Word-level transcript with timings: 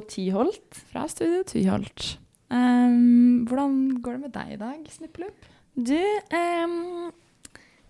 Tyholt. 0.00 0.80
fra 0.90 1.06
Studio 1.08 1.42
Tyholt. 1.48 2.16
Um, 2.50 3.44
hvordan 3.48 4.00
går 4.02 4.16
det 4.16 4.22
med 4.26 4.34
deg 4.34 4.54
i 4.54 4.60
dag, 4.60 4.88
Snippelup? 4.92 5.46
Du, 5.74 5.98
um, 6.30 7.12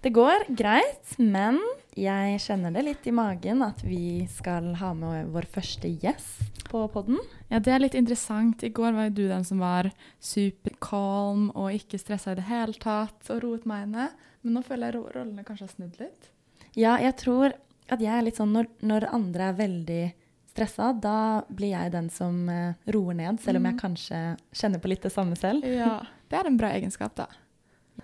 det 0.04 0.12
går 0.14 0.46
greit, 0.56 1.16
men 1.18 1.58
jeg 1.96 2.40
kjenner 2.42 2.72
det 2.74 2.84
litt 2.86 3.06
i 3.06 3.12
magen 3.14 3.62
at 3.64 3.82
vi 3.84 4.24
skal 4.32 4.72
ha 4.80 4.94
med 4.96 5.30
vår 5.34 5.46
første 5.52 5.90
gjest 6.02 6.64
på 6.70 6.82
podden. 6.92 7.20
Ja, 7.52 7.60
det 7.62 7.74
er 7.74 7.82
litt 7.84 7.96
interessant. 7.98 8.64
I 8.66 8.72
går 8.74 8.96
var 8.96 9.08
jo 9.08 9.16
du 9.20 9.22
den 9.30 9.46
som 9.46 9.60
var 9.62 9.90
superkalm 10.20 11.50
og 11.52 11.76
ikke 11.76 12.00
stressa 12.02 12.34
i 12.34 12.40
det 12.40 12.48
hele 12.48 12.74
tatt 12.82 13.30
og 13.30 13.44
roet 13.44 13.68
meg 13.68 13.86
ned. 13.92 14.16
Men 14.42 14.58
nå 14.58 14.64
føler 14.66 14.90
jeg 14.90 14.96
ro 14.96 15.04
rollene 15.14 15.44
kanskje 15.46 15.68
har 15.68 15.74
snudd 15.76 16.00
litt. 16.02 16.28
Ja, 16.74 16.96
jeg 16.98 17.14
tror 17.20 17.54
at 17.92 18.00
jeg 18.02 18.10
er 18.10 18.24
litt 18.26 18.40
sånn 18.40 18.52
når, 18.56 18.68
når 18.82 19.08
andre 19.12 19.50
er 19.50 19.58
veldig 19.60 20.04
stressa, 20.54 20.92
da 20.94 21.42
blir 21.50 21.74
jeg 21.74 21.92
den 21.92 22.08
som 22.14 22.48
eh, 22.48 22.74
roer 22.94 23.14
ned, 23.18 23.40
selv 23.42 23.58
om 23.58 23.64
jeg 23.66 23.74
Mhm. 23.74 23.80
kanskje 23.82 24.20
kjenner 24.54 24.80
på 24.80 24.88
litt 24.88 25.02
det 25.02 25.12
samme 25.12 25.36
selv. 25.36 25.64
Ja, 25.66 26.00
Det 26.30 26.38
er 26.40 26.46
en 26.46 26.56
bra 26.56 26.70
egenskap, 26.70 27.14
da. 27.14 27.26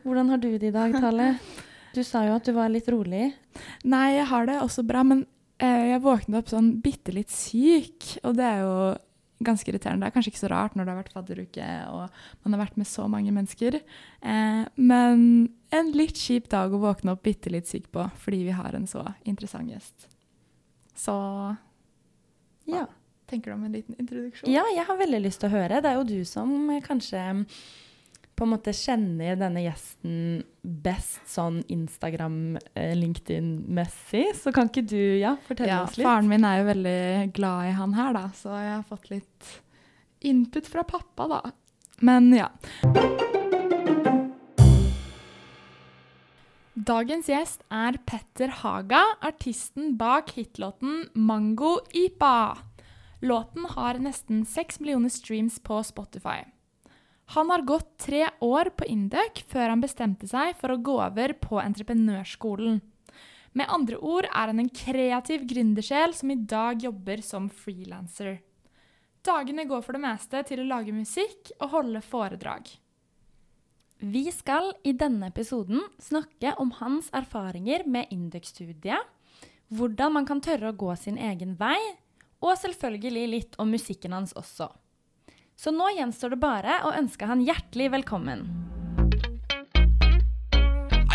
Hvordan 0.04 0.28
har 0.30 0.38
du 0.38 0.50
det 0.58 0.68
i 0.68 0.70
dag, 0.74 0.92
Tale? 0.92 1.38
Du 1.94 2.04
sa 2.06 2.22
jo 2.22 2.36
at 2.36 2.44
du 2.46 2.52
var 2.54 2.68
litt 2.70 2.86
rolig. 2.86 3.32
Nei, 3.84 4.12
jeg 4.14 4.26
har 4.30 4.46
det 4.46 4.60
også 4.62 4.84
bra, 4.86 5.02
men 5.02 5.24
eh, 5.58 5.88
jeg 5.90 6.02
våknet 6.02 6.38
opp 6.38 6.46
sånn 6.52 6.80
bitte 6.80 7.10
litt 7.12 7.30
syk, 7.30 8.18
og 8.22 8.36
det 8.36 8.44
er 8.46 8.60
jo 8.62 8.96
ganske 9.42 9.66
irriterende. 9.72 10.04
Det 10.04 10.12
er 10.12 10.14
kanskje 10.14 10.30
ikke 10.30 10.44
så 10.46 10.50
rart 10.52 10.76
når 10.76 10.84
det 10.86 10.92
har 10.94 11.02
vært 11.02 11.12
fadderuke 11.16 11.66
og 11.90 12.10
man 12.44 12.52
har 12.54 12.60
vært 12.66 12.76
med 12.76 12.86
så 12.86 13.08
mange 13.10 13.32
mennesker, 13.32 13.80
eh, 14.22 14.64
men 14.76 15.48
en 15.72 15.90
litt 15.92 16.14
kjip 16.14 16.46
dag 16.48 16.70
å 16.70 16.78
våkne 16.78 17.10
opp 17.16 17.22
bitte 17.24 17.50
litt 17.50 17.66
syk 17.66 17.90
på, 17.90 18.06
fordi 18.20 18.44
vi 18.44 18.50
har 18.54 18.72
en 18.76 18.86
så 18.86 19.02
interessant 19.24 19.68
gjest. 19.68 20.06
Så 20.94 21.56
Ja. 22.74 22.86
tenker 23.30 23.50
du 23.50 23.54
om 23.58 23.64
en 23.64 23.72
liten 23.72 23.94
introduksjon? 23.98 24.50
Ja, 24.50 24.64
jeg 24.74 24.84
har 24.88 24.96
veldig 24.98 25.20
lyst 25.22 25.40
til 25.40 25.50
å 25.50 25.54
høre. 25.58 25.80
Det 25.82 25.90
er 25.92 25.94
jo 26.00 26.04
du 26.08 26.24
som 26.24 26.70
eh, 26.70 26.80
kanskje 26.82 27.44
på 28.40 28.46
en 28.46 28.52
måte 28.54 28.72
kjenner 28.72 29.36
denne 29.36 29.60
gjesten 29.66 30.42
best 30.64 31.26
sånn 31.28 31.58
Instagram, 31.68 32.56
eh, 32.74 32.94
LinkedIn-messig. 32.96 34.30
Så 34.40 34.52
kan 34.56 34.70
ikke 34.72 34.86
du 34.88 34.96
ja, 35.20 35.34
fortelle 35.46 35.68
Ja, 35.74 35.82
oss 35.84 35.98
litt? 35.98 36.06
faren 36.08 36.28
min 36.30 36.44
er 36.48 36.62
jo 36.62 36.68
veldig 36.72 37.32
glad 37.36 37.68
i 37.68 37.74
han 37.76 37.94
her, 37.94 38.12
da, 38.16 38.24
så 38.34 38.56
jeg 38.56 38.72
har 38.78 38.86
fått 38.88 39.10
litt 39.12 39.50
input 40.20 40.66
fra 40.66 40.82
pappa, 40.84 41.28
da. 41.28 41.42
Men 42.00 42.32
ja. 42.32 42.48
Dagens 46.80 47.26
gjest 47.28 47.64
er 47.68 47.98
Petter 48.08 48.48
Haga, 48.62 49.02
artisten 49.20 49.98
bak 50.00 50.30
hitlåten 50.32 51.10
'Mango 51.12 51.80
Ipa'. 51.92 52.56
Låten 53.20 53.66
har 53.68 53.98
nesten 54.00 54.46
seks 54.46 54.80
millioner 54.80 55.10
streams 55.12 55.58
på 55.58 55.82
Spotify. 55.84 56.46
Han 57.34 57.50
har 57.50 57.66
gått 57.68 57.98
tre 57.98 58.30
år 58.40 58.70
på 58.70 58.86
Induc 58.86 59.44
før 59.50 59.68
han 59.68 59.84
bestemte 59.84 60.28
seg 60.30 60.56
for 60.56 60.72
å 60.72 60.80
gå 60.80 60.96
over 61.04 61.34
på 61.34 61.60
entreprenørskolen. 61.60 62.80
Med 63.52 63.68
andre 63.68 63.98
ord 63.98 64.24
er 64.24 64.46
han 64.46 64.58
en 64.58 64.72
kreativ 64.72 65.44
gründersjel 65.44 66.14
som 66.14 66.30
i 66.30 66.36
dag 66.36 66.80
jobber 66.80 67.20
som 67.20 67.50
frilanser. 67.50 68.40
Dagene 69.22 69.68
går 69.68 69.82
for 69.82 69.92
det 69.92 70.06
meste 70.06 70.42
til 70.48 70.60
å 70.60 70.70
lage 70.70 70.96
musikk 70.96 71.52
og 71.60 71.68
holde 71.76 72.00
foredrag. 72.00 72.79
Vi 74.00 74.30
skal 74.32 74.70
i 74.82 74.94
denne 74.96 75.28
episoden 75.28 75.82
snakke 76.00 76.54
om 76.56 76.70
hans 76.78 77.10
erfaringer 77.12 77.82
med 77.84 78.08
Induc-studiet, 78.08 79.02
hvordan 79.68 80.14
man 80.14 80.28
kan 80.28 80.40
tørre 80.40 80.70
å 80.72 80.76
gå 80.76 80.94
sin 80.96 81.18
egen 81.20 81.52
vei, 81.60 81.76
og 82.40 82.56
selvfølgelig 82.56 83.26
litt 83.28 83.58
om 83.60 83.68
musikken 83.68 84.16
hans 84.16 84.32
også. 84.32 84.70
Så 85.52 85.74
nå 85.76 85.90
gjenstår 85.98 86.32
det 86.32 86.40
bare 86.40 86.78
å 86.88 86.94
ønske 86.96 87.28
han 87.28 87.44
hjertelig 87.44 87.90
velkommen. 87.98 88.46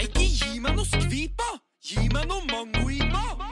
Ikke 0.05 0.21
gi 0.29 0.61
meg 0.61 0.77
noe 0.77 0.85
skvipa! 0.85 1.55
Gi 1.81 2.05
meg 2.13 2.29
noe 2.29 2.45
mangoipa! 2.53 3.44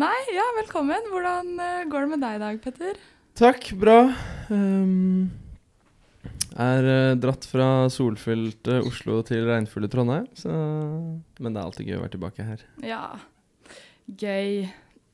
Nei, 0.00 0.16
ja, 0.32 0.46
velkommen. 0.56 1.08
Hvordan 1.12 1.58
eh, 1.60 1.82
går 1.90 2.06
det 2.06 2.08
med 2.14 2.22
deg 2.24 2.36
i 2.38 2.40
dag, 2.40 2.60
Petter? 2.64 3.00
Takk, 3.36 3.66
bra. 3.76 3.98
Um, 4.48 5.26
er 6.56 6.88
uh, 6.88 7.18
dratt 7.20 7.44
fra 7.44 7.66
solfylte 7.92 8.78
Oslo 8.86 9.18
til 9.28 9.44
regnfulle 9.50 9.90
Trondheim, 9.92 10.24
så 10.38 10.54
Men 10.54 11.52
det 11.52 11.52
er 11.52 11.66
alltid 11.66 11.90
gøy 11.90 11.98
å 11.98 12.00
være 12.06 12.14
tilbake 12.16 12.48
her. 12.48 12.64
Ja, 12.86 13.02
gøy. 14.08 14.70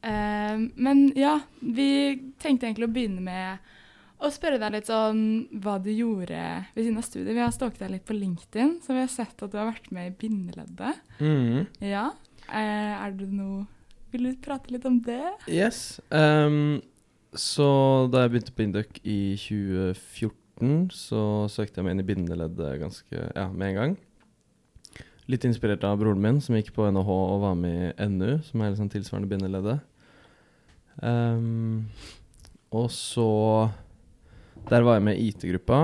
Um, 0.06 0.68
men 0.78 1.08
ja, 1.18 1.40
vi 1.58 1.90
tenkte 2.38 2.70
egentlig 2.70 2.86
å 2.86 2.94
begynne 2.94 3.26
med 3.26 3.72
å 4.22 4.30
spørre 4.30 4.62
deg 4.62 4.78
litt 4.78 4.90
sånn 4.92 5.22
hva 5.64 5.80
du 5.82 5.90
gjorde 5.90 6.44
ved 6.76 6.84
siden 6.84 7.02
av 7.02 7.10
studiet. 7.10 7.34
Vi 7.34 7.42
har 7.42 7.56
stalket 7.56 7.88
deg 7.88 7.96
litt 7.96 8.06
på 8.06 8.20
LinkedIn, 8.20 8.76
så 8.86 8.94
vi 8.94 9.02
har 9.02 9.10
sett 9.10 9.34
at 9.34 9.50
du 9.50 9.58
har 9.58 9.72
vært 9.72 9.90
med 9.90 10.12
i 10.12 10.18
bindeleddet. 10.22 11.08
Mm. 11.18 11.64
Ja. 11.82 12.12
Uh, 12.46 12.92
er 13.02 13.18
det 13.18 13.34
noe 13.34 13.64
Vil 14.14 14.28
du 14.28 14.36
prate 14.42 14.70
litt 14.72 14.86
om 14.88 14.98
det? 15.02 15.22
Yes. 15.50 15.98
Um, 16.14 16.78
så 17.36 17.68
da 18.12 18.24
jeg 18.24 18.32
begynte 18.32 18.54
på 18.56 18.64
Induc 18.64 19.00
i 19.02 19.36
2014, 19.40 20.86
så 20.94 21.22
søkte 21.52 21.80
jeg 21.80 21.86
meg 21.86 21.96
inn 21.96 22.04
i 22.04 22.06
bindeleddet 22.06 22.78
ganske 22.80 23.16
ja, 23.34 23.48
med 23.52 23.72
en 23.72 23.80
gang. 23.80 23.96
Litt 25.26 25.44
inspirert 25.44 25.84
av 25.84 25.98
broren 25.98 26.22
min, 26.22 26.38
som 26.40 26.54
gikk 26.56 26.70
på 26.76 26.86
NHH 26.86 27.10
og 27.10 27.42
var 27.42 27.56
med 27.58 27.90
i 27.90 28.08
NU, 28.12 28.38
som 28.46 28.62
er 28.62 28.76
sånn 28.78 28.92
tilsvarende 28.92 29.30
bindeleddet. 29.30 29.82
Um, 31.02 31.88
og 32.72 32.88
så 32.94 33.68
Der 34.70 34.82
var 34.82 34.96
jeg 34.96 35.04
med 35.06 35.18
i 35.20 35.26
IT-gruppa, 35.28 35.80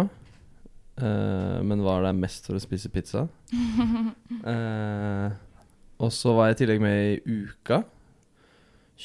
uh, 1.03 1.59
men 1.63 1.85
var 1.85 2.03
der 2.03 2.17
mest 2.17 2.49
for 2.49 2.59
å 2.59 2.63
spise 2.63 2.91
pizza. 2.91 3.27
uh, 3.53 5.29
og 6.03 6.11
så 6.15 6.33
var 6.35 6.49
jeg 6.49 6.57
i 6.57 6.61
tillegg 6.63 6.81
med 6.83 6.97
i 7.03 7.43
Uka. 7.43 7.83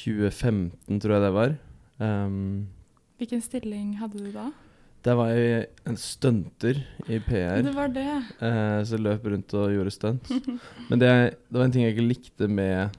2015, 0.04 1.00
tror 1.02 1.14
jeg 1.16 1.24
det 1.26 1.34
var. 1.34 1.54
Um, 1.98 2.38
Hvilken 3.18 3.42
stilling 3.42 3.96
hadde 3.98 4.22
du 4.22 4.30
da? 4.34 4.48
der 5.06 5.14
var 5.16 5.28
jeg 5.30 5.66
en 5.88 5.96
stunter 5.96 6.80
i 7.08 7.18
PR. 7.22 7.62
Det 7.64 7.70
var 7.72 7.88
det. 7.94 8.04
Eh, 8.44 8.80
så 8.84 8.96
jeg 8.96 9.04
løp 9.06 9.24
rundt 9.30 9.54
og 9.56 9.70
gjorde 9.72 9.92
stunts. 9.94 10.32
Men 10.90 11.00
det, 11.00 11.10
det 11.48 11.54
var 11.54 11.64
en 11.68 11.72
ting 11.72 11.84
jeg 11.86 11.94
ikke 11.94 12.04
likte 12.10 12.48
med 12.50 12.96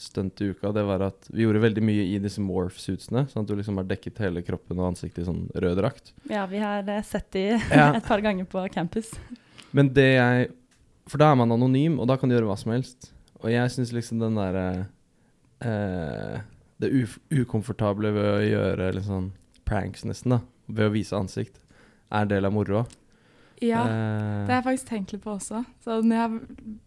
stunt 0.00 0.40
i 0.44 0.50
uka. 0.52 0.70
Det 0.76 0.84
var 0.86 1.02
at 1.08 1.26
vi 1.32 1.46
gjorde 1.46 1.62
veldig 1.64 1.82
mye 1.88 2.04
i 2.12 2.20
disse 2.22 2.44
morph-suitsene. 2.44 3.24
Sånn 3.32 3.42
at 3.42 3.48
du 3.50 3.56
liksom 3.58 3.80
har 3.80 3.88
dekket 3.90 4.20
hele 4.22 4.44
kroppen 4.46 4.78
og 4.80 4.90
ansiktet 4.92 5.24
i 5.24 5.26
sånn 5.26 5.42
rød 5.56 5.80
drakt. 5.80 6.12
Ja, 6.30 6.44
vi 6.52 6.60
har 6.62 6.84
eh, 6.88 7.02
sett 7.08 7.30
de 7.34 7.46
Ja. 7.80 7.88
et 7.96 8.06
par 8.06 8.22
ganger 8.24 8.46
på 8.52 8.62
campus. 8.72 9.10
Men 9.76 9.90
det 9.96 10.08
jeg 10.18 10.50
For 11.10 11.18
da 11.18 11.32
er 11.32 11.40
man 11.40 11.50
anonym, 11.56 11.96
og 11.98 12.06
da 12.12 12.20
kan 12.20 12.28
du 12.30 12.36
gjøre 12.36 12.46
hva 12.52 12.58
som 12.60 12.76
helst. 12.76 13.10
Og 13.40 13.48
jeg 13.50 13.72
syns 13.72 13.90
liksom 13.96 14.20
den 14.22 14.36
derre 14.38 14.68
eh, 15.62 16.40
Det 16.80 16.88
uf 17.02 17.18
ukomfortable 17.30 18.10
ved 18.14 18.24
å 18.24 18.40
gjøre 18.48 19.02
sånn 19.04 19.32
pranks, 19.68 20.04
nesten, 20.08 20.30
da, 20.30 20.40
ved 20.68 20.88
å 20.88 20.94
vise 20.94 21.12
ansikt, 21.18 21.58
er 22.10 22.22
en 22.24 22.28
del 22.32 22.44
av 22.48 22.52
moroa. 22.56 22.86
Ja. 23.60 23.82
Eh, 23.84 24.46
Det 24.46 24.54
har 24.54 24.62
jeg 24.62 24.64
faktisk 24.64 24.88
tenkt 24.88 25.12
litt 25.12 25.22
på 25.22 25.34
også. 25.36 25.60
Så 25.84 25.98
når 26.00 26.16
jeg 26.16 26.22
har 26.22 26.38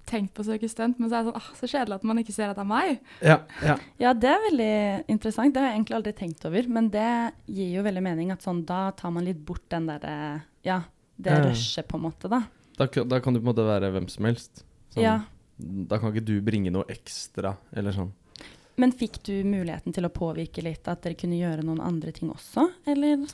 tenkt 0.10 0.34
på 0.34 0.42
å 0.42 0.48
søke 0.48 0.68
stunt, 0.72 0.98
men 1.00 1.08
så 1.12 1.20
er 1.20 1.24
det 1.24 1.30
sånn, 1.34 1.38
ah, 1.38 1.52
så 1.60 1.70
kjedelig 1.70 1.96
at 2.00 2.04
man 2.10 2.18
ikke 2.24 2.34
ser 2.34 2.50
at 2.50 2.56
det 2.58 2.64
er 2.64 2.72
meg. 2.72 3.00
ja, 3.22 3.38
ja. 3.62 3.76
Ja, 4.02 4.14
det 4.18 4.32
er 4.32 4.42
veldig 4.50 5.06
interessant. 5.14 5.54
Det 5.54 5.62
har 5.62 5.70
jeg 5.70 5.78
egentlig 5.78 5.98
aldri 6.00 6.14
tenkt 6.18 6.46
over. 6.50 6.68
Men 6.68 6.90
det 6.90 7.34
gir 7.46 7.76
jo 7.78 7.84
veldig 7.86 8.02
mening 8.04 8.32
at 8.34 8.42
sånn, 8.42 8.66
da 8.66 8.90
tar 8.98 9.12
man 9.14 9.24
litt 9.30 9.46
bort 9.46 9.70
den 9.70 9.86
derre 9.86 10.42
Ja, 10.66 10.82
det 11.22 11.32
eh. 11.38 11.46
rushet, 11.52 11.88
på 11.88 12.02
en 12.02 12.08
måte, 12.10 12.28
da. 12.28 12.42
Da, 12.76 12.88
kan- 12.88 13.08
da 13.08 13.20
kan 13.22 13.34
du 13.34 13.40
på 13.40 13.46
en 13.46 13.54
måte 13.54 13.68
være 13.70 13.94
hvem 13.94 14.10
som 14.10 14.26
helst. 14.26 14.64
Sånn, 14.96 15.04
Ja. 15.06 15.20
Da 15.62 16.00
kan 16.00 16.10
ikke 16.12 16.26
du 16.26 16.42
bringe 16.42 16.72
noe 16.74 16.84
ekstra, 16.90 17.56
eller 17.72 17.92
sånn. 17.94 18.10
Men 18.82 18.92
fikk 18.92 19.20
du 19.28 19.34
muligheten 19.46 19.94
til 19.94 20.06
å 20.08 20.10
påvirke 20.14 20.64
litt, 20.66 20.88
at 20.90 21.04
dere 21.06 21.18
kunne 21.20 21.38
gjøre 21.38 21.66
noen 21.66 21.82
andre 21.84 22.12
ting 22.12 22.32
også, 22.34 22.66
eller? 22.90 23.28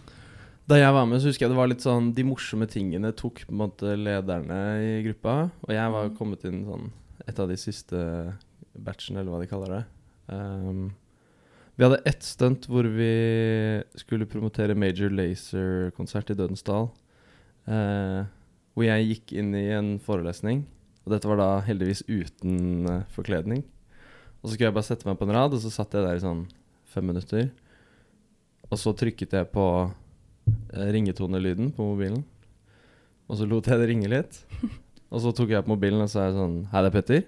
Da 0.70 0.78
jeg 0.78 0.94
var 0.94 1.06
med, 1.10 1.22
så 1.22 1.32
husker 1.32 1.46
jeg 1.48 1.54
det 1.54 1.58
var 1.58 1.70
litt 1.72 1.82
sånn 1.82 2.12
De 2.14 2.24
morsomme 2.28 2.68
tingene 2.70 3.10
tok 3.18 3.46
på 3.48 3.54
en 3.54 3.62
måte 3.64 3.96
lederne 3.98 4.58
i 4.84 5.04
gruppa. 5.08 5.50
Og 5.66 5.72
jeg 5.74 5.92
var 5.96 6.10
Mm. 6.10 6.18
kommet 6.18 6.44
inn 6.46 6.66
sånn 6.66 6.92
et 7.28 7.40
av 7.40 7.48
de 7.48 7.56
siste 7.58 8.36
batchene, 8.78 9.20
eller 9.20 9.32
hva 9.32 9.40
de 9.42 9.48
kaller 9.48 9.70
det. 9.78 9.86
Um, 10.30 10.94
vi 11.78 11.86
hadde 11.86 12.02
ett 12.06 12.22
stunt 12.22 12.68
hvor 12.68 12.84
vi 12.84 13.82
skulle 13.96 14.28
promotere 14.28 14.76
Major 14.76 15.10
Lazer-konsert 15.10 16.30
i 16.30 16.36
Dødens 16.36 16.64
Dal. 16.64 16.92
Uh, 17.68 18.26
hvor 18.76 18.84
jeg 18.86 19.08
gikk 19.10 19.34
inn 19.40 19.56
i 19.56 19.70
en 19.72 20.00
forelesning, 20.00 20.66
og 21.06 21.10
Og 21.10 21.16
dette 21.16 21.28
var 21.28 21.38
da 21.38 21.62
heldigvis 21.66 22.04
uten 22.08 22.86
uh, 22.86 23.04
forkledning. 23.10 23.64
Og 24.40 24.48
så 24.48 24.54
skulle 24.56 24.70
jeg 24.70 24.76
bare 24.78 24.88
sette 24.88 25.08
meg 25.10 25.18
på 25.20 25.28
en 25.28 25.34
rad, 25.36 25.54
og 25.56 25.60
så 25.64 25.72
satt 25.74 25.94
jeg 25.98 26.06
der 26.06 26.20
i 26.20 26.24
sånn 26.24 26.46
fem 26.90 27.06
minutter. 27.10 27.50
Og 28.70 28.78
så 28.80 28.94
trykket 28.96 29.34
jeg 29.36 29.50
på 29.52 29.66
eh, 29.88 30.88
ringetonelyden 30.96 31.72
på 31.76 31.84
mobilen. 31.92 32.22
Og 33.30 33.38
så 33.40 33.46
lot 33.50 33.68
jeg 33.70 33.82
det 33.82 33.90
ringe 33.92 34.10
litt. 34.12 34.40
Og 35.10 35.24
så 35.24 35.32
tok 35.34 35.50
jeg 35.50 35.58
opp 35.58 35.70
mobilen 35.72 36.04
og 36.04 36.10
så 36.12 36.20
er 36.22 36.36
sånn 36.36 36.52
Hei, 36.70 36.84
det 36.86 36.90
er 36.92 36.94
Petter. 36.94 37.22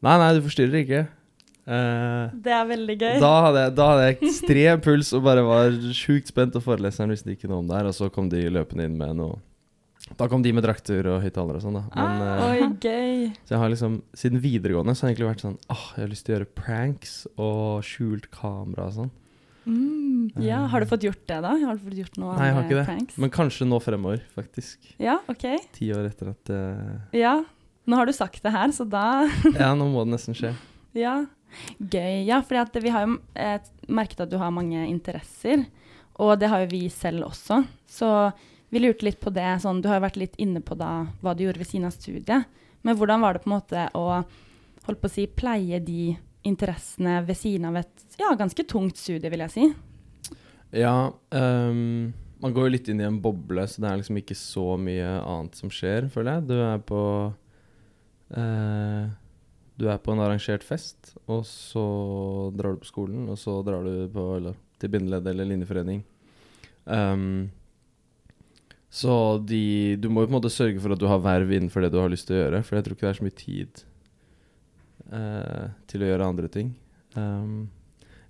Nei, 0.00 0.14
nei, 0.16 0.28
du 0.32 0.38
forstyrrer 0.46 0.78
ikke. 0.80 1.00
Eh, 1.68 2.30
Det 2.40 2.54
er 2.56 2.62
veldig 2.70 2.94
gøy. 2.96 3.18
da 3.20 3.32
hadde, 3.44 3.64
jeg, 3.66 3.74
da 3.76 3.88
hadde 3.90 4.06
jeg 4.06 4.16
ekstrem 4.16 4.80
puls 4.86 5.10
og 5.12 5.26
bare 5.26 5.42
var 5.44 5.76
sjukt 5.92 6.32
spent, 6.32 6.56
og 6.56 6.64
foreleseren 6.64 7.12
visste 7.12 7.34
ikke 7.34 7.50
noe 7.52 7.60
om 7.60 7.68
det 7.68 7.76
her. 7.76 7.90
Og 7.90 7.98
så 7.98 8.08
kom 8.14 8.30
de 8.32 8.40
løpende 8.48 8.86
inn 8.88 8.96
med 8.96 9.12
noe 9.20 9.36
Da 10.18 10.26
kom 10.28 10.42
de 10.42 10.52
med 10.52 10.64
drakter 10.66 11.06
og 11.06 11.22
høyttalere 11.22 11.60
og 11.60 11.64
sånn, 11.64 11.78
da. 11.78 11.84
Men, 11.94 12.22
eh, 12.26 12.44
Oi, 12.48 12.68
gøy. 12.82 13.30
så 13.46 13.54
jeg 13.54 13.62
har 13.62 13.70
liksom 13.72 14.02
Siden 14.16 14.42
videregående 14.42 14.94
så 14.96 15.06
har 15.06 15.12
jeg 15.12 15.16
egentlig 15.18 15.30
vært 15.30 15.44
sånn 15.46 15.58
Åh, 15.70 15.84
jeg 15.96 16.02
har 16.04 16.10
lyst 16.12 16.26
til 16.26 16.34
å 16.34 16.36
gjøre 16.38 16.50
pranks 16.60 17.14
og 17.36 17.86
skjult 17.86 18.30
kamera 18.34 18.88
og 18.88 18.96
sånn. 18.98 19.10
Mm, 19.70 20.30
ja, 20.40 20.64
Har 20.72 20.80
du 20.80 20.88
fått 20.90 21.04
gjort 21.06 21.22
det, 21.28 21.38
da? 21.44 21.52
Har 21.52 21.76
du 21.76 21.84
fått 21.84 21.98
gjort 22.00 22.16
noe 22.18 22.34
Nei, 22.36 22.48
jeg 22.48 22.56
har 22.56 22.64
ikke 22.66 22.78
det. 22.80 22.86
pranks? 22.88 23.18
Men 23.20 23.32
kanskje 23.34 23.68
nå 23.68 23.80
fremover, 23.84 24.22
faktisk. 24.34 24.94
Ja, 24.98 25.18
ok. 25.30 25.46
Ti 25.76 25.90
år 25.94 26.08
etter 26.10 26.32
at 26.32 26.52
uh... 26.54 26.96
Ja. 27.16 27.34
Nå 27.86 27.98
har 27.98 28.08
du 28.08 28.14
sagt 28.16 28.42
det 28.42 28.52
her, 28.54 28.72
så 28.74 28.86
da 28.88 29.28
Ja, 29.60 29.74
nå 29.78 29.88
må 29.92 30.04
det 30.06 30.14
nesten 30.16 30.36
skje. 30.36 30.54
Ja. 30.96 31.20
Gøy. 31.78 32.24
Ja, 32.28 32.40
for 32.46 32.80
vi 32.80 32.92
har 32.94 33.06
jo 33.06 33.18
eh, 33.34 33.58
merket 33.90 34.24
at 34.24 34.30
du 34.30 34.38
har 34.38 34.52
mange 34.54 34.84
interesser, 34.86 35.64
og 36.20 36.36
det 36.40 36.50
har 36.52 36.64
jo 36.64 36.70
vi 36.72 36.84
selv 36.92 37.26
også. 37.30 37.62
Så 37.90 38.10
vi 38.70 38.82
lurte 38.82 39.06
litt 39.06 39.20
på 39.20 39.32
det. 39.34 39.48
Sånn, 39.62 39.82
du 39.82 39.90
har 39.90 39.98
jo 39.98 40.06
vært 40.06 40.20
litt 40.20 40.38
inne 40.42 40.62
på 40.62 40.76
da 40.78 41.06
hva 41.20 41.34
du 41.34 41.44
gjorde 41.44 41.62
ved 41.62 41.70
siden 41.70 41.88
av 41.88 41.94
studiet. 41.96 42.48
Men 42.86 42.96
hvordan 42.96 43.22
var 43.22 43.36
det 43.36 43.44
på 43.44 43.50
en 43.50 43.56
måte 43.56 43.86
å 43.98 44.04
holdt 44.86 45.02
på 45.02 45.10
å 45.10 45.12
si, 45.12 45.26
pleie 45.26 45.80
de 45.84 46.14
interessene 46.46 47.18
ved 47.26 47.36
siden 47.36 47.68
av 47.68 47.80
et 47.82 48.18
ja, 48.20 48.32
ganske 48.38 48.64
tungt 48.68 49.00
studie, 49.00 49.30
vil 49.32 49.44
jeg 49.44 49.54
si? 49.54 49.68
Ja, 50.76 51.10
um, 51.34 52.12
man 52.40 52.54
går 52.56 52.68
jo 52.68 52.74
litt 52.76 52.88
inn 52.88 53.02
i 53.02 53.08
en 53.08 53.20
boble, 53.22 53.66
så 53.68 53.82
det 53.82 53.90
er 53.90 54.00
liksom 54.00 54.20
ikke 54.22 54.38
så 54.38 54.66
mye 54.80 55.08
annet 55.18 55.58
som 55.58 55.72
skjer, 55.72 56.08
føler 56.12 56.38
jeg. 56.38 56.46
Du 56.48 56.56
er 56.62 56.84
på 56.86 57.02
uh, 58.38 59.02
Du 59.76 59.88
er 59.90 60.00
på 60.00 60.14
en 60.14 60.22
arrangert 60.24 60.64
fest, 60.64 61.14
og 61.26 61.42
så 61.48 61.84
drar 62.56 62.76
du 62.76 62.84
på 62.84 62.92
skolen, 62.92 63.28
og 63.32 63.38
så 63.40 63.58
drar 63.66 63.84
du 63.84 64.06
på, 64.14 64.26
eller, 64.38 64.56
til 64.80 64.94
bindeledd 64.94 65.28
eller 65.28 65.48
linjeforening. 65.48 66.04
Ehm, 66.90 67.50
så 68.90 69.38
de 69.46 69.96
Du 70.02 70.08
må 70.10 70.24
jo 70.24 70.28
på 70.28 70.32
en 70.34 70.38
måte 70.40 70.50
sørge 70.50 70.80
for 70.82 70.94
at 70.94 71.00
du 71.00 71.06
har 71.06 71.22
verv 71.22 71.52
innenfor 71.54 71.84
det 71.84 71.92
du 71.94 72.00
har 72.02 72.10
lyst 72.10 72.26
til 72.26 72.36
å 72.36 72.42
gjøre, 72.42 72.62
for 72.66 72.76
jeg 72.76 72.86
tror 72.86 72.96
ikke 72.96 73.06
det 73.06 73.12
er 73.12 73.20
så 73.20 73.26
mye 73.26 73.38
tid 73.38 73.84
eh, 75.14 75.68
til 75.90 76.02
å 76.02 76.10
gjøre 76.10 76.30
andre 76.32 76.50
ting. 76.50 76.72
Um, 77.14 77.70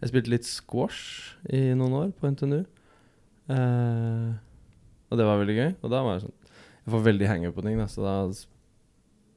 jeg 0.00 0.12
spilte 0.12 0.32
litt 0.32 0.48
squash 0.48 1.34
i 1.52 1.70
noen 1.76 1.96
år 1.96 2.12
på 2.16 2.28
NTNU. 2.32 2.60
Eh, 3.52 4.28
og 5.10 5.18
det 5.18 5.26
var 5.26 5.40
veldig 5.40 5.56
gøy. 5.56 5.70
Og 5.80 5.92
da 5.92 6.04
var 6.04 6.16
jeg 6.16 6.26
sånn 6.26 6.36
Jeg 6.80 6.94
får 6.94 7.04
veldig 7.08 7.28
hangup 7.28 7.56
på 7.56 7.64
ting, 7.66 7.80
da, 7.80 7.86
så 7.90 8.04
da 8.04 8.14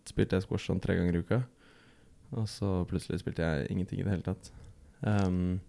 spilte 0.07 0.37
jeg 0.37 0.45
squash 0.45 0.69
sånn 0.69 0.83
tre 0.83 0.95
ganger 0.99 1.17
i 1.17 1.23
uka. 1.23 1.41
Og 2.33 2.47
så 2.49 2.81
plutselig 2.89 3.21
spilte 3.21 3.45
jeg 3.45 3.71
ingenting 3.71 4.01
i 4.01 4.05
det 4.05 4.15
hele 4.15 4.25
tatt. 4.25 4.51
Um, 5.03 5.59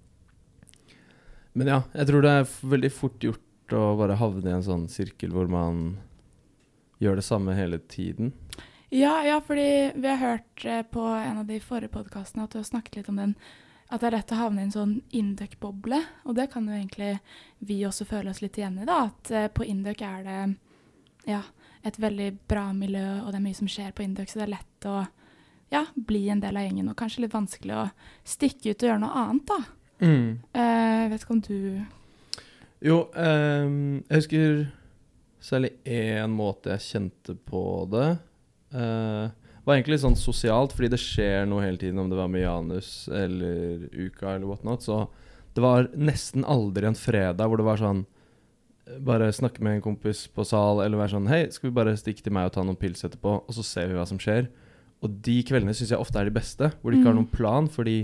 men 1.55 1.71
ja, 1.71 1.81
jeg 1.95 2.09
tror 2.11 2.25
det 2.25 2.33
er 2.35 2.55
veldig 2.75 2.91
fort 2.95 3.23
gjort 3.23 3.44
å 3.73 3.95
bare 3.97 4.19
havne 4.21 4.51
i 4.51 4.57
en 4.59 4.67
sånn 4.67 4.89
sirkel 4.93 5.33
hvor 5.33 5.49
man 5.49 5.97
gjør 7.01 7.17
det 7.17 7.27
samme 7.27 7.57
hele 7.57 7.79
tiden. 7.79 8.33
Ja, 8.95 9.25
ja, 9.27 9.41
fordi 9.43 9.93
vi 9.97 10.09
har 10.09 10.21
hørt 10.21 10.65
eh, 10.65 10.83
på 10.87 11.03
en 11.03 11.41
av 11.41 11.49
de 11.49 11.59
forrige 11.61 11.95
podkastene 11.97 12.45
at 12.45 12.53
du 12.53 12.61
har 12.61 12.69
snakket 12.69 13.01
litt 13.01 13.09
om 13.11 13.19
den 13.19 13.35
at 13.93 14.01
det 14.01 14.09
er 14.09 14.15
lett 14.17 14.33
å 14.33 14.39
havne 14.39 14.63
i 14.63 14.67
en 14.67 14.75
sånn 14.75 14.95
Induc-boble. 15.15 15.99
Og 16.25 16.37
det 16.39 16.49
kan 16.53 16.67
jo 16.69 16.77
egentlig 16.77 17.17
vi 17.59 17.83
også 17.87 18.07
føle 18.09 18.33
oss 18.33 18.41
litt 18.43 18.57
igjen 18.59 18.79
i, 18.81 18.87
da. 18.89 19.09
At 19.11 19.33
eh, 19.35 19.51
på 19.53 19.67
Induc 19.69 20.01
er 20.03 20.25
det 20.25 20.39
ja, 21.29 21.43
et 21.85 21.99
veldig 22.01 22.31
bra 22.51 22.69
miljø, 22.77 23.05
og 23.23 23.31
det 23.31 23.41
er 23.41 23.45
mye 23.45 23.59
som 23.59 23.71
skjer 23.71 23.93
på 23.97 24.05
Induc, 24.07 24.33
så 24.33 24.41
det 24.41 24.47
er 24.49 24.55
lett 24.57 24.89
å 24.89 24.97
ja, 25.73 25.85
bli 25.95 26.29
en 26.31 26.41
del 26.43 26.57
av 26.57 26.67
gjengen, 26.67 26.89
og 26.91 26.99
kanskje 26.99 27.25
litt 27.25 27.35
vanskelig 27.35 27.77
å 27.77 27.85
stikke 28.29 28.73
ut 28.73 28.85
og 28.85 28.89
gjøre 28.89 29.03
noe 29.03 29.21
annet, 29.25 29.51
da. 29.51 29.61
Eh, 30.55 31.03
jeg 31.05 31.13
vet 31.13 31.25
ikke 31.27 31.37
om 31.37 31.45
du 31.45 31.59
Jo, 32.85 33.07
um, 33.17 34.03
jeg 34.11 34.19
husker 34.21 34.57
særlig 35.45 35.71
én 35.89 36.33
måte 36.37 36.73
jeg 36.75 36.85
kjente 36.85 37.35
på 37.49 37.63
det. 37.93 38.09
Uh, 38.75 39.31
var 39.65 39.79
egentlig 39.79 39.95
litt 39.97 40.05
sånn 40.05 40.19
sosialt, 40.21 40.75
fordi 40.77 40.91
det 40.93 41.01
skjer 41.01 41.47
noe 41.49 41.65
hele 41.65 41.81
tiden, 41.81 42.01
om 42.03 42.11
det 42.13 42.19
var 42.19 42.29
med 42.29 42.43
Janus 42.45 43.07
eller 43.09 43.87
Uka 43.89 44.35
eller 44.35 44.45
whatnot. 44.51 44.85
Så 44.85 44.99
det 45.57 45.63
var 45.65 45.89
nesten 45.97 46.45
aldri 46.45 46.85
en 46.91 46.99
fredag 46.99 47.49
hvor 47.49 47.61
det 47.61 47.65
var 47.69 47.81
sånn 47.81 48.03
eh, 48.05 48.99
Bare 49.07 49.31
snakke 49.33 49.63
med 49.65 49.79
en 49.79 49.85
kompis 49.87 50.27
på 50.35 50.45
sal, 50.45 50.83
eller 50.85 51.01
være 51.01 51.15
sånn 51.15 51.31
Hei, 51.31 51.45
skal 51.55 51.71
vi 51.71 51.77
bare 51.79 51.95
stikke 51.97 52.27
til 52.27 52.35
meg 52.37 52.51
og 52.51 52.57
ta 52.59 52.65
noen 52.67 52.77
pils 52.81 53.07
etterpå, 53.07 53.39
og 53.47 53.57
så 53.57 53.65
ser 53.65 53.89
vi 53.89 53.97
hva 53.97 54.05
som 54.11 54.21
skjer. 54.21 54.51
Og 55.01 55.17
de 55.25 55.39
kveldene 55.47 55.73
syns 55.77 55.95
jeg 55.95 56.03
ofte 56.05 56.21
er 56.21 56.29
de 56.29 56.37
beste, 56.37 56.69
hvor 56.83 56.93
de 56.93 56.99
ikke 57.01 57.09
har 57.09 57.17
Mm. 57.17 57.23
noen 57.23 57.33
plan, 57.33 57.71
fordi 57.73 57.97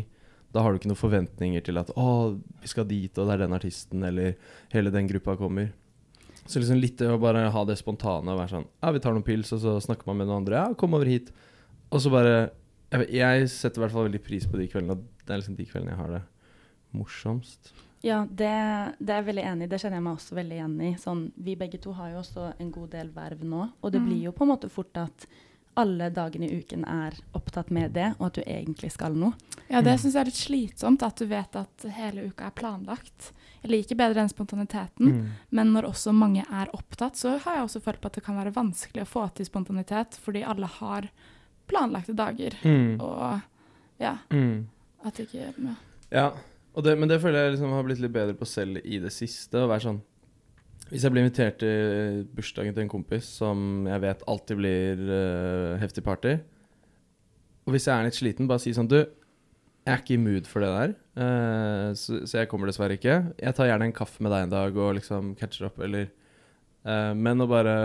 da 0.52 0.62
har 0.64 0.72
du 0.72 0.78
ikke 0.80 0.88
noen 0.90 0.98
forventninger 0.98 1.62
til 1.66 1.78
at 1.78 1.90
å, 1.96 2.06
vi 2.62 2.68
skal 2.70 2.86
dit, 2.90 3.12
og 3.18 3.26
det 3.28 3.34
er 3.36 3.42
den 3.44 3.54
artisten, 3.56 4.02
eller 4.04 4.34
hele 4.72 4.90
den 4.90 5.06
gruppa 5.10 5.36
kommer. 5.38 5.70
Så 6.46 6.58
liksom 6.58 6.80
litt 6.80 6.96
det 6.98 7.06
å 7.12 7.18
bare 7.22 7.44
ha 7.54 7.64
det 7.68 7.76
spontane 7.78 8.32
og 8.32 8.38
være 8.40 8.50
sånn 8.56 8.64
Ja, 8.82 8.90
vi 8.90 8.98
tar 9.04 9.12
noen 9.14 9.22
pils, 9.26 9.52
og 9.54 9.60
så 9.62 9.76
snakker 9.84 10.08
man 10.08 10.16
med 10.18 10.26
noen 10.26 10.40
andre. 10.42 10.56
Ja, 10.64 10.74
kom 10.74 10.94
over 10.98 11.06
hit. 11.06 11.28
Og 11.92 12.00
så 12.02 12.10
bare 12.10 12.50
Jeg, 12.90 13.06
jeg 13.14 13.48
setter 13.52 13.78
i 13.78 13.84
hvert 13.84 13.92
fall 13.94 14.08
veldig 14.08 14.22
pris 14.26 14.46
på 14.50 14.58
de 14.58 14.66
kveldene, 14.72 14.96
og 14.96 15.04
det 15.26 15.30
er 15.36 15.38
liksom 15.44 15.54
de 15.60 15.66
kveldene 15.68 15.92
jeg 15.94 16.00
har 16.00 16.10
det 16.16 16.22
morsomst. 16.96 17.70
Ja, 18.02 18.22
det, 18.24 18.48
det 18.98 19.12
er 19.12 19.20
jeg 19.20 19.26
veldig 19.28 19.44
enig 19.44 19.66
i. 19.66 19.70
Det 19.70 19.78
kjenner 19.82 20.00
jeg 20.00 20.06
meg 20.06 20.16
også 20.16 20.36
veldig 20.38 20.56
igjen 20.56 20.74
i. 20.88 20.90
Sånn, 20.98 21.20
vi 21.36 21.54
begge 21.60 21.78
to 21.84 21.92
har 21.98 22.14
jo 22.14 22.22
også 22.22 22.46
en 22.58 22.70
god 22.74 22.90
del 22.96 23.10
verv 23.14 23.44
nå, 23.44 23.66
og 23.84 23.92
det 23.92 24.00
Mm. 24.00 24.06
blir 24.08 24.22
jo 24.24 24.32
på 24.32 24.46
en 24.46 24.52
måte 24.54 24.70
fort 24.72 24.96
at 24.96 25.26
alle 25.76 26.10
dagene 26.10 26.48
i 26.50 26.58
uken 26.60 26.84
er 26.84 27.14
opptatt 27.34 27.70
med 27.70 27.92
det, 27.92 28.14
og 28.18 28.26
at 28.26 28.34
du 28.34 28.42
egentlig 28.42 28.90
skal 28.92 29.14
noe. 29.14 29.32
Ja, 29.70 29.80
det 29.80 29.92
Mm. 29.94 29.98
syns 29.98 30.14
jeg 30.14 30.20
er 30.20 30.24
litt 30.24 30.34
slitsomt, 30.34 31.02
at 31.02 31.16
du 31.16 31.26
vet 31.26 31.56
at 31.56 31.82
hele 31.94 32.26
uka 32.28 32.46
er 32.46 32.50
planlagt. 32.50 33.32
Jeg 33.62 33.70
liker 33.70 33.94
bedre 33.96 34.14
den 34.14 34.28
spontaniteten, 34.28 35.06
Mm. 35.12 35.28
men 35.50 35.72
når 35.72 35.82
også 35.90 36.12
mange 36.12 36.44
er 36.50 36.66
opptatt, 36.74 37.14
så 37.16 37.38
har 37.38 37.54
jeg 37.56 37.64
også 37.64 37.80
følt 37.82 38.00
på 38.00 38.06
at 38.06 38.12
det 38.14 38.24
kan 38.24 38.36
være 38.36 38.52
vanskelig 38.52 39.02
å 39.02 39.06
få 39.06 39.34
til 39.34 39.46
spontanitet, 39.46 40.18
fordi 40.18 40.42
alle 40.44 40.66
har 40.66 41.08
planlagte 41.68 42.14
dager. 42.14 42.50
Mm. 42.64 43.00
Og 43.00 43.40
ja, 44.00 44.18
Mm. 44.30 44.66
at 45.04 45.14
det 45.14 45.28
ikke 45.28 45.54
ja. 45.62 45.74
Ja, 46.10 46.32
og 46.74 46.82
det, 46.84 46.98
men 46.98 47.08
det 47.08 47.20
føler 47.20 47.44
jeg 47.44 47.52
liksom 47.58 47.70
har 47.72 47.82
blitt 47.84 48.00
litt 48.00 48.12
bedre 48.12 48.34
på 48.34 48.46
selv 48.46 48.78
i 48.84 48.98
det 48.98 49.12
siste. 49.12 49.52
Å 49.54 49.68
være 49.68 49.80
sånn 49.82 50.00
Hvis 50.90 51.04
jeg 51.06 51.14
blir 51.14 51.22
invitert 51.22 51.60
til 51.62 52.24
bursdagen 52.34 52.74
til 52.74 52.84
en 52.84 52.90
kompis 52.90 53.28
som 53.38 53.86
jeg 53.86 54.02
vet 54.02 54.24
alltid 54.30 54.58
blir 54.58 55.02
uh, 55.06 55.78
heftig 55.78 56.02
party 56.06 56.34
Og 57.66 57.74
hvis 57.74 57.86
jeg 57.86 57.94
er 57.94 58.08
litt 58.08 58.18
sliten, 58.18 58.48
bare 58.50 58.62
si 58.62 58.74
sånn 58.74 58.90
Du, 58.90 58.98
jeg 58.98 59.92
er 59.94 60.02
ikke 60.02 60.16
i 60.16 60.22
mood 60.22 60.50
for 60.50 60.64
det 60.64 60.70
der, 60.74 60.94
uh, 61.22 61.88
så, 61.98 62.20
så 62.26 62.42
jeg 62.42 62.50
kommer 62.50 62.68
dessverre 62.68 62.98
ikke. 62.98 63.16
Jeg 63.40 63.56
tar 63.56 63.70
gjerne 63.70 63.88
en 63.88 63.96
kaffe 63.96 64.22
med 64.22 64.34
deg 64.34 64.46
en 64.46 64.52
dag 64.52 64.76
og 64.76 64.96
liksom 64.98 65.32
catcher 65.40 65.70
opp, 65.70 65.80
eller 65.86 66.10
uh, 66.84 67.14
Men 67.16 67.46
å 67.46 67.48
bare 67.50 67.76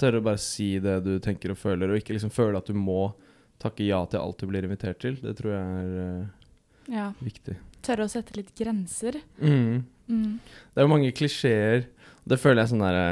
tørre 0.00 0.22
å 0.22 0.24
bare 0.24 0.40
si 0.40 0.72
det 0.82 1.02
du 1.04 1.14
tenker 1.22 1.52
og 1.52 1.60
føler, 1.60 1.92
og 1.92 2.00
ikke 2.00 2.16
liksom 2.16 2.32
føle 2.32 2.58
at 2.58 2.68
du 2.68 2.76
må 2.76 3.12
takke 3.60 3.84
ja 3.84 4.00
til 4.08 4.22
alt 4.22 4.40
du 4.40 4.48
blir 4.48 4.64
invitert 4.64 5.02
til, 5.04 5.18
det 5.20 5.36
tror 5.36 5.52
jeg 5.52 5.90
er 6.00 6.94
ja. 6.96 7.10
viktig. 7.20 7.58
Tørre 7.86 8.06
å 8.06 8.12
sette 8.12 8.36
litt 8.36 8.52
grenser. 8.58 9.20
Mm. 9.40 9.82
Mm. 10.10 10.38
Det 10.42 10.80
er 10.80 10.86
jo 10.86 10.92
mange 10.92 11.12
klisjeer. 11.16 11.86
Det 12.28 12.38
føler 12.40 12.62
jeg 12.62 12.72
sånn 12.74 12.82
derre 12.84 13.04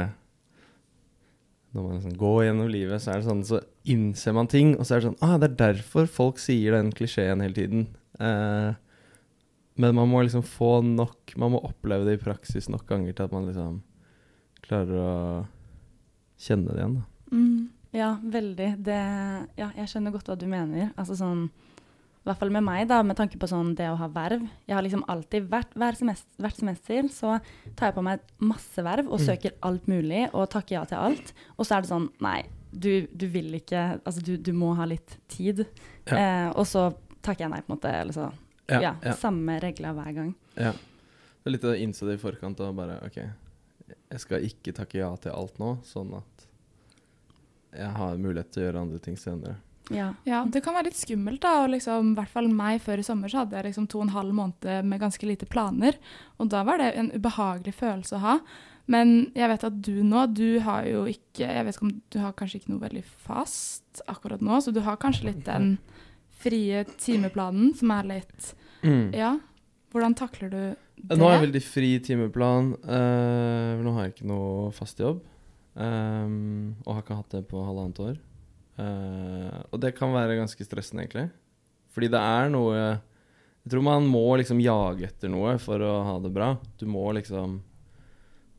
Når 1.73 1.85
man 1.85 1.95
liksom 1.95 2.17
går 2.19 2.43
gjennom 2.45 2.69
livet, 2.71 3.01
så 3.01 3.11
er 3.11 3.19
det 3.19 3.27
sånn 3.27 3.41
Så 3.47 3.61
innser 3.89 4.35
man 4.37 4.49
ting, 4.51 4.75
og 4.77 4.85
så 4.85 4.95
er 4.95 5.01
det 5.01 5.09
sånn 5.09 5.23
Ah, 5.25 5.37
det 5.41 5.49
er 5.51 5.57
derfor 5.63 6.09
folk 6.11 6.41
sier 6.41 6.77
den 6.77 6.91
klisjeen 6.95 7.41
hele 7.43 7.57
tiden. 7.57 7.87
Eh, 8.21 8.77
men 9.79 9.95
man 9.95 10.11
må 10.11 10.21
liksom 10.25 10.43
få 10.45 10.79
nok 10.85 11.33
Man 11.39 11.55
må 11.55 11.63
oppleve 11.63 12.05
det 12.07 12.17
i 12.17 12.23
praksis 12.23 12.69
nok 12.69 12.85
ganger 12.89 13.15
til 13.15 13.29
at 13.29 13.35
man 13.35 13.49
liksom 13.49 13.81
klarer 14.65 15.01
å 15.01 15.11
kjenne 16.39 16.73
det 16.73 16.81
igjen, 16.81 16.97
da. 16.99 17.35
Mm. 17.35 17.69
Ja, 17.95 18.09
veldig. 18.21 18.67
Det, 18.85 18.97
ja, 19.57 19.69
jeg 19.79 19.89
skjønner 19.89 20.13
godt 20.13 20.29
hva 20.29 20.35
du 20.37 20.45
mener. 20.49 20.91
Altså 20.99 21.15
sånn, 21.17 21.47
I 22.19 22.27
hvert 22.29 22.39
fall 22.41 22.51
med 22.51 22.63
meg, 22.67 22.87
da, 22.89 22.97
med 23.01 23.15
tanke 23.17 23.37
på 23.39 23.47
sånn 23.47 23.71
det 23.79 23.87
å 23.89 23.95
ha 23.97 24.07
verv. 24.11 24.41
Jeg 24.67 24.75
har 24.75 24.83
liksom 24.83 25.05
alltid 25.07 25.47
vært, 25.49 25.71
hver 25.79 25.95
semester, 25.95 26.29
hvert 26.43 26.57
semester 26.59 27.07
så 27.15 27.37
tar 27.79 27.89
jeg 27.89 27.95
på 27.95 28.03
meg 28.03 28.19
masse 28.43 28.83
verv 28.83 29.07
og 29.07 29.19
Mm. 29.21 29.25
søker 29.25 29.51
alt 29.63 29.87
mulig 29.87 30.25
og 30.33 30.49
takker 30.51 30.75
ja 30.75 30.83
til 30.85 30.97
alt. 30.97 31.33
Og 31.57 31.65
så 31.65 31.77
er 31.77 31.81
det 31.81 31.89
sånn 31.89 32.09
Nei, 32.19 32.43
du, 32.71 33.07
du 33.15 33.25
vil 33.27 33.53
ikke 33.55 34.01
Altså, 34.05 34.21
du, 34.21 34.35
du 34.37 34.51
må 34.53 34.75
ha 34.75 34.85
litt 34.85 35.17
tid. 35.29 35.65
Ja. 36.11 36.17
Eh, 36.17 36.49
og 36.51 36.67
så 36.67 36.89
takker 37.23 37.45
jeg 37.47 37.51
nei, 37.51 37.61
på 37.61 37.71
en 37.71 37.77
måte. 37.79 37.93
Eller 38.01 38.13
så. 38.13 38.31
Ja, 38.69 38.81
Ja, 38.81 38.95
ja, 39.01 39.13
Samme 39.17 39.59
regler 39.63 39.93
hver 39.97 40.13
gang. 40.13 40.35
ja. 40.55 40.71
Det 41.39 41.47
er 41.47 41.51
litt 41.55 41.63
å 41.63 41.73
innse 41.81 42.05
det 42.05 42.17
i 42.19 42.21
forkant 42.21 42.59
og 42.59 42.75
bare 42.75 42.99
OK, 43.05 43.15
jeg 43.15 44.19
skal 44.19 44.43
ikke 44.43 44.73
takke 44.75 44.99
ja 44.99 45.15
til 45.15 45.31
alt 45.31 45.57
nå, 45.57 45.77
sånn 45.87 46.11
at 46.17 46.45
jeg 47.79 47.89
har 47.95 48.17
mulighet 48.17 48.51
til 48.51 48.61
å 48.61 48.65
gjøre 48.67 48.81
andre 48.81 48.99
ting 48.99 49.15
senere. 49.17 49.55
Ja. 49.93 50.13
Ja, 50.27 50.43
det 50.45 50.61
kan 50.65 50.75
være 50.77 50.89
litt 50.89 50.99
skummelt, 50.99 51.41
da. 51.43 51.63
Og 51.63 51.73
liksom, 51.73 52.13
i 52.13 52.19
hvert 52.19 52.33
fall 52.33 52.49
meg 52.53 52.81
før 52.85 53.01
i 53.01 53.05
sommer 53.05 53.31
så 53.31 53.43
hadde 53.43 53.57
jeg 53.57 53.69
liksom 53.69 53.87
to 53.89 54.01
og 54.01 54.07
en 54.07 54.15
halv 54.15 54.35
måned 54.37 54.89
med 54.89 55.01
ganske 55.01 55.29
lite 55.29 55.49
planer. 55.49 55.97
Og 56.39 56.51
da 56.53 56.63
var 56.67 56.81
det 56.81 56.91
en 56.99 57.11
ubehagelig 57.15 57.75
følelse 57.79 58.17
å 58.19 58.23
ha. 58.25 58.35
Men 58.89 59.29
jeg 59.37 59.51
vet 59.51 59.65
at 59.67 59.81
du 59.85 59.95
nå, 60.01 60.25
du 60.33 60.59
har 60.65 60.87
jo 60.89 61.03
ikke 61.09 61.45
Jeg 61.45 61.65
vet 61.65 61.75
ikke 61.75 61.85
om 61.85 61.91
du 62.09 62.15
har 62.23 62.33
kanskje 62.37 62.57
ikke 62.57 62.71
noe 62.73 62.81
veldig 62.87 63.03
fast 63.05 64.01
akkurat 64.09 64.41
nå, 64.41 64.57
så 64.65 64.73
du 64.73 64.81
har 64.81 64.97
kanskje 64.97 65.27
litt 65.27 65.43
den 65.45 65.75
frie 66.41 66.81
timeplanen 66.97 67.75
som 67.77 67.93
er 67.93 68.09
litt 68.15 68.53
Ja. 69.13 69.35
Hvordan 69.93 70.13
takler 70.17 70.51
du 70.53 70.59
det? 70.59 71.17
Nå 71.17 71.25
har 71.25 71.37
jeg 71.37 71.45
veldig 71.47 71.61
fri 71.65 71.87
timeplan. 72.05 72.73
Uh, 72.85 73.79
nå 73.81 73.93
har 73.95 74.05
jeg 74.05 74.13
ikke 74.13 74.27
noe 74.29 74.69
fast 74.75 74.99
jobb. 75.01 75.23
Um, 75.73 76.75
og 76.83 76.93
har 76.93 77.01
ikke 77.01 77.17
hatt 77.17 77.33
det 77.33 77.41
på 77.49 77.63
halvannet 77.63 78.01
år. 78.03 78.19
Eh, 78.79 79.59
og 79.69 79.81
det 79.83 79.93
kan 79.97 80.13
være 80.13 80.37
ganske 80.39 80.65
stressende, 80.65 81.05
egentlig. 81.05 81.29
Fordi 81.93 82.11
det 82.13 82.19
er 82.21 82.51
noe 82.53 82.75
Jeg 82.77 83.73
tror 83.73 83.83
man 83.83 84.05
må 84.07 84.37
liksom 84.39 84.61
jage 84.63 85.07
etter 85.09 85.31
noe 85.31 85.57
for 85.61 85.81
å 85.83 85.95
ha 86.05 86.19
det 86.23 86.31
bra. 86.33 86.53
Du 86.79 86.85
må 86.89 87.03
liksom 87.17 87.59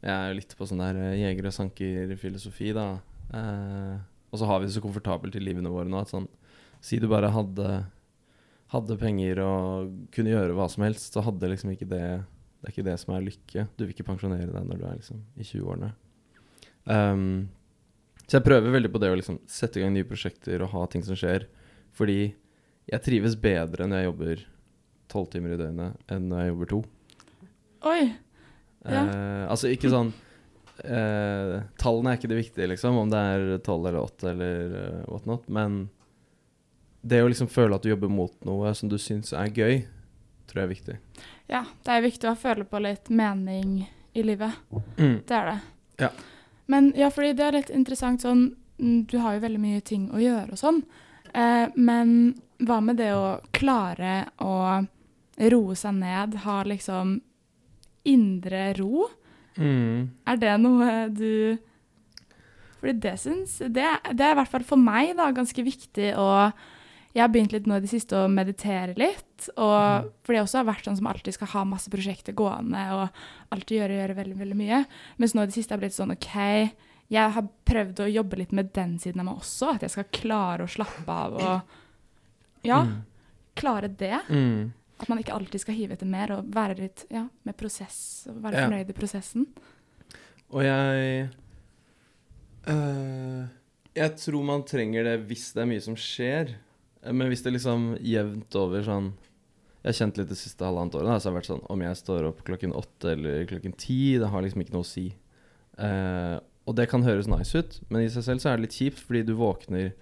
Jeg 0.03 0.13
er 0.13 0.29
jo 0.31 0.41
litt 0.41 0.57
på 0.57 0.69
sånn 0.69 0.83
der 0.83 0.99
eh, 0.99 1.21
jeger- 1.23 1.49
og 1.51 1.57
sanker-filosofi, 1.57 2.75
da. 2.77 2.89
Uh, 3.31 4.01
og 4.33 4.41
så 4.41 4.47
har 4.49 4.59
vi 4.59 4.67
det 4.67 4.75
så 4.75 4.83
komfortabelt 4.83 5.37
i 5.39 5.43
livene 5.43 5.71
våre 5.71 5.87
nå 5.87 6.01
at 6.01 6.11
sånn 6.11 6.27
Si 6.83 6.99
du 6.99 7.07
bare 7.07 7.29
hadde 7.31 7.85
hadde 8.71 8.97
penger 8.99 9.41
og 9.45 9.91
kunne 10.15 10.33
gjøre 10.33 10.55
hva 10.57 10.67
som 10.71 10.85
helst, 10.87 11.15
så 11.15 11.23
hadde 11.27 11.51
liksom 11.51 11.73
ikke 11.75 11.89
det 11.91 12.05
Det 12.61 12.69
er 12.69 12.75
ikke 12.75 12.89
det 12.91 12.97
som 13.01 13.15
er 13.15 13.25
lykke. 13.25 13.63
Du 13.77 13.85
vil 13.85 13.95
ikke 13.95 14.05
pensjonere 14.05 14.51
deg 14.53 14.67
når 14.69 14.81
du 14.81 14.83
er 14.85 14.97
liksom 14.99 15.21
i 15.41 15.45
20-årene. 15.49 15.95
Um, 16.85 17.49
så 18.31 18.37
jeg 18.39 18.47
prøver 18.47 18.71
veldig 18.71 18.93
på 18.95 19.01
det 19.03 19.09
å 19.11 19.17
liksom 19.19 19.41
sette 19.51 19.81
i 19.81 19.83
gang 19.83 19.91
nye 19.91 20.07
prosjekter 20.07 20.63
og 20.63 20.71
ha 20.71 20.85
ting 20.87 21.03
som 21.03 21.17
skjer. 21.19 21.49
Fordi 21.99 22.29
jeg 22.87 23.03
trives 23.03 23.35
bedre 23.35 23.89
når 23.91 23.99
jeg 23.99 24.07
jobber 24.07 24.45
tolv 25.11 25.33
timer 25.33 25.57
i 25.57 25.59
døgnet 25.59 26.13
enn 26.15 26.29
når 26.31 26.45
jeg 26.45 26.53
jobber 26.53 26.71
to. 26.71 26.79
Oi! 27.91 28.05
Ja. 28.87 29.03
Eh, 29.03 29.43
altså 29.51 29.73
ikke 29.75 29.91
sånn 29.93 30.13
eh, 30.87 31.59
Tallene 31.83 32.15
er 32.15 32.21
ikke 32.21 32.31
det 32.31 32.39
viktige, 32.39 32.71
liksom, 32.71 33.03
om 33.03 33.11
det 33.11 33.27
er 33.35 33.51
tolv 33.67 33.91
eller 33.91 34.07
åtte 34.07 34.31
eller 34.31 34.79
uh, 34.79 35.03
whatnot. 35.11 35.51
Men 35.51 35.83
det 37.03 37.25
å 37.25 37.29
liksom 37.35 37.51
føle 37.51 37.75
at 37.75 37.83
du 37.83 37.91
jobber 37.91 38.15
mot 38.15 38.37
noe 38.47 38.71
som 38.79 38.95
du 38.95 38.99
syns 39.03 39.35
er 39.35 39.51
gøy, 39.51 39.83
tror 40.47 40.63
jeg 40.63 40.69
er 40.69 40.77
viktig. 40.79 41.01
Ja, 41.51 41.67
det 41.83 41.99
er 41.99 42.07
viktig 42.07 42.31
å 42.31 42.39
føle 42.39 42.63
på 42.63 42.79
litt 42.87 43.11
mening 43.11 43.81
i 44.15 44.23
livet. 44.23 44.55
Det 44.95 45.35
er 45.35 45.57
det. 45.57 45.63
Ja. 46.07 46.15
Men 46.71 46.93
ja, 46.99 47.11
fordi 47.11 47.35
det 47.35 47.47
er 47.47 47.57
litt 47.59 47.73
interessant 47.75 48.23
sånn 48.23 48.45
mm, 48.79 48.99
Du 49.11 49.19
har 49.23 49.37
jo 49.37 49.45
veldig 49.45 49.63
mye 49.63 49.83
ting 49.87 50.09
å 50.15 50.23
gjøre 50.23 50.55
og 50.55 50.61
sånn. 50.61 50.83
Eh, 51.35 51.67
men 51.75 52.35
hva 52.61 52.79
med 52.85 53.01
det 53.01 53.11
å 53.17 53.41
klare 53.57 54.29
å 54.45 54.55
roe 55.51 55.77
seg 55.79 55.97
ned, 55.97 56.37
ha 56.45 56.61
liksom 56.69 57.17
indre 58.09 58.71
ro? 58.79 59.09
Mm. 59.57 60.11
Er 60.31 60.41
det 60.41 60.53
noe 60.63 60.93
du 61.13 61.59
Fordi 62.81 62.95
det 63.03 63.17
syns 63.21 63.59
det, 63.61 63.89
det 64.15 64.25
er 64.25 64.33
i 64.33 64.39
hvert 64.39 64.53
fall 64.53 64.65
for 64.65 64.81
meg 64.81 65.17
da 65.19 65.27
ganske 65.37 65.65
viktig 65.67 66.15
å 66.17 66.29
Jeg 67.15 67.23
har 67.25 67.29
begynt 67.33 67.53
litt 67.53 67.67
nå 67.67 67.75
i 67.77 67.81
det 67.83 67.91
siste 67.91 68.15
å 68.15 68.29
meditere 68.31 68.95
litt. 68.97 69.49
Og 69.57 70.11
fordi 70.23 70.37
jeg 70.39 70.45
også 70.47 70.59
har 70.61 70.69
vært 70.69 70.85
sånn 70.87 70.97
som 71.01 71.09
alltid 71.11 71.35
skal 71.35 71.49
ha 71.57 71.65
masse 71.67 71.91
prosjekter 71.91 72.33
gående 72.39 72.83
og 72.95 73.09
alltid 73.51 73.81
gjøre, 73.81 73.97
gjøre 73.99 74.17
veldig, 74.21 74.37
veldig 74.39 74.59
mye. 74.61 74.85
Mens 75.19 75.35
nå 75.35 75.43
i 75.43 75.51
det 75.51 75.57
siste 75.57 75.75
har 75.75 75.81
blitt 75.83 75.97
sånn 75.97 76.13
OK, 76.15 76.37
jeg 77.11 77.35
har 77.35 77.49
prøvd 77.67 78.05
å 78.05 78.11
jobbe 78.13 78.39
litt 78.39 78.53
med 78.55 78.71
den 78.77 78.93
siden 79.03 79.21
av 79.25 79.27
meg 79.27 79.41
også. 79.43 79.73
At 79.75 79.83
jeg 79.83 79.91
skal 79.97 80.11
klare 80.15 80.67
å 80.69 80.71
slappe 80.71 81.09
av 81.11 81.35
og 81.35 81.79
Ja, 82.63 82.83
Mm. 82.85 83.03
klare 83.57 83.89
det. 83.89 84.21
Mm. 84.29 84.73
At 85.01 85.09
man 85.09 85.19
ikke 85.19 85.33
alltid 85.35 85.61
skal 85.63 85.75
hive 85.75 85.95
etter 85.97 86.07
mer 86.07 86.31
og 86.37 86.51
være 86.53 86.77
litt 86.79 87.07
ja, 87.11 87.27
med 87.45 87.57
prosess 87.57 88.27
og 88.29 88.43
være 88.45 88.55
Ja. 88.55 88.69
fornøyd 88.69 88.91
i 88.91 88.93
prosessen. 88.93 89.47
Og 90.53 90.63
jeg 90.63 91.31
øh, 92.69 93.47
Jeg 93.97 94.17
tror 94.17 94.45
man 94.47 94.63
trenger 94.63 95.05
det 95.05 95.27
hvis 95.27 95.53
det 95.55 95.63
er 95.65 95.67
mye 95.71 95.83
som 95.83 95.97
skjer. 95.99 96.53
Men 97.07 97.31
hvis 97.33 97.43
det 97.45 97.55
liksom 97.55 97.95
jevnt 98.05 98.57
over 98.61 98.85
sånn 98.85 99.07
Jeg 99.81 99.89
har 99.89 99.97
kjent 99.97 100.19
litt 100.21 100.29
det 100.29 100.37
siste 100.37 100.67
halvannet 100.67 100.99
året. 100.99 101.09
Da, 101.09 101.17
så 101.17 101.29
har 101.29 101.33
det 101.33 101.41
vært 101.41 101.51
sånn 101.55 101.67
Om 101.73 101.85
jeg 101.87 101.99
står 102.03 102.29
opp 102.29 102.45
klokken 102.45 102.77
åtte 102.77 103.15
eller 103.15 103.47
klokken 103.49 103.77
ti, 103.81 104.19
det 104.21 104.29
har 104.29 104.45
liksom 104.45 104.65
ikke 104.65 104.77
noe 104.77 104.85
å 104.85 104.91
si. 104.91 105.07
Eh, 105.81 106.37
og 106.69 106.77
det 106.77 106.91
kan 106.91 107.03
høres 107.07 107.31
nice 107.31 107.57
ut, 107.57 107.79
men 107.89 108.05
i 108.05 108.11
seg 108.13 108.27
selv 108.27 108.43
så 108.43 108.51
er 108.51 108.59
det 108.59 108.69
litt 108.69 108.77
kjipt, 108.77 109.01
fordi 109.01 109.25
du 109.27 109.35
våkner 109.39 109.93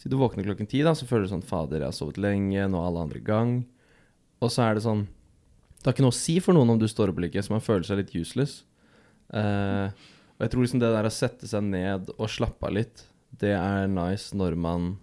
Si 0.00 0.08
du 0.08 0.14
våkner 0.16 0.46
klokken 0.46 0.64
ti, 0.64 0.78
da, 0.80 0.94
så 0.96 1.04
føler 1.04 1.26
du 1.26 1.32
sånn 1.34 1.44
Fader, 1.44 1.82
jeg 1.82 1.90
har 1.90 1.92
sovet 1.92 2.16
lenge, 2.16 2.62
nå 2.72 2.78
er 2.78 2.86
alle 2.88 3.02
andre 3.04 3.18
i 3.20 3.24
gang. 3.24 3.50
Og 4.40 4.48
så 4.48 4.62
er 4.64 4.78
det 4.78 4.84
sånn 4.86 5.02
Det 5.04 5.84
har 5.84 5.92
ikke 5.92 6.06
noe 6.06 6.14
å 6.14 6.16
si 6.16 6.38
for 6.40 6.56
noen 6.56 6.72
om 6.72 6.80
du 6.80 6.86
står 6.88 7.12
opp 7.12 7.20
eller 7.20 7.28
ikke, 7.28 7.44
så 7.44 7.52
man 7.52 7.64
føler 7.64 7.84
seg 7.84 8.00
litt 8.00 8.14
useless. 8.16 8.62
Eh, 9.36 9.92
og 10.40 10.46
jeg 10.46 10.52
tror 10.54 10.64
liksom 10.64 10.80
det 10.80 10.90
der 10.94 11.08
å 11.08 11.12
sette 11.12 11.48
seg 11.48 11.68
ned 11.68 12.08
og 12.16 12.32
slappe 12.32 12.64
av 12.64 12.74
litt, 12.78 13.04
det 13.40 13.52
er 13.52 13.92
nice 13.92 14.36
når 14.36 14.56
man 14.56 14.94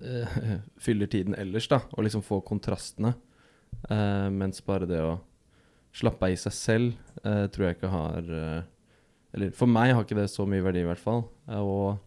eh, 0.00 0.38
fyller 0.84 1.10
tiden 1.10 1.36
ellers, 1.38 1.68
da, 1.70 1.82
og 1.92 2.06
liksom 2.06 2.24
får 2.26 2.44
kontrastene. 2.48 3.14
Uh, 3.90 4.32
mens 4.32 4.62
bare 4.64 4.88
det 4.88 5.02
å 5.04 5.18
slappe 5.94 6.26
av 6.26 6.32
i 6.32 6.38
seg 6.40 6.54
selv 6.54 6.94
uh, 7.26 7.44
tror 7.52 7.66
jeg 7.66 7.76
ikke 7.76 7.90
har 7.92 8.28
Eller 9.36 9.50
for 9.56 9.68
meg 9.68 9.92
har 9.92 10.06
ikke 10.06 10.16
det 10.16 10.30
så 10.32 10.46
mye 10.48 10.64
verdi, 10.64 10.80
i 10.84 10.88
hvert 10.88 11.02
fall. 11.02 11.26
Og 11.60 11.98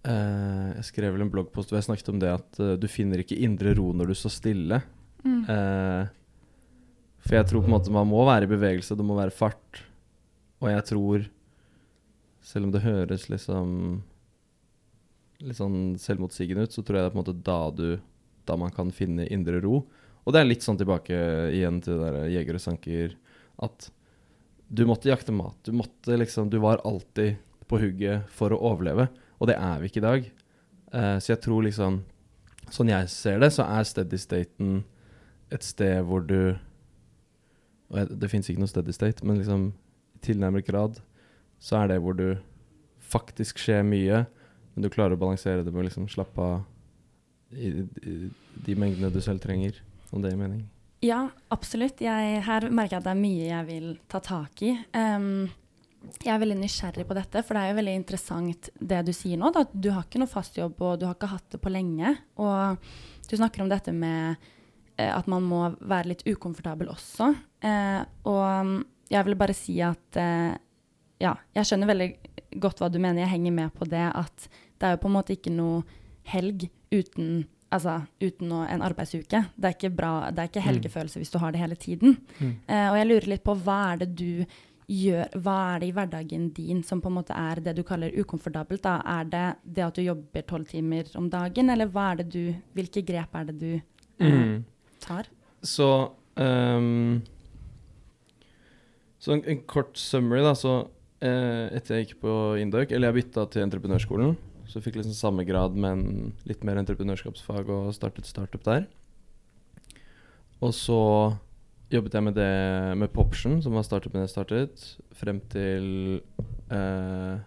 jeg 0.00 0.84
skrev 0.86 1.12
vel 1.12 1.26
en 1.26 1.32
bloggpost 1.32 1.68
hvor 1.68 1.76
jeg 1.76 1.84
snakket 1.90 2.08
om 2.08 2.20
det 2.22 2.30
at 2.32 2.60
du 2.80 2.86
finner 2.88 3.20
ikke 3.20 3.36
indre 3.44 3.74
ro 3.76 3.90
når 3.92 4.12
du 4.12 4.14
står 4.16 4.32
stille. 4.32 4.78
Mm. 5.26 5.42
For 7.20 7.36
jeg 7.36 7.48
tror 7.50 7.66
på 7.66 7.68
en 7.68 7.74
måte 7.74 7.92
man 7.92 8.08
må 8.08 8.22
være 8.24 8.46
i 8.48 8.52
bevegelse, 8.52 8.96
det 8.96 9.04
må 9.04 9.18
være 9.18 9.34
fart. 9.34 9.82
Og 10.60 10.70
jeg 10.70 10.86
tror, 10.88 11.26
selv 12.44 12.68
om 12.68 12.72
det 12.72 12.84
høres 12.84 13.28
liksom 13.32 13.74
litt 15.40 15.58
sånn 15.58 15.96
selvmotsigende 16.00 16.66
ut, 16.66 16.74
så 16.74 16.84
tror 16.84 16.98
jeg 16.98 17.04
det 17.04 17.10
er 17.10 17.14
på 17.14 17.18
en 17.18 17.24
måte 17.24 17.42
da 17.46 17.60
du 17.74 17.88
Da 18.48 18.56
man 18.56 18.72
kan 18.74 18.88
finne 18.90 19.28
indre 19.30 19.60
ro. 19.60 19.84
Og 20.24 20.32
det 20.32 20.40
er 20.40 20.48
litt 20.48 20.64
sånn 20.64 20.78
tilbake 20.80 21.14
igjen 21.54 21.78
til 21.84 22.00
det 22.00 22.08
der 22.08 22.30
jeger 22.32 22.56
og 22.56 22.62
sanker 22.64 23.12
at 23.62 23.90
du 24.70 24.84
måtte 24.88 25.10
jakte 25.10 25.32
mat. 25.34 25.56
Du 25.62 25.72
måtte 25.76 26.16
liksom 26.16 26.50
Du 26.50 26.58
var 26.58 26.82
alltid 26.84 27.36
på 27.68 27.78
hugget 27.78 28.26
for 28.34 28.50
å 28.50 28.58
overleve, 28.72 29.06
og 29.38 29.46
det 29.46 29.56
er 29.60 29.78
vi 29.78 29.90
ikke 29.90 30.00
i 30.00 30.06
dag. 30.06 30.24
Uh, 30.90 31.16
så 31.22 31.34
jeg 31.34 31.42
tror 31.44 31.62
liksom 31.62 32.02
Sånn 32.70 32.90
jeg 32.90 33.08
ser 33.10 33.40
det, 33.42 33.48
så 33.50 33.64
er 33.66 33.86
steady 33.86 34.18
staten 34.20 34.84
et 35.50 35.64
sted 35.66 36.04
hvor 36.06 36.22
du 36.22 36.54
og 37.90 38.12
Det 38.14 38.28
fins 38.30 38.46
ikke 38.46 38.62
noe 38.62 38.70
steady 38.70 38.94
state, 38.94 39.26
men 39.26 39.40
liksom 39.40 39.72
i 40.14 40.20
tilnærmet 40.22 40.66
grad 40.66 41.00
så 41.58 41.80
er 41.80 41.90
det 41.90 41.96
hvor 42.04 42.14
du 42.14 42.38
faktisk 43.02 43.58
skjer 43.58 43.82
mye, 43.82 44.20
men 44.80 44.88
du 44.88 44.94
klarer 44.94 45.12
å 45.12 45.20
balansere 45.20 45.60
det 45.60 45.68
med 45.74 45.82
å 45.82 45.86
liksom 45.90 46.06
slappe 46.08 46.40
av 46.40 46.60
i, 47.52 47.68
i 47.84 48.12
de 48.64 48.76
mengdene 48.78 49.10
du 49.12 49.18
selv 49.20 49.42
trenger, 49.44 49.76
om 50.08 50.22
det 50.22 50.30
gir 50.32 50.38
mening. 50.40 50.62
Ja, 51.04 51.26
absolutt. 51.52 52.00
Jeg, 52.00 52.38
her 52.46 52.68
merker 52.72 52.96
jeg 52.96 53.02
at 53.02 53.08
det 53.10 53.12
er 53.12 53.20
mye 53.20 53.48
jeg 53.50 53.66
vil 53.68 53.90
ta 54.08 54.22
tak 54.24 54.62
i. 54.64 54.70
Um, 54.96 55.50
jeg 56.22 56.32
er 56.32 56.40
veldig 56.40 56.56
nysgjerrig 56.62 57.04
på 57.08 57.16
dette, 57.18 57.42
for 57.44 57.56
det 57.56 57.64
er 57.64 57.74
jo 57.74 57.78
veldig 57.80 57.96
interessant 57.98 58.70
det 58.92 59.02
du 59.04 59.12
sier 59.16 59.40
nå. 59.40 59.50
Da, 59.52 59.66
du 59.68 59.90
har 59.92 60.06
ikke 60.08 60.22
noe 60.22 60.32
fast 60.32 60.56
jobb, 60.56 60.80
og 60.80 60.96
du 61.02 61.04
har 61.08 61.18
ikke 61.18 61.32
hatt 61.34 61.52
det 61.52 61.60
på 61.60 61.74
lenge. 61.74 62.14
Og 62.40 62.88
du 63.28 63.36
snakker 63.36 63.66
om 63.66 63.68
dette 63.72 63.92
med 63.92 64.40
eh, 64.96 65.12
at 65.12 65.28
man 65.28 65.44
må 65.44 65.66
være 65.76 66.14
litt 66.14 66.24
ukomfortabel 66.24 66.88
også. 66.94 67.34
Eh, 67.68 68.00
og 68.32 68.72
mm, 68.72 68.80
jeg 69.12 69.28
vil 69.28 69.40
bare 69.44 69.60
si 69.60 69.76
at 69.84 70.20
eh, 70.24 70.56
ja, 71.20 71.36
jeg 71.52 71.68
skjønner 71.68 71.92
veldig 71.92 72.10
godt 72.64 72.80
hva 72.80 72.88
du 72.88 72.96
mener. 73.00 73.24
Jeg 73.24 73.34
henger 73.34 73.56
med 73.60 73.76
på 73.76 73.88
det 73.88 74.08
at 74.08 74.50
det 74.80 74.88
er 74.88 74.96
jo 74.96 75.02
på 75.04 75.10
en 75.10 75.16
måte 75.18 75.36
ikke 75.36 75.52
noe 75.54 75.82
helg 76.30 76.68
uten 76.90 77.44
Altså 77.70 78.00
uten 78.18 78.50
en 78.50 78.82
arbeidsuke. 78.82 79.44
Det 79.54 79.68
er 79.68 79.74
ikke 79.76 79.92
bra, 79.94 80.30
det 80.34 80.42
er 80.42 80.48
ikke 80.48 80.64
helgefølelse 80.64 81.20
hvis 81.20 81.30
du 81.30 81.36
har 81.38 81.52
det 81.54 81.60
hele 81.62 81.76
tiden. 81.78 82.16
Mm. 82.40 82.56
Eh, 82.66 82.86
og 82.90 82.96
jeg 82.98 83.06
lurer 83.06 83.28
litt 83.30 83.44
på 83.46 83.54
hva 83.62 83.76
er 83.92 84.00
det 84.00 84.08
du 84.18 84.56
gjør 84.90 85.36
Hva 85.38 85.56
er 85.76 85.82
det 85.82 85.86
i 85.86 85.92
hverdagen 85.94 86.48
din 86.56 86.80
som 86.82 86.98
på 86.98 87.06
en 87.12 87.14
måte 87.20 87.36
er 87.36 87.60
det 87.62 87.76
du 87.78 87.84
kaller 87.86 88.10
ukomfortabelt? 88.10 88.82
da? 88.82 88.96
Er 89.06 89.28
det 89.30 89.44
det 89.62 89.84
at 89.86 89.94
du 89.94 90.02
jobber 90.02 90.42
tolv 90.42 90.66
timer 90.66 91.06
om 91.14 91.28
dagen, 91.30 91.70
eller 91.70 91.86
hva 91.86 92.10
er 92.10 92.22
det 92.24 92.28
du 92.34 92.54
Hvilke 92.74 93.04
grep 93.06 93.38
er 93.38 93.52
det 93.52 93.58
du 93.60 93.70
eh, 94.18 94.56
tar? 94.98 95.30
Så 95.62 96.10
um, 96.34 97.22
Så 99.20 99.36
en, 99.36 99.44
en 99.46 99.62
kort 99.62 99.94
summary, 99.94 100.42
da. 100.42 100.56
Så 100.58 100.74
eh, 101.22 101.70
etter 101.76 102.00
jeg 102.00 102.08
gikk 102.08 102.22
på 102.24 102.36
Indøk, 102.58 102.90
eller 102.90 103.12
jeg 103.12 103.22
bytta 103.22 103.46
til 103.52 103.68
entreprenørskolen, 103.68 104.34
så 104.70 104.82
fikk 104.82 105.00
liksom 105.00 105.16
samme 105.16 105.44
grad, 105.48 105.74
men 105.74 106.32
litt 106.48 106.62
mer 106.66 106.78
entreprenørskapsfag 106.80 107.70
og 107.74 107.92
startet 107.96 108.28
startup 108.30 108.62
der. 108.66 108.86
Og 110.60 110.74
så 110.76 111.00
jobbet 111.90 112.14
jeg 112.14 112.26
med 112.26 112.36
det 112.38 112.50
med 113.00 113.12
Poption, 113.14 113.58
som 113.64 113.74
var 113.74 113.86
startupen 113.86 114.22
jeg 114.22 114.32
startet, 114.32 114.84
frem 115.16 115.40
til 115.50 116.20
eh, 116.70 117.40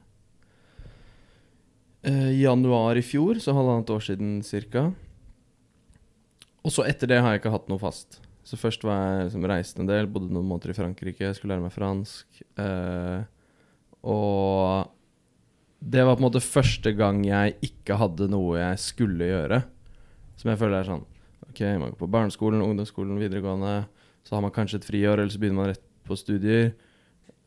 eh, 2.09 2.31
januar 2.41 2.99
i 2.99 3.05
fjor, 3.05 3.39
så 3.39 3.55
halvannet 3.55 3.93
år 3.93 4.03
siden 4.03 4.35
cirka. 4.43 4.89
Og 6.63 6.71
så 6.75 6.85
etter 6.87 7.11
det 7.11 7.21
har 7.21 7.33
jeg 7.33 7.43
ikke 7.43 7.53
hatt 7.53 7.71
noe 7.71 7.81
fast. 7.81 8.19
Så 8.43 8.59
først 8.59 8.83
var 8.83 8.99
jeg 8.99 9.29
liksom, 9.29 9.47
reist 9.47 9.79
en 9.79 9.87
del, 9.87 10.09
bodde 10.11 10.33
noen 10.33 10.49
måneder 10.49 10.73
i 10.73 10.77
Frankrike, 10.77 11.31
skulle 11.35 11.55
lære 11.55 11.63
meg 11.63 11.75
fransk. 11.75 12.43
Eh, 12.59 13.23
og 14.03 14.91
det 15.83 16.03
var 16.05 16.15
på 16.15 16.23
en 16.23 16.27
måte 16.29 16.43
første 16.43 16.93
gang 16.95 17.23
jeg 17.27 17.57
ikke 17.65 17.97
hadde 17.99 18.29
noe 18.31 18.55
jeg 18.59 18.79
skulle 18.79 19.27
gjøre. 19.27 19.59
Som 20.39 20.53
jeg 20.53 20.61
føler 20.61 20.79
er 20.79 20.89
sånn 20.89 21.09
Ok, 21.53 21.59
man 21.77 21.91
går 21.91 21.99
på 21.99 22.09
barneskolen, 22.09 22.63
ungdomsskolen, 22.65 23.19
videregående. 23.21 23.83
Så 24.25 24.33
har 24.33 24.41
man 24.41 24.53
kanskje 24.55 24.79
et 24.79 24.87
friår, 24.87 25.19
eller 25.19 25.29
så 25.29 25.41
begynner 25.41 25.59
man 25.59 25.67
rett 25.69 25.83
på 26.07 26.15
studier. 26.17 26.71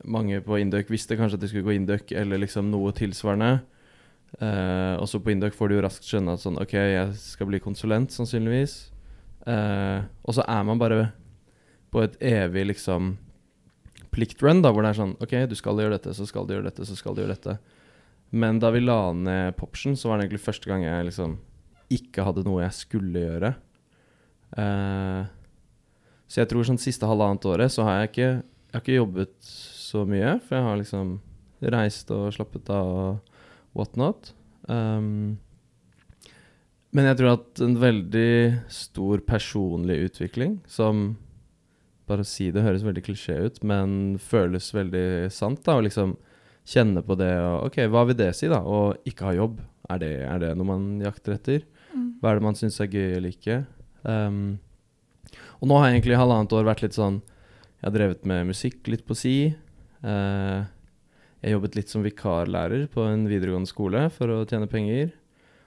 Mange 0.07 0.38
på 0.45 0.61
Induc 0.61 0.93
visste 0.93 1.16
kanskje 1.19 1.40
at 1.40 1.43
de 1.43 1.49
skulle 1.50 1.66
gå 1.66 1.75
Induc, 1.75 2.12
eller 2.14 2.38
liksom 2.38 2.69
noe 2.71 2.93
tilsvarende. 2.95 3.64
Uh, 4.37 5.00
og 5.00 5.11
på 5.25 5.33
Induc 5.33 5.57
får 5.57 5.73
du 5.73 5.75
jo 5.78 5.83
raskt 5.83 6.07
skjønne 6.07 6.35
at 6.37 6.43
sånn 6.43 6.59
Ok, 6.61 6.75
jeg 6.76 7.14
skal 7.19 7.49
bli 7.50 7.59
konsulent, 7.64 8.14
sannsynligvis. 8.14 8.76
Uh, 9.49 10.07
og 10.23 10.37
så 10.37 10.45
er 10.47 10.62
man 10.69 10.78
bare 10.78 11.09
på 11.90 12.05
et 12.05 12.14
evig 12.21 12.69
liksom 12.71 13.14
pliktrun, 14.14 14.62
da, 14.62 14.71
hvor 14.71 14.85
det 14.85 14.93
er 14.93 15.00
sånn 15.00 15.16
OK, 15.25 15.35
du 15.50 15.57
skal 15.59 15.83
gjøre 15.83 15.97
dette, 15.99 16.14
så 16.14 16.28
skal 16.28 16.47
du 16.47 16.55
gjøre 16.55 16.69
dette, 16.69 16.87
så 16.87 16.95
skal 16.99 17.16
du 17.16 17.25
gjøre 17.25 17.35
dette. 17.35 17.59
Men 18.30 18.59
da 18.62 18.73
vi 18.75 18.83
la 18.83 19.12
ned 19.14 19.56
Popsen, 19.59 19.97
så 19.97 20.11
var 20.11 20.18
det 20.18 20.26
egentlig 20.26 20.45
første 20.47 20.71
gang 20.71 20.85
jeg 20.85 21.09
liksom 21.09 21.37
ikke 21.92 22.25
hadde 22.26 22.45
noe 22.47 22.64
jeg 22.64 22.75
skulle 22.80 23.23
gjøre. 23.23 23.52
Uh, 24.56 25.28
så 26.26 26.42
jeg 26.42 26.50
tror 26.50 26.66
sånn 26.66 26.83
siste 26.83 27.06
halvannet 27.06 27.47
året 27.47 27.73
så 27.75 27.85
har 27.87 28.00
jeg 28.00 28.11
ikke 28.12 28.28
Jeg 28.30 28.75
har 28.75 28.83
ikke 28.83 28.97
jobbet 28.99 29.35
så 29.47 30.02
mye, 30.04 30.37
for 30.42 30.56
jeg 30.56 30.64
har 30.66 30.78
liksom 30.80 31.11
reist 31.73 32.11
og 32.12 32.26
slappet 32.35 32.68
av 32.75 32.88
og 32.92 33.37
whatnot. 33.78 34.33
Um, 34.68 35.38
men 36.92 37.09
jeg 37.09 37.18
tror 37.21 37.37
at 37.37 37.62
en 37.64 37.76
veldig 37.80 38.33
stor 38.73 39.23
personlig 39.25 39.97
utvikling, 40.11 40.59
som 40.68 41.14
bare 42.11 42.26
å 42.26 42.28
si 42.28 42.50
det 42.54 42.66
høres 42.66 42.85
veldig 42.87 43.04
klisjé 43.06 43.38
ut, 43.47 43.62
men 43.66 44.18
føles 44.23 44.68
veldig 44.75 45.30
sant, 45.35 45.62
da, 45.66 45.78
og 45.78 45.87
liksom 45.88 46.16
kjenne 46.66 47.02
på 47.06 47.16
det 47.18 47.30
og 47.38 47.68
OK, 47.68 47.80
hva 47.92 48.04
vil 48.08 48.18
det 48.18 48.32
si, 48.37 48.50
da? 48.50 48.61
Å 48.61 48.96
ikke 49.06 49.28
ha 49.28 49.35
jobb. 49.37 49.61
Er 49.92 50.02
det, 50.02 50.12
er 50.26 50.42
det 50.42 50.52
noe 50.58 50.66
man 50.68 50.87
jakter 51.04 51.37
etter? 51.37 51.66
Hva 52.20 52.32
er 52.32 52.38
det 52.38 52.46
man 52.46 52.58
syns 52.58 52.78
er 52.82 52.90
gøy 52.90 53.16
eller 53.18 53.32
ikke? 53.32 53.61
Um, 54.02 54.58
og 55.61 55.70
nå 55.70 55.78
har 55.78 55.88
jeg 55.88 55.99
egentlig 55.99 56.16
i 56.16 56.20
halvannet 56.20 56.54
år 56.54 56.66
vært 56.68 56.82
litt 56.85 56.94
sånn 56.94 57.16
Jeg 57.18 57.87
har 57.88 57.94
drevet 57.96 58.26
med 58.28 58.50
musikk 58.50 58.90
litt 58.90 59.04
på 59.06 59.16
si. 59.18 59.37
Uh, 60.04 60.66
jeg 61.42 61.54
jobbet 61.54 61.78
litt 61.78 61.92
som 61.92 62.04
vikarlærer 62.04 62.87
på 62.92 63.04
en 63.06 63.26
videregående 63.30 63.70
skole 63.70 64.06
for 64.14 64.32
å 64.32 64.42
tjene 64.49 64.68
penger. 64.70 65.12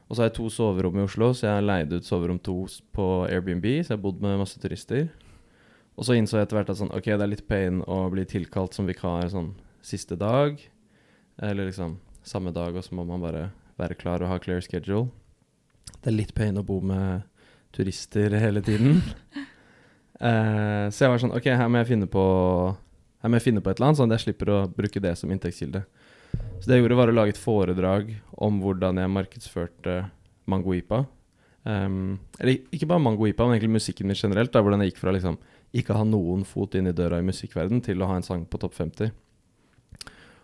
Og 0.10 0.16
så 0.16 0.24
har 0.24 0.32
jeg 0.32 0.40
to 0.40 0.48
soverom 0.52 0.98
i 0.98 1.06
Oslo, 1.06 1.30
så 1.38 1.46
jeg 1.46 1.54
har 1.60 1.68
leid 1.68 1.94
ut 1.94 2.08
soverom 2.08 2.40
to 2.42 2.64
på 2.98 3.08
Airbnb. 3.30 3.68
Så 3.78 3.94
jeg 3.94 3.98
har 4.00 4.04
bodd 4.04 4.24
med 4.26 4.40
masse 4.42 4.60
turister. 4.62 5.08
Og 6.00 6.08
så 6.08 6.18
innså 6.18 6.40
jeg 6.40 6.48
etter 6.48 6.58
hvert 6.58 6.72
at 6.74 6.80
sånn, 6.80 6.92
ok, 6.96 7.12
det 7.14 7.26
er 7.26 7.32
litt 7.36 7.48
pain 7.48 7.84
å 7.86 8.02
bli 8.12 8.26
tilkalt 8.28 8.76
som 8.76 8.90
vikar 8.90 9.30
sånn 9.32 9.54
siste 9.86 10.18
dag. 10.20 10.58
Eller 11.42 11.70
liksom 11.70 11.98
samme 12.24 12.52
dag, 12.52 12.76
og 12.76 12.84
så 12.84 12.96
må 12.96 13.06
man 13.08 13.24
bare 13.24 13.50
være 13.80 13.98
klar 14.00 14.24
og 14.24 14.32
ha 14.32 14.40
clear 14.44 14.62
schedule. 14.64 15.10
Det 16.00 16.12
er 16.12 16.18
litt 16.18 16.36
pain 16.36 16.58
å 16.60 16.66
bo 16.66 16.80
med 16.84 17.24
turister 17.76 18.34
hele 18.40 18.62
tiden. 18.66 19.00
uh, 20.20 20.88
så 20.94 21.06
jeg 21.06 21.14
var 21.14 21.22
sånn 21.22 21.36
OK, 21.36 21.48
her 21.48 21.72
må 21.72 21.82
jeg 21.82 21.92
finne 21.94 22.10
på 22.12 22.24
Her 23.20 23.32
må 23.32 23.40
jeg 23.40 23.50
finne 23.50 23.64
på 23.64 23.72
et 23.72 23.80
eller 23.80 23.90
annet, 23.90 24.00
sånn 24.00 24.12
at 24.12 24.20
jeg 24.20 24.30
slipper 24.30 24.52
å 24.54 24.60
bruke 24.72 25.02
det 25.04 25.12
som 25.20 25.32
inntektskilde. 25.34 25.84
Så 26.32 26.70
det 26.70 26.78
jeg 26.78 26.86
gjorde, 26.86 27.00
var 27.00 27.12
å 27.12 27.16
lage 27.16 27.34
et 27.34 27.42
foredrag 27.42 28.14
om 28.40 28.62
hvordan 28.64 29.02
jeg 29.02 29.12
markedsførte 29.12 29.96
Mango-IPA. 30.50 31.02
Um, 31.68 32.16
eller 32.40 32.62
ikke 32.72 32.88
bare 32.88 33.04
Mango-IPA, 33.04 33.44
men 33.44 33.58
egentlig 33.58 33.76
musikken 33.76 34.08
min 34.08 34.20
generelt. 34.20 34.54
Da, 34.54 34.62
hvordan 34.64 34.86
jeg 34.86 34.94
gikk 34.94 35.02
fra 35.02 35.12
liksom 35.16 35.36
ikke 35.76 35.98
ha 36.00 36.06
noen 36.08 36.46
fot 36.48 36.80
inn 36.80 36.88
i 36.90 36.96
døra 36.96 37.20
i 37.20 37.28
musikkverden 37.28 37.84
til 37.86 38.00
å 38.00 38.08
ha 38.10 38.16
en 38.18 38.26
sang 38.26 38.48
på 38.48 38.62
topp 38.62 38.78
50. 38.80 39.12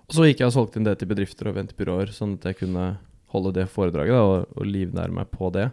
Og 0.05 0.13
så 0.13 0.27
gikk 0.27 0.43
jeg 0.43 0.51
og 0.51 0.53
solgte 0.53 0.79
inn 0.79 0.85
det 0.85 0.99
til 1.01 1.09
bedrifter 1.09 1.49
og 1.49 1.55
eventbyråer, 1.55 2.13
sånn 2.13 2.35
at 2.37 2.45
jeg 2.49 2.59
kunne 2.61 2.85
holde 3.33 3.55
det 3.57 3.67
foredraget 3.73 4.13
da, 4.15 4.21
og, 4.21 4.55
og 4.55 4.69
livnære 4.69 5.15
meg 5.15 5.31
på 5.33 5.49
det. 5.55 5.69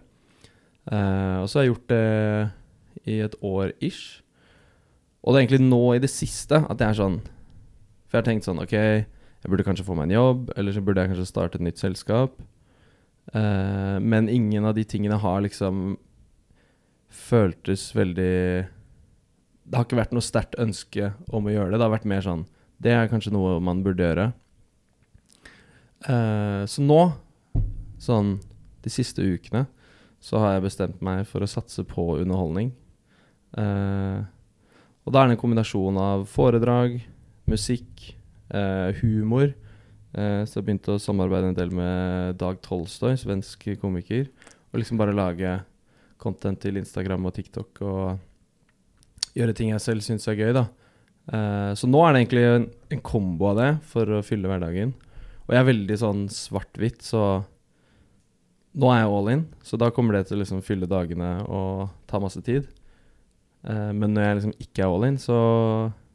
Uh, 0.89 1.43
og 1.43 1.51
så 1.51 1.61
har 1.61 1.67
jeg 1.67 1.75
gjort 1.75 1.93
det 1.93 3.11
i 3.13 3.19
et 3.23 3.37
år 3.45 3.75
ish. 3.85 4.23
Og 5.23 5.33
det 5.33 5.39
er 5.39 5.45
egentlig 5.45 5.67
nå 5.69 5.83
i 5.95 6.03
det 6.03 6.11
siste 6.11 6.59
at 6.59 6.81
jeg 6.81 6.89
er 6.89 6.99
sånn 6.99 7.21
For 7.23 8.17
jeg 8.17 8.19
har 8.19 8.27
tenkt 8.27 8.47
sånn 8.49 8.59
OK, 8.59 8.73
jeg 8.75 9.51
burde 9.51 9.67
kanskje 9.67 9.85
få 9.87 9.95
meg 9.95 10.09
en 10.09 10.17
jobb, 10.17 10.51
eller 10.59 10.75
så 10.75 10.83
burde 10.83 11.05
jeg 11.05 11.13
kanskje 11.13 11.29
starte 11.29 11.61
et 11.61 11.67
nytt 11.69 11.83
selskap. 11.83 12.35
Uh, 13.31 13.99
men 14.03 14.31
ingen 14.33 14.67
av 14.67 14.75
de 14.79 14.87
tingene 14.89 15.21
har 15.23 15.45
liksom 15.45 15.95
føltes 17.13 17.91
veldig 17.95 18.65
Det 18.65 19.77
har 19.77 19.85
ikke 19.85 20.01
vært 20.01 20.15
noe 20.17 20.25
sterkt 20.25 20.57
ønske 20.61 21.13
om 21.29 21.47
å 21.47 21.53
gjøre 21.53 21.71
det. 21.73 21.79
Det 21.79 21.87
har 21.87 21.95
vært 21.95 22.09
mer 22.09 22.25
sånn 22.25 22.47
Det 22.83 22.91
er 22.91 23.11
kanskje 23.11 23.31
noe 23.35 23.61
man 23.63 23.83
burde 23.85 24.03
gjøre. 24.03 24.31
Uh, 26.03 26.67
så 26.67 26.83
nå, 26.83 26.99
sånn 28.03 28.37
de 28.83 28.91
siste 28.91 29.23
ukene, 29.23 29.69
så 30.23 30.41
har 30.43 30.57
jeg 30.57 30.65
bestemt 30.67 31.03
meg 31.05 31.23
for 31.31 31.45
å 31.45 31.51
satse 31.51 31.85
på 31.87 32.17
underholdning. 32.19 32.73
Uh, 33.55 34.27
og 35.07 35.15
da 35.15 35.23
er 35.23 35.31
det 35.31 35.37
en 35.37 35.43
kombinasjon 35.43 35.99
av 35.99 36.27
foredrag, 36.31 36.99
musikk, 37.51 38.13
uh, 38.55 38.91
humor. 39.03 39.53
Så 40.13 40.59
jeg 40.59 40.67
begynte 40.67 40.93
å 40.93 41.01
samarbeide 41.01 41.49
en 41.49 41.55
del 41.57 41.71
med 41.73 42.35
Dag 42.37 42.59
Tolstoy, 42.61 43.15
svensk 43.17 43.63
komiker. 43.81 44.27
Og 44.69 44.83
liksom 44.83 44.99
bare 45.01 45.15
lage 45.17 45.55
content 46.21 46.61
til 46.61 46.77
Instagram 46.77 47.31
og 47.31 47.33
TikTok 47.39 47.81
og 47.81 48.19
gjøre 49.33 49.55
ting 49.57 49.73
jeg 49.73 49.81
selv 49.81 50.05
syns 50.05 50.29
er 50.29 50.37
gøy, 50.37 50.53
da. 50.53 50.67
Eh, 51.31 51.73
så 51.79 51.89
nå 51.89 52.03
er 52.03 52.13
det 52.13 52.23
egentlig 52.25 52.45
en, 52.49 52.69
en 52.97 53.03
kombo 53.05 53.53
av 53.53 53.61
det 53.61 53.71
for 53.93 54.19
å 54.19 54.23
fylle 54.27 54.51
hverdagen. 54.51 54.95
Og 55.47 55.55
jeg 55.55 55.63
er 55.63 55.71
veldig 55.71 55.99
sånn 56.01 56.23
svart-hvitt, 56.33 57.03
så 57.07 57.43
nå 58.73 58.93
er 58.93 59.03
jeg 59.03 59.11
all 59.13 59.33
in. 59.33 59.43
Så 59.67 59.79
da 59.81 59.91
kommer 59.95 60.17
det 60.17 60.27
til 60.29 60.39
å 60.39 60.43
liksom 60.43 60.63
fylle 60.65 60.89
dagene 60.91 61.35
og 61.45 61.91
ta 62.11 62.21
masse 62.23 62.41
tid. 62.47 62.69
Uh, 63.63 63.93
men 63.95 64.15
når 64.15 64.25
jeg 64.25 64.39
liksom 64.39 64.55
ikke 64.65 64.85
er 64.85 64.95
all 64.95 65.07
in, 65.07 65.19
så 65.21 65.37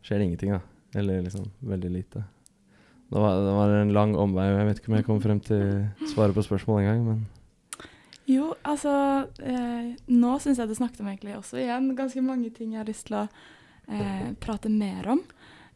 skjer 0.03 0.19
det 0.19 0.29
ingenting, 0.29 0.57
da. 0.57 0.63
Eller 0.97 1.21
liksom 1.23 1.45
veldig 1.67 1.91
lite. 1.93 2.23
Det 3.07 3.19
var, 3.23 3.37
det 3.39 3.53
var 3.55 3.73
en 3.77 3.93
lang 3.95 4.15
omvei, 4.19 4.49
og 4.51 4.57
jeg 4.59 4.67
vet 4.67 4.79
ikke 4.81 4.91
om 4.91 4.97
jeg 4.97 5.07
kom 5.07 5.19
frem 5.23 5.43
til 5.43 5.67
svaret 6.11 6.35
på 6.35 6.43
spørsmålet 6.43 6.87
engang, 6.87 7.05
men 7.07 7.25
Jo, 8.27 8.49
altså 8.67 8.91
eh, 9.39 9.93
Nå 10.11 10.33
syns 10.43 10.59
jeg 10.59 10.67
du 10.67 10.73
snakket 10.75 10.99
om 10.99 11.07
egentlig 11.07 11.37
også 11.37 11.61
igjen 11.61 11.93
ganske 11.95 12.23
mange 12.25 12.51
ting 12.51 12.73
jeg 12.73 12.81
har 12.81 12.89
lyst 12.89 13.07
til 13.07 13.21
å 13.21 13.21
eh, 13.87 14.33
prate 14.39 14.69
mer 14.69 15.07
om. 15.15 15.23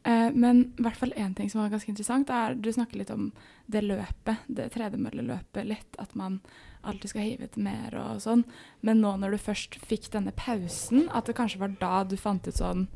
Eh, 0.03 0.31
men 0.33 0.63
i 0.77 0.81
hvert 0.81 0.97
fall 0.97 1.13
én 1.17 1.35
ting 1.37 1.49
som 1.49 1.61
var 1.61 1.69
ganske 1.73 1.91
interessant, 1.91 2.29
er 2.29 2.55
du 2.55 2.71
snakker 2.73 2.97
litt 2.97 3.13
om 3.13 3.29
det 3.71 3.83
løpet, 3.85 4.47
det 4.47 4.71
tredemølleløpet 4.73 5.67
litt. 5.67 5.99
At 6.01 6.15
man 6.15 6.39
alltid 6.81 7.13
skal 7.13 7.27
hive 7.27 7.49
ut 7.49 7.59
mer 7.61 7.95
og 7.99 8.23
sånn. 8.23 8.43
Men 8.81 9.03
nå 9.03 9.13
når 9.21 9.35
du 9.35 9.43
først 9.45 9.77
fikk 9.85 10.09
denne 10.15 10.33
pausen, 10.35 11.07
at 11.13 11.29
det 11.29 11.37
kanskje 11.37 11.61
var 11.61 11.77
da 11.81 12.01
du 12.03 12.17
fant 12.17 12.47
ut 12.47 12.57
sånn 12.57 12.87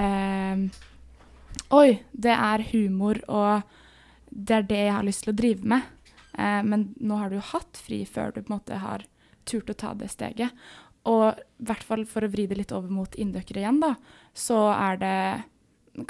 eh, 0.00 0.66
Oi, 1.70 2.00
det 2.10 2.34
er 2.34 2.64
humor, 2.72 3.20
og 3.30 3.62
det 4.26 4.56
er 4.56 4.64
det 4.66 4.78
jeg 4.80 4.94
har 4.96 5.06
lyst 5.06 5.22
til 5.22 5.30
å 5.30 5.38
drive 5.38 5.68
med. 5.70 5.84
Eh, 6.34 6.62
men 6.66 6.88
nå 6.98 7.18
har 7.20 7.30
du 7.30 7.38
jo 7.38 7.50
hatt 7.52 7.78
fri 7.78 8.02
før 8.06 8.34
du 8.34 8.40
på 8.42 8.48
en 8.48 8.56
måte 8.56 8.80
har 8.82 9.06
turt 9.46 9.70
å 9.70 9.76
ta 9.78 9.92
det 9.94 10.10
steget. 10.10 10.50
Og 11.04 11.34
i 11.36 11.64
hvert 11.68 11.82
fall 11.84 12.04
for 12.08 12.24
å 12.24 12.30
vri 12.32 12.46
det 12.48 12.56
litt 12.56 12.72
over 12.72 12.88
mot 12.88 13.14
inndøkkere 13.20 13.60
igjen, 13.60 13.80
da, 13.82 13.94
så 14.32 14.70
er 14.72 14.96
det 15.02 15.16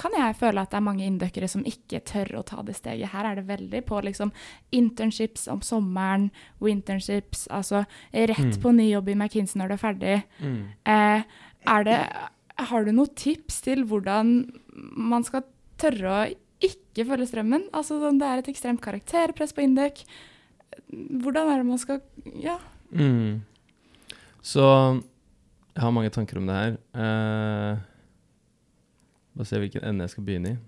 kan 0.01 0.15
jeg 0.17 0.37
føle 0.41 0.63
at 0.63 0.71
det 0.73 0.79
er 0.79 0.85
mange 0.87 1.05
inndøkkere 1.05 1.49
som 1.51 1.65
ikke 1.69 1.99
tør 2.09 2.31
å 2.39 2.45
ta 2.49 2.63
det 2.65 2.73
steget. 2.79 3.11
Her 3.13 3.27
er 3.29 3.35
det 3.37 3.43
veldig 3.51 3.83
på 3.85 3.99
liksom 4.07 4.31
internships 4.73 5.45
om 5.53 5.61
sommeren, 5.61 6.31
winternships, 6.65 7.43
altså 7.53 7.83
rett 8.15 8.39
Mm. 8.57 8.63
på 8.63 8.73
ny 8.75 8.87
jobb 8.95 9.09
i 9.11 9.15
McKinsey 9.15 9.59
når 9.61 9.69
du 9.69 9.75
er 9.75 9.83
ferdig. 9.83 10.23
Eh, 10.87 11.23
er 11.67 11.85
det, 11.85 11.99
har 12.71 12.85
du 12.85 12.93
noen 12.93 13.15
tips 13.15 13.61
til 13.61 13.85
hvordan 13.85 14.51
man 14.97 15.23
skal 15.23 15.45
tørre 15.77 16.09
å 16.09 16.35
ikke 16.63 17.05
følge 17.05 17.27
strømmen? 17.29 17.69
Altså 17.75 18.01
om 18.09 18.17
Det 18.19 18.27
er 18.27 18.39
et 18.39 18.49
ekstremt 18.55 18.81
karakterpress 18.81 19.53
på 19.53 19.67
Indøk. 19.69 20.01
Hvordan 20.91 21.51
er 21.53 21.57
det 21.61 21.67
man 21.67 21.79
skal 21.79 22.01
Ja. 22.41 22.59
Mm. 22.91 23.43
Så 24.45 24.65
jeg 24.65 25.83
har 25.83 25.95
mange 25.95 26.13
tanker 26.13 26.39
om 26.39 26.49
det 26.49 26.59
her. 26.59 26.77
Uh, 26.93 27.81
bare 29.35 29.49
se 29.49 29.61
hvilken 29.63 29.87
ende 29.89 30.05
jeg 30.05 30.15
skal 30.15 30.27
begynne 30.27 30.53
i. 30.53 30.59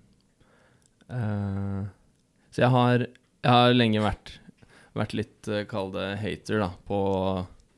Uh, 1.07 1.85
så 2.51 2.65
jeg 2.65 2.73
har, 2.73 3.05
jeg 3.45 3.53
har 3.53 3.77
lenge 3.77 4.01
vært, 4.03 4.33
vært 4.97 5.15
litt, 5.15 5.37
uh, 5.47 5.61
kall 5.69 5.93
det 5.93 6.09
hater, 6.23 6.59
da, 6.65 6.71
på 6.89 6.99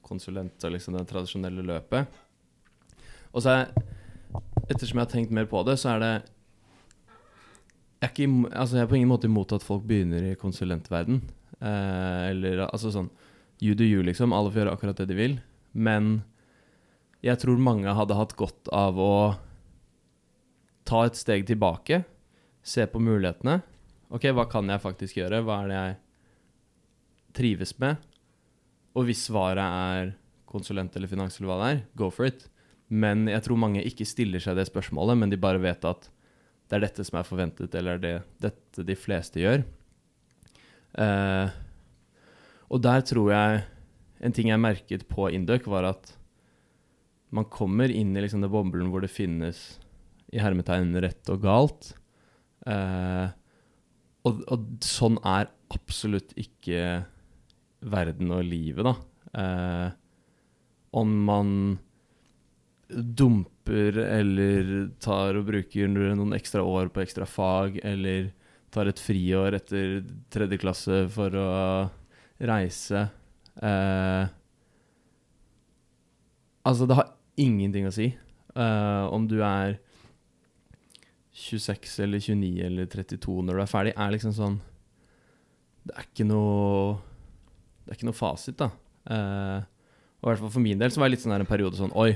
konsulent 0.07 0.65
og 0.65 0.73
liksom 0.73 0.95
det 0.97 1.05
tradisjonelle 1.11 1.67
løpet. 1.67 2.19
Og 3.29 3.43
så 3.45 3.59
er 3.59 3.73
ettersom 4.69 4.97
jeg 4.97 5.05
har 5.05 5.11
tenkt 5.11 5.33
mer 5.35 5.49
på 5.49 5.61
det, 5.67 5.77
så 5.81 5.93
er 5.95 6.03
det 6.03 6.13
jeg 7.99 8.07
er, 8.07 8.11
ikke, 8.13 8.55
altså 8.55 8.77
jeg 8.77 8.85
er 8.85 8.89
på 8.89 8.95
ingen 8.95 9.11
måte 9.11 9.27
imot 9.27 9.51
at 9.51 9.65
folk 9.65 9.83
begynner 9.83 10.23
i 10.29 10.37
konsulentverden. 10.39 11.17
Eh, 11.59 12.21
eller 12.29 12.61
altså 12.69 12.93
sånn 12.95 13.09
You 13.59 13.73
do 13.75 13.83
you, 13.83 13.99
liksom. 14.07 14.31
Alle 14.31 14.53
får 14.53 14.61
gjøre 14.61 14.73
akkurat 14.77 15.01
det 15.01 15.09
de 15.09 15.17
vil. 15.17 15.33
Men 15.73 16.21
jeg 17.25 17.39
tror 17.41 17.59
mange 17.61 17.93
hadde 17.95 18.17
hatt 18.17 18.35
godt 18.39 18.69
av 18.75 18.99
å 18.99 19.13
ta 20.89 21.03
et 21.05 21.19
steg 21.19 21.45
tilbake, 21.49 22.03
se 22.65 22.85
på 22.89 23.01
mulighetene. 23.01 23.59
OK, 24.09 24.29
hva 24.33 24.47
kan 24.49 24.69
jeg 24.71 24.81
faktisk 24.81 25.19
gjøre? 25.19 25.43
Hva 25.45 25.61
er 25.63 25.69
det 25.69 25.79
jeg 25.79 25.97
trives 27.39 27.75
med? 27.81 27.99
Og 28.97 29.05
hvis 29.09 29.27
svaret 29.27 29.61
er 29.61 30.13
konsulent 30.49 30.95
eller 30.97 31.11
finans 31.11 31.37
eller 31.37 31.51
hva 31.51 31.59
det 31.61 31.73
er, 31.73 31.81
go 31.99 32.09
for 32.13 32.29
it. 32.29 32.47
Men 32.89 33.27
jeg 33.29 33.45
tror 33.45 33.59
mange 33.61 33.83
ikke 33.85 34.07
stiller 34.07 34.41
seg 34.41 34.57
det 34.57 34.65
spørsmålet, 34.71 35.19
men 35.19 35.29
de 35.29 35.37
bare 35.37 35.61
vet 35.61 35.85
at 35.85 36.09
det 36.69 36.77
er 36.77 36.85
dette 36.85 37.05
som 37.05 37.19
er 37.19 37.27
forventet, 37.27 37.75
eller 37.77 38.01
det 38.01 38.15
dette 38.41 38.85
de 38.85 38.95
fleste 38.97 39.41
gjør. 39.41 39.61
Uh, 40.97 41.49
og 42.69 42.81
der 42.85 43.05
tror 43.05 43.29
jeg 43.33 43.61
En 44.19 44.35
ting 44.35 44.51
jeg 44.51 44.61
merket 44.61 45.05
på 45.11 45.29
Induc, 45.31 45.67
var 45.69 45.87
at 45.93 46.13
man 47.35 47.45
kommer 47.51 47.91
inn 47.93 48.15
i 48.17 48.23
liksom 48.23 48.41
det 48.43 48.51
boblen 48.51 48.89
hvor 48.91 49.03
det 49.03 49.11
finnes 49.13 49.79
i 50.33 50.41
hermetegn 50.41 50.91
rett 51.01 51.29
og 51.31 51.43
galt. 51.45 51.91
Eh, 52.67 53.27
og, 54.27 54.41
og 54.51 54.65
sånn 54.85 55.17
er 55.25 55.49
absolutt 55.73 56.33
ikke 56.39 57.03
verden 57.89 58.33
og 58.35 58.43
livet, 58.45 58.89
da. 58.89 58.95
Eh, 59.39 59.87
om 60.99 61.13
man 61.29 61.53
dumper 62.89 63.99
eller 64.01 64.89
tar 65.01 65.37
og 65.37 65.45
bruker 65.51 65.89
noen 65.91 66.33
ekstra 66.33 66.65
år 66.65 66.89
på 66.93 67.03
ekstra 67.03 67.27
fag, 67.29 67.77
eller 67.85 68.31
tar 68.73 68.89
et 68.89 69.01
friår 69.01 69.57
etter 69.57 69.99
tredje 70.33 70.59
klasse 70.61 71.03
for 71.13 71.37
å 71.37 71.49
reise 72.49 73.07
eh, 73.65 74.27
Altså, 76.69 76.85
det 76.85 76.97
har 76.99 77.13
ingenting 77.39 77.87
å 77.87 77.93
si 77.93 78.11
uh, 78.59 79.07
om 79.15 79.23
du 79.29 79.39
er 79.45 79.77
26 81.39 81.93
eller 82.03 82.21
29 82.21 82.49
eller 82.67 82.89
32 82.91 83.37
når 83.47 83.55
du 83.55 83.63
er 83.63 83.71
ferdig, 83.71 83.93
er 83.95 84.11
liksom 84.13 84.33
sånn 84.35 84.57
Det 85.87 85.95
er 85.95 86.09
ikke 86.09 86.27
noe 86.27 86.97
Det 87.85 87.93
er 87.93 87.99
ikke 87.99 88.09
noe 88.09 88.19
fasit, 88.19 88.59
da. 88.59 88.69
Uh, 89.09 89.63
og 90.19 90.27
i 90.27 90.31
hvert 90.33 90.43
fall 90.43 90.53
for 90.57 90.65
min 90.65 90.81
del 90.81 90.91
så 90.91 91.01
var 91.01 91.09
det 91.09 91.15
litt 91.15 91.23
sånn 91.23 91.33
her 91.33 91.45
en 91.45 91.49
periode 91.49 91.79
sånn 91.79 91.95
Oi, 91.97 92.11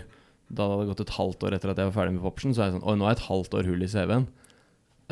da 0.49 0.67
det 0.67 0.75
hadde 0.75 0.89
gått 0.91 1.05
et 1.05 1.17
halvt 1.17 1.47
år 1.47 1.57
etter 1.57 1.71
at 1.71 1.79
jeg 1.79 1.89
var 1.89 1.95
ferdig 1.95 2.17
med 2.17 2.25
popsen, 2.25 2.53
så 2.53 2.65
er 2.65 2.69
jeg 2.69 2.77
sånn 2.77 2.89
Oi, 2.91 2.97
nå 2.99 3.07
er 3.07 3.13
jeg 3.15 3.21
et 3.21 3.29
halvt 3.29 3.55
år 3.57 3.69
hull 3.71 3.85
i 3.85 3.89
CV-en. 3.93 4.27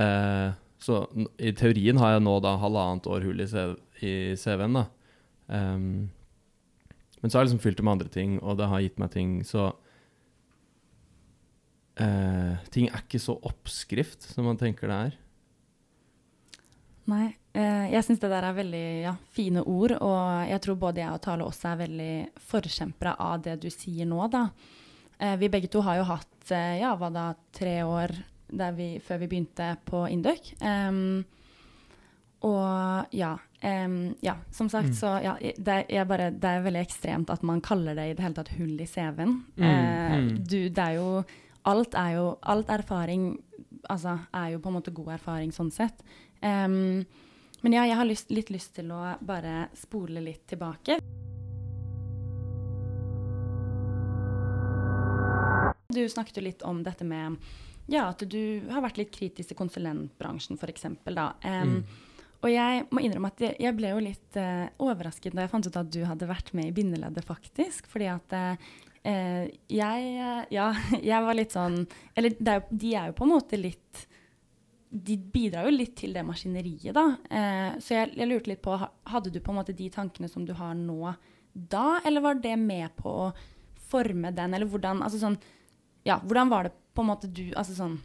Uh, 0.02 0.50
så 0.82 0.98
i 1.40 1.54
teorien 1.56 2.00
har 2.02 2.16
jeg 2.16 2.26
nå 2.26 2.36
da 2.44 2.56
halvannet 2.60 3.08
år 3.10 3.26
hull 3.30 3.42
i 3.44 3.48
CV 3.50 3.78
i 4.02 4.14
CV-en, 4.42 4.80
da. 4.80 4.84
Ehm, 5.54 6.10
men 7.22 7.30
så 7.30 7.38
har 7.38 7.46
jeg 7.46 7.52
liksom 7.52 7.64
fylt 7.64 7.80
det 7.80 7.86
med 7.86 7.96
andre 7.98 8.12
ting, 8.12 8.38
og 8.42 8.58
det 8.60 8.70
har 8.72 8.84
gitt 8.84 9.00
meg 9.02 9.12
ting, 9.14 9.34
så 9.46 9.70
eh, 12.02 12.56
Ting 12.74 12.90
er 12.90 13.04
ikke 13.04 13.22
så 13.22 13.38
oppskrift 13.48 14.26
som 14.34 14.48
man 14.50 14.60
tenker 14.60 14.90
det 14.90 14.98
er. 15.08 15.20
Nei, 17.12 17.28
eh, 17.58 17.88
jeg 17.94 18.06
syns 18.06 18.22
det 18.22 18.30
der 18.32 18.46
er 18.46 18.58
veldig 18.58 18.86
ja, 19.04 19.16
fine 19.36 19.64
ord, 19.66 19.96
og 20.00 20.50
jeg 20.50 20.64
tror 20.66 20.80
både 20.82 21.04
jeg 21.04 21.14
og 21.14 21.22
Tale 21.26 21.48
også 21.48 21.72
er 21.72 21.82
veldig 21.86 22.14
forkjempere 22.52 23.16
av 23.22 23.46
det 23.46 23.58
du 23.64 23.70
sier 23.74 24.10
nå, 24.10 24.22
da. 24.32 24.48
Eh, 25.22 25.38
vi 25.42 25.50
begge 25.54 25.70
to 25.72 25.84
har 25.86 26.00
jo 26.00 26.08
hatt, 26.10 26.52
eh, 26.54 26.80
ja, 26.82 26.96
hva 26.98 27.12
da, 27.14 27.32
tre 27.54 27.82
år 27.86 28.14
vi, 28.52 29.00
før 29.00 29.22
vi 29.22 29.30
begynte 29.32 29.76
på 29.88 30.04
Induc. 30.12 30.54
Em, 30.60 31.24
og 32.42 33.06
ja, 33.16 33.38
Um, 33.64 34.16
ja, 34.26 34.34
som 34.50 34.70
sagt, 34.70 34.88
Mm. 34.88 34.94
så 34.98 35.10
ja, 35.22 35.36
det, 35.58 35.86
er- 35.90 36.06
bare, 36.06 36.32
det 36.32 36.50
er 36.50 36.64
veldig 36.66 36.80
ekstremt 36.82 37.30
at 37.30 37.44
man 37.44 37.60
kaller 37.62 37.94
det 37.94 38.08
i 38.10 38.14
det 38.18 38.24
hele 38.24 38.34
tatt 38.34 38.50
hull 38.58 38.72
i 38.82 38.88
CV-en. 38.90 39.36
Mm, 39.56 39.68
mm. 39.68 40.30
du, 40.50 40.70
det 40.70 40.82
er 40.82 40.96
jo 40.96 41.24
Alt 41.70 41.94
er 41.94 42.16
jo 42.16 42.40
Alt 42.42 42.70
erfaring 42.74 43.36
altså, 43.88 44.16
er 44.34 44.48
jo 44.56 44.60
på 44.64 44.70
en 44.72 44.74
måte 44.80 44.92
god 44.92 45.14
erfaring 45.14 45.52
sånn 45.54 45.70
sett. 45.72 46.02
Um, 46.42 47.06
men 47.62 47.74
ja, 47.78 47.86
jeg 47.86 47.96
har 48.00 48.06
lyst, 48.10 48.32
litt 48.34 48.50
lyst 48.50 48.74
til 48.80 48.90
å 48.90 49.16
bare 49.22 49.68
spole 49.78 50.24
litt 50.26 50.48
tilbake. 50.50 50.98
Du 55.94 56.02
snakket 56.10 56.38
jo 56.38 56.44
litt 56.50 56.62
om 56.64 56.82
dette 56.84 57.04
med 57.06 57.38
ja, 57.92 58.08
at 58.10 58.24
du 58.26 58.62
har 58.72 58.82
vært 58.86 58.98
litt 58.98 59.12
kritisk 59.12 59.52
til 59.52 59.58
konsulentbransjen, 59.60 60.58
f.eks. 60.58 60.86
da. 61.12 61.34
Em, 61.44 61.84
Og 62.42 62.50
jeg 62.50 62.86
må 62.90 63.04
innrømme 63.04 63.30
at 63.30 63.42
jeg, 63.44 63.56
jeg 63.62 63.78
ble 63.78 63.92
jo 63.92 64.02
litt 64.02 64.38
uh, 64.42 64.70
overrasket 64.82 65.36
da 65.38 65.46
jeg 65.46 65.52
fant 65.52 65.68
ut 65.68 65.82
at 65.82 65.92
du 65.94 66.00
hadde 66.08 66.30
vært 66.30 66.54
med 66.58 66.72
i 66.72 66.76
bindeleddet, 66.76 67.26
faktisk. 67.28 67.90
Fordi 67.92 68.08
at 68.10 68.34
eh, 68.38 69.52
jeg 69.70 70.48
Ja, 70.54 70.72
jeg 71.12 71.28
var 71.28 71.38
litt 71.38 71.54
sånn 71.56 71.84
Eller 72.18 72.36
er 72.42 72.62
jo, 72.62 72.80
de 72.84 72.96
er 72.96 73.12
jo 73.12 73.18
på 73.18 73.28
en 73.28 73.34
måte 73.34 73.60
litt 73.60 74.06
De 74.90 75.18
bidrar 75.18 75.70
jo 75.70 75.76
litt 75.76 75.96
til 76.02 76.14
det 76.18 76.26
maskineriet, 76.26 76.94
da. 76.98 77.06
Eh, 77.30 77.80
så 77.82 78.00
jeg, 78.00 78.14
jeg 78.18 78.30
lurte 78.30 78.54
litt 78.54 78.64
på 78.66 78.78
Hadde 78.78 79.34
du 79.34 79.40
på 79.42 79.54
en 79.54 79.62
måte 79.62 79.78
de 79.78 79.90
tankene 79.94 80.30
som 80.32 80.46
du 80.48 80.54
har 80.58 80.74
nå 80.78 81.16
da, 81.52 82.00
eller 82.06 82.24
var 82.24 82.38
det 82.40 82.56
med 82.56 82.94
på 82.96 83.12
å 83.26 83.32
forme 83.92 84.32
den, 84.32 84.54
eller 84.56 84.70
hvordan 84.72 85.02
Altså 85.04 85.20
sånn 85.20 85.36
Ja, 86.08 86.22
hvordan 86.24 86.52
var 86.52 86.70
det 86.70 86.76
på 86.96 87.04
en 87.04 87.10
måte 87.12 87.28
du 87.28 87.50
Altså 87.60 87.76
sånn 87.76 87.98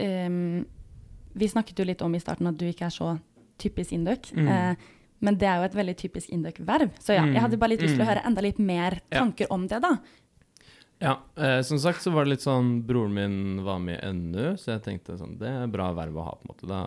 ehm, 0.00 0.64
Vi 1.34 1.48
snakket 1.50 1.78
jo 1.78 1.84
litt 1.88 2.02
om 2.02 2.14
i 2.14 2.20
starten 2.22 2.46
at 2.46 2.56
du 2.58 2.66
ikke 2.68 2.86
er 2.86 2.94
så 2.94 3.18
typisk 3.58 3.92
Induc. 3.92 4.32
Mm. 4.34 4.48
Eh, 4.48 4.76
men 5.24 5.38
det 5.40 5.46
er 5.48 5.56
jo 5.62 5.64
et 5.68 5.74
veldig 5.78 5.96
typisk 5.96 6.30
Induc-verv. 6.34 6.90
Så 7.00 7.14
ja, 7.16 7.24
jeg 7.26 7.40
hadde 7.40 7.56
bare 7.58 7.70
litt 7.74 7.80
lyst 7.82 7.94
til 7.96 8.02
å 8.04 8.06
Mm. 8.06 8.12
høre 8.14 8.26
enda 8.26 8.42
litt 8.42 8.58
mer 8.58 9.00
Ja. 9.10 9.20
tanker 9.20 9.46
om 9.50 9.66
det, 9.66 9.80
da. 9.82 9.98
Ja, 11.00 11.18
eh, 11.36 11.60
som 11.62 11.78
sagt 11.78 12.02
så 12.02 12.12
var 12.12 12.24
det 12.24 12.30
litt 12.30 12.40
sånn 12.46 12.84
Broren 12.86 13.12
min 13.14 13.64
var 13.64 13.78
med 13.78 13.98
i 14.02 14.06
NU, 14.12 14.54
så 14.56 14.72
jeg 14.78 14.82
tenkte 14.82 15.18
sånn 15.18 15.38
Det 15.38 15.48
er 15.48 15.66
bra 15.66 15.92
verv 15.92 16.14
å 16.16 16.24
ha, 16.24 16.30
på 16.36 16.42
en 16.44 16.54
måte. 16.54 16.66
Da 16.68 16.86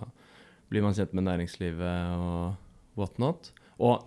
blir 0.69 0.81
man 0.81 0.93
kjent 0.93 1.13
med 1.13 1.23
næringslivet 1.25 2.17
og 2.17 2.55
whatnot. 2.97 3.51
Og 3.79 4.03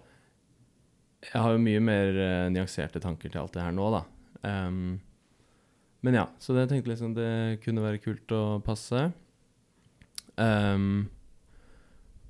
jeg 1.23 1.43
har 1.43 1.53
jo 1.53 1.59
mye 1.59 1.81
mer 1.81 2.07
eh, 2.17 2.49
nyanserte 2.51 3.01
tanker 3.01 3.31
til 3.31 3.41
alt 3.43 3.53
det 3.53 3.63
her 3.63 3.73
nå, 3.73 3.91
da. 3.93 4.05
Um, 4.43 5.01
men 6.03 6.15
ja, 6.15 6.27
så 6.41 6.55
det 6.57 6.69
tenkte 6.71 6.89
liksom 6.89 7.15
det 7.15 7.61
kunne 7.63 7.83
være 7.85 8.01
kult 8.03 8.27
å 8.33 8.63
passe. 8.65 9.13
Em, 10.41 11.09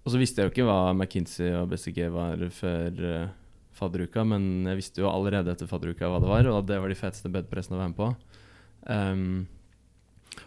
og 0.00 0.12
så 0.12 0.20
visste 0.20 0.40
jeg 0.40 0.48
jo 0.48 0.54
ikke 0.54 0.66
hva 0.68 0.94
McKinsey 0.94 1.52
og 1.58 1.70
BCG 1.70 2.02
var 2.14 2.42
før 2.56 3.00
uh, 3.04 3.32
fadderuka, 3.76 4.24
men 4.26 4.66
jeg 4.70 4.80
visste 4.80 5.02
jo 5.02 5.10
allerede 5.10 5.52
etter 5.52 5.68
fadderuka 5.70 6.08
hva 6.10 6.20
det 6.22 6.30
var, 6.30 6.50
og 6.50 6.60
at 6.62 6.68
det 6.70 6.80
var 6.82 6.92
de 6.92 6.98
feteste 6.98 7.32
bedpressene 7.32 7.78
å 7.78 7.82
være 7.82 7.92
med 7.92 8.00
på. 8.00 8.10
Um, 8.88 9.34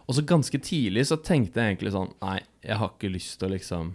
og 0.07 0.17
så 0.17 0.25
ganske 0.27 0.59
tidlig 0.63 1.05
så 1.09 1.19
tenkte 1.21 1.61
jeg 1.61 1.73
egentlig 1.75 1.91
sånn 1.93 2.15
Nei, 2.23 2.39
jeg 2.63 2.79
har 2.79 2.93
ikke 2.95 3.11
lyst 3.13 3.35
til 3.37 3.49
å 3.49 3.53
liksom 3.53 3.91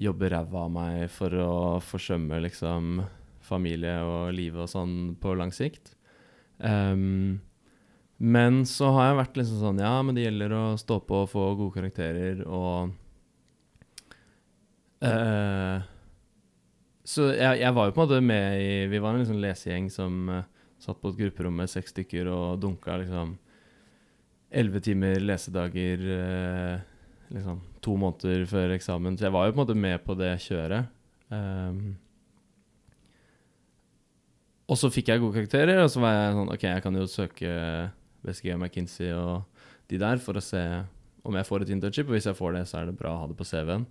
jobbe 0.00 0.30
ræva 0.32 0.64
av 0.64 0.72
meg 0.72 1.04
for 1.12 1.36
å 1.38 1.52
forsømme 1.84 2.40
liksom 2.42 3.02
familie 3.44 3.94
og 4.06 4.32
livet 4.34 4.64
og 4.64 4.70
sånn 4.72 4.94
på 5.20 5.34
lang 5.38 5.52
sikt. 5.54 5.94
Ehm, 6.64 7.42
men 8.22 8.62
så 8.70 8.92
har 8.94 9.08
jeg 9.08 9.18
vært 9.18 9.38
liksom 9.40 9.58
sånn 9.58 9.80
Ja, 9.82 9.96
men 10.06 10.14
det 10.14 10.28
gjelder 10.28 10.52
å 10.54 10.64
stå 10.78 11.00
på 11.02 11.24
og 11.24 11.30
få 11.32 11.46
gode 11.58 11.74
karakterer 11.74 12.44
og 12.46 12.92
uh, 15.02 15.82
Så 17.02 17.32
jeg, 17.34 17.58
jeg 17.64 17.74
var 17.74 17.88
jo 17.88 17.94
på 17.96 17.98
en 17.98 18.04
måte 18.04 18.20
med 18.22 18.62
i 18.62 18.76
Vi 18.92 19.00
var 19.02 19.16
en 19.16 19.24
liksom 19.24 19.40
lesegjeng 19.42 19.88
som 19.90 20.30
uh, 20.30 20.44
satt 20.82 21.00
på 21.02 21.10
et 21.10 21.18
grupperom 21.24 21.58
med 21.62 21.70
seks 21.70 21.90
stykker 21.96 22.30
og 22.30 22.62
dunka 22.62 23.00
liksom 23.02 23.34
elleve 24.52 24.82
timer 24.84 25.18
lesedager 25.22 26.06
uh, 26.06 26.78
liksom 27.32 27.58
to 27.82 27.94
måneder 27.96 28.44
før 28.50 28.74
eksamen. 28.74 29.16
Så 29.16 29.26
jeg 29.26 29.34
var 29.34 29.46
jo 29.46 29.54
på 29.54 29.56
en 29.56 29.62
måte 29.62 29.76
med 29.78 30.02
på 30.04 30.14
det 30.18 30.34
kjøret. 30.44 30.90
Um, 31.32 31.94
og 34.68 34.78
så 34.78 34.90
fikk 34.92 35.10
jeg 35.10 35.22
gode 35.22 35.38
karakterer, 35.38 35.80
og 35.82 35.90
så 35.90 36.02
var 36.02 36.14
jeg 36.16 36.36
sånn 36.36 36.52
OK, 36.54 36.66
jeg 36.68 36.84
kan 36.84 36.98
jo 36.98 37.08
søke 37.10 37.54
BSG 38.22 38.52
og 38.54 38.60
McKinsey 38.60 39.10
og 39.14 39.44
de 39.90 39.98
der 40.00 40.20
for 40.22 40.38
å 40.38 40.44
se 40.44 40.62
om 41.22 41.36
jeg 41.38 41.46
får 41.48 41.64
et 41.64 41.72
internship. 41.74 42.08
Og 42.08 42.16
hvis 42.16 42.28
jeg 42.30 42.38
får 42.38 42.56
det, 42.56 42.64
så 42.70 42.80
er 42.80 42.88
det 42.88 42.98
bra 42.98 43.14
å 43.14 43.20
ha 43.22 43.28
det 43.30 43.36
på 43.38 43.46
CV-en. 43.46 43.86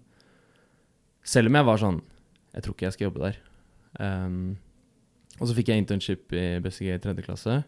Selv 1.22 1.52
om 1.52 1.58
jeg 1.60 1.68
var 1.68 1.82
sånn 1.82 2.02
Jeg 2.52 2.64
tror 2.66 2.76
ikke 2.76 2.86
jeg 2.88 2.96
skal 2.98 3.06
jobbe 3.06 3.22
der. 3.24 3.36
Um, 3.96 4.58
og 5.40 5.48
så 5.48 5.56
fikk 5.56 5.70
jeg 5.72 5.80
internship 5.80 6.34
i 6.36 6.60
BCG 6.60 6.90
i 6.92 6.98
tredje 7.00 7.24
klasse. 7.24 7.62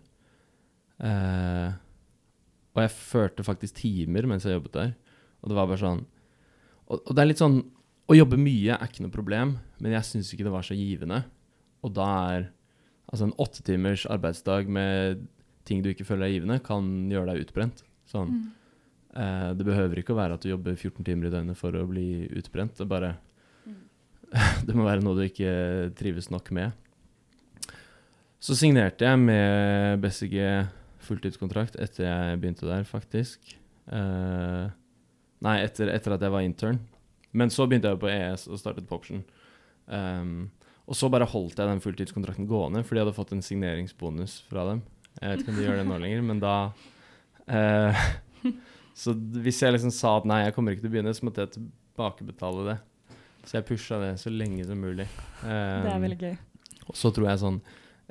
Uh, 0.99 1.71
og 2.73 2.81
jeg 2.83 2.91
førte 2.97 3.45
faktisk 3.47 3.77
timer 3.79 4.27
mens 4.27 4.43
jeg 4.43 4.57
jobbet 4.57 4.75
der. 4.75 4.91
Og 5.39 5.51
det 5.51 5.57
var 5.57 5.69
bare 5.69 5.79
sånn 5.79 6.03
Og, 6.87 6.99
og 6.99 7.09
det 7.15 7.23
er 7.23 7.27
litt 7.27 7.41
sånn 7.41 7.57
Å 8.11 8.15
jobbe 8.15 8.37
mye 8.39 8.75
er 8.75 8.91
ikke 8.91 9.03
noe 9.05 9.15
problem, 9.15 9.55
men 9.79 9.95
jeg 9.95 10.07
syns 10.07 10.33
ikke 10.33 10.45
det 10.47 10.53
var 10.53 10.67
så 10.67 10.75
givende. 10.75 11.21
Og 11.83 11.95
da 11.95 12.09
er 12.35 12.49
Altså 13.07 13.27
en 13.27 13.37
åtte 13.39 13.63
timers 13.63 14.07
arbeidsdag 14.09 14.67
med 14.71 15.23
ting 15.67 15.83
du 15.83 15.91
ikke 15.91 16.07
føler 16.07 16.27
er 16.27 16.35
givende, 16.37 16.59
kan 16.63 16.87
gjøre 17.11 17.33
deg 17.33 17.47
utbrent. 17.47 17.83
Sånn. 18.09 18.35
Eh, 19.13 19.49
det 19.57 19.67
behøver 19.67 20.01
ikke 20.01 20.15
å 20.15 20.19
være 20.19 20.37
at 20.37 20.45
du 20.45 20.51
jobber 20.51 20.75
14 20.75 21.05
timer 21.07 21.29
i 21.29 21.33
døgnet 21.33 21.59
for 21.59 21.75
å 21.77 21.87
bli 21.89 22.25
utbrent. 22.33 22.75
Det 22.79 22.87
bare 22.89 23.15
det 24.67 24.75
må 24.75 24.87
være 24.87 25.03
noe 25.05 25.19
du 25.19 25.25
ikke 25.27 25.91
trives 25.97 26.31
nok 26.33 26.49
med. 26.55 26.73
Så 28.43 28.57
signerte 28.59 29.07
jeg 29.07 29.19
med 29.21 30.01
BCG 30.03 30.39
fulltidskontrakt 31.03 31.77
etter 31.79 32.07
jeg 32.07 32.39
begynte 32.41 32.67
der, 32.67 32.83
faktisk. 32.87 33.53
Eh, 33.87 34.65
nei, 35.43 35.55
etter, 35.63 35.91
etter 35.93 36.15
at 36.15 36.25
jeg 36.25 36.33
var 36.33 36.43
intern. 36.43 36.81
Men 37.33 37.53
så 37.53 37.67
begynte 37.67 37.91
jeg 37.91 38.01
på 38.01 38.11
ES 38.11 38.47
og 38.49 38.59
startet 38.61 38.87
på 38.89 38.99
Option. 38.99 39.23
Um, 39.87 40.51
og 40.87 40.97
så 40.97 41.09
bare 41.11 41.27
holdt 41.27 41.57
jeg 41.57 41.69
den 41.69 41.81
fulltidskontrakten 41.83 42.47
gående, 42.47 42.83
fordi 42.85 42.99
jeg 42.99 43.07
hadde 43.07 43.17
fått 43.17 43.33
en 43.35 43.45
signeringsbonus 43.45 44.41
fra 44.49 44.67
dem. 44.69 44.83
Jeg 45.19 45.29
vet 45.29 45.43
ikke 45.43 45.53
om 45.53 45.59
de 45.59 45.65
gjør 45.67 45.79
det 45.79 45.85
nå 45.89 45.97
lenger, 46.03 46.23
men 46.29 46.39
da 46.43 46.53
eh, 47.47 48.01
Så 49.03 49.13
hvis 49.43 49.61
jeg 49.63 49.73
liksom 49.73 49.93
sa 49.93 50.17
at 50.19 50.25
nei, 50.29 50.43
jeg 50.45 50.53
kommer 50.55 50.73
ikke 50.75 50.83
til 50.85 50.91
å 50.91 50.95
begynne, 50.95 51.13
så 51.17 51.25
måtte 51.25 51.45
jeg 51.45 51.53
tilbakebetale 51.55 52.65
det. 52.67 52.75
Så 53.43 53.57
jeg 53.57 53.65
pusha 53.67 53.97
det 54.01 54.11
så 54.21 54.31
lenge 54.31 54.65
som 54.67 54.79
mulig. 54.79 55.07
Det 55.41 55.53
er 55.53 55.87
Um, 55.97 56.03
veldig 56.05 56.19
gøy. 56.21 56.35
og 56.87 56.95
så 56.99 57.09
tror 57.11 57.27
jeg 57.31 57.41
sånn 57.41 57.57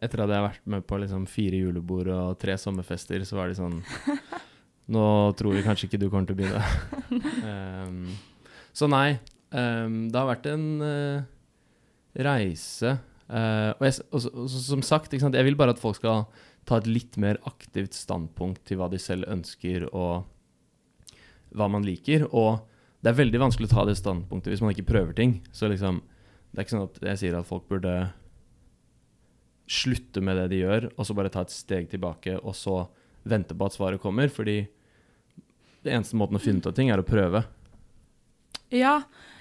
Etter 0.03 0.25
at 0.25 0.33
jeg 0.33 0.41
har 0.41 0.49
vært 0.49 0.65
med 0.73 0.83
på 0.89 0.97
liksom 0.99 1.27
fire 1.31 1.61
julebord 1.61 2.09
og 2.11 2.39
tre 2.43 2.57
sommerfester, 2.59 3.23
så 3.29 3.37
var 3.39 3.49
de 3.53 3.55
sånn 3.55 3.77
Nå 4.93 5.05
tror 5.39 5.55
vi 5.55 5.63
kanskje 5.63 5.87
ikke 5.87 6.01
du 6.03 6.09
kommer 6.11 6.27
til 6.27 6.35
å 6.35 6.41
begynne. 6.41 6.65
um, 7.47 8.11
så 8.79 8.89
nei. 8.91 9.21
Um, 9.55 10.09
det 10.11 10.19
har 10.19 10.27
vært 10.33 10.49
en 10.51 10.67
uh, 10.83 11.23
reise. 12.27 12.97
Uh, 13.31 13.71
og, 13.79 13.85
jeg, 13.87 14.01
og, 14.11 14.27
og, 14.27 14.41
og 14.43 14.57
som 14.67 14.83
sagt, 14.85 15.15
jeg 15.15 15.47
vil 15.47 15.57
bare 15.61 15.77
at 15.77 15.81
folk 15.81 16.01
skal 16.01 16.27
ta 16.69 16.79
et 16.79 16.89
litt 16.91 17.19
mer 17.21 17.41
aktivt 17.49 17.97
standpunkt 17.97 18.65
til 18.69 18.79
hva 18.81 18.89
de 18.93 19.01
selv 19.03 19.29
ønsker, 19.31 19.89
og 19.91 20.29
hva 21.57 21.69
man 21.73 21.87
liker. 21.87 22.29
Og 22.31 22.63
det 23.03 23.13
er 23.13 23.19
veldig 23.19 23.41
vanskelig 23.43 23.71
å 23.71 23.75
ta 23.75 23.87
det 23.89 23.99
standpunktet 23.99 24.53
hvis 24.53 24.63
man 24.65 24.75
ikke 24.75 24.89
prøver 24.93 25.17
ting. 25.19 25.41
Så 25.55 25.71
liksom, 25.71 26.01
det 26.53 26.61
er 26.61 26.67
ikke 26.67 26.77
sånn 26.77 26.89
at 26.89 27.01
jeg 27.13 27.23
sier 27.23 27.39
at 27.39 27.49
folk 27.49 27.67
burde 27.71 27.97
slutte 29.73 30.21
med 30.25 30.37
det 30.39 30.51
de 30.53 30.63
gjør, 30.63 30.91
og 30.97 31.07
så 31.07 31.17
bare 31.17 31.33
ta 31.33 31.45
et 31.47 31.55
steg 31.55 31.89
tilbake, 31.91 32.37
og 32.43 32.55
så 32.59 32.85
vente 33.29 33.57
på 33.57 33.67
at 33.67 33.77
svaret 33.77 34.03
kommer. 34.03 34.31
Fordi 34.33 34.61
det 35.83 35.95
eneste 35.95 36.19
måten 36.19 36.39
å 36.39 36.43
finne 36.43 36.63
ut 36.63 36.71
av 36.71 36.77
ting, 36.77 36.93
er 36.93 37.03
å 37.03 37.07
prøve. 37.07 37.45
Ja, 38.73 38.95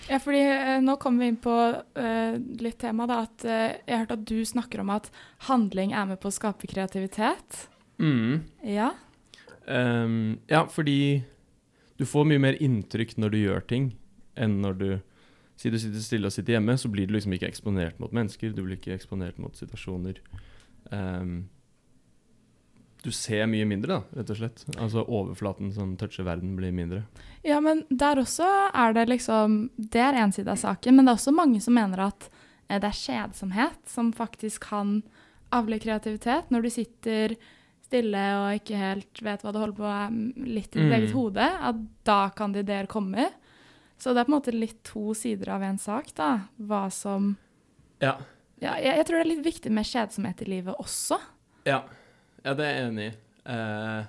ja 0.10 0.20
fordi 0.22 0.42
eh, 0.44 0.78
nå 0.84 0.98
kommer 1.02 1.24
vi 1.24 1.32
inn 1.32 1.40
på 1.42 1.56
eh, 2.00 2.36
litt 2.62 2.80
tema, 2.84 3.08
da. 3.10 3.22
At 3.28 3.46
eh, 3.48 3.78
jeg 3.86 3.96
har 3.96 4.04
hørt 4.06 4.18
at 4.18 4.26
du 4.30 4.40
snakker 4.48 4.84
om 4.84 4.92
at 4.94 5.12
handling 5.48 5.96
er 5.96 6.10
med 6.10 6.22
på 6.22 6.32
å 6.32 6.36
skape 6.36 6.70
kreativitet. 6.70 7.66
Ja. 8.66 8.92
Um, 9.68 10.40
ja, 10.50 10.66
fordi 10.68 11.22
du 12.02 12.08
får 12.10 12.26
mye 12.28 12.42
mer 12.42 12.58
inntrykk 12.64 13.16
når 13.22 13.34
du 13.34 13.40
gjør 13.44 13.66
ting, 13.70 13.92
enn 14.36 14.60
når 14.64 14.78
du 14.82 14.92
Si 15.62 15.70
du 15.70 15.76
sitter 15.78 16.02
stille 16.02 16.26
og 16.26 16.34
sitter 16.34 16.56
hjemme, 16.56 16.74
så 16.74 16.90
blir 16.90 17.06
du 17.06 17.12
liksom 17.14 17.36
ikke 17.36 17.46
eksponert 17.46 18.00
mot 18.02 18.10
mennesker. 18.18 18.50
Du 18.50 18.64
blir 18.64 18.80
ikke 18.80 18.96
eksponert 18.96 19.38
mot 19.38 19.54
situasjoner. 19.54 20.18
Ehm, 20.90 21.36
du 23.04 23.10
ser 23.12 23.48
mye 23.50 23.66
mindre, 23.66 23.96
da, 23.98 24.20
rett 24.20 24.30
og 24.30 24.38
slett. 24.38 24.64
Altså 24.78 25.02
overflaten 25.08 25.72
som 25.74 25.96
toucher 25.98 26.24
verden, 26.28 26.56
blir 26.56 26.72
mindre. 26.76 27.04
Ja, 27.44 27.60
men 27.60 27.84
der 27.90 28.20
også 28.22 28.46
er 28.78 28.94
det 28.94 29.08
liksom 29.10 29.72
Det 29.76 30.02
er 30.04 30.14
én 30.22 30.32
side 30.34 30.48
av 30.54 30.60
saken, 30.62 30.96
men 30.96 31.06
det 31.06 31.12
er 31.16 31.18
også 31.18 31.34
mange 31.34 31.62
som 31.62 31.74
mener 31.74 32.04
at 32.08 32.28
eh, 32.70 32.78
det 32.80 32.92
er 32.92 33.00
kjedsomhet 33.00 33.80
som 33.90 34.12
faktisk 34.14 34.68
kan 34.70 35.00
avle 35.52 35.80
kreativitet. 35.82 36.52
Når 36.54 36.62
du 36.62 36.70
sitter 36.70 37.34
stille 37.84 38.22
og 38.40 38.54
ikke 38.62 38.78
helt 38.80 39.20
vet 39.26 39.42
hva 39.44 39.52
du 39.52 39.60
holder 39.60 39.76
på 39.82 39.90
med, 40.14 40.38
litt 40.48 40.76
i 40.76 40.80
ditt 40.80 40.88
Mm. 40.88 40.94
eget 41.00 41.12
hode, 41.18 41.44
at 41.44 41.76
da 42.08 42.30
kan 42.30 42.54
de 42.54 42.60
ideer 42.64 42.88
komme. 42.88 43.26
Så 44.00 44.14
det 44.14 44.22
er 44.22 44.26
på 44.30 44.32
en 44.32 44.38
måte 44.40 44.54
litt 44.56 44.84
to 44.88 45.14
sider 45.14 45.50
av 45.52 45.62
en 45.62 45.78
sak, 45.78 46.14
da. 46.16 46.30
Hva 46.58 46.86
som 46.92 47.36
Ja. 48.00 48.16
Ja, 48.62 48.76
jeg, 48.78 48.96
jeg 48.96 49.06
tror 49.08 49.18
det 49.18 49.26
er 49.26 49.36
litt 49.36 49.46
viktig 49.46 49.72
med 49.74 49.86
kjedsomhet 49.90 50.42
i 50.42 50.46
livet 50.46 50.76
også. 50.80 51.18
Ja, 51.66 51.82
ja 52.46 52.54
det 52.58 52.66
er 52.68 52.76
jeg 52.78 52.90
enig 52.90 53.08
i. 53.10 53.14
Eh, 53.54 54.02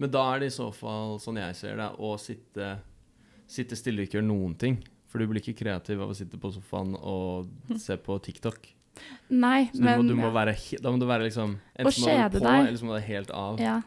men 0.00 0.12
da 0.14 0.22
er 0.32 0.40
det 0.42 0.50
i 0.50 0.56
så 0.56 0.70
fall, 0.72 1.18
sånn 1.20 1.38
jeg 1.40 1.56
ser 1.58 1.76
det, 1.80 1.90
å 2.00 2.14
sitte, 2.20 2.72
sitte 3.50 3.76
stille 3.78 4.00
og 4.02 4.08
ikke 4.08 4.18
gjøre 4.20 4.30
noen 4.30 4.56
ting. 4.60 4.78
For 5.10 5.20
du 5.20 5.26
blir 5.26 5.42
ikke 5.42 5.58
kreativ 5.64 6.00
av 6.00 6.12
å 6.12 6.16
sitte 6.16 6.38
på 6.40 6.52
sofaen 6.54 6.94
og 6.96 7.50
se 7.82 7.96
på 7.98 8.16
TikTok. 8.22 8.68
Nei, 9.30 9.68
Så 9.72 9.78
du, 9.80 9.84
men 9.84 10.02
må, 10.02 10.06
du 10.08 10.16
må 10.18 10.30
være, 10.34 10.54
da 10.82 10.92
må 10.92 11.00
du 11.00 11.06
være 11.08 11.28
liksom 11.28 11.56
Enten 11.78 12.04
må 12.04 12.14
du 12.30 12.38
på, 12.38 12.44
deg. 12.44 12.66
eller 12.68 12.78
så 12.78 12.88
må 12.88 12.98
du 12.98 13.08
helt 13.08 13.32
av. 13.34 13.60
ja. 13.62 13.80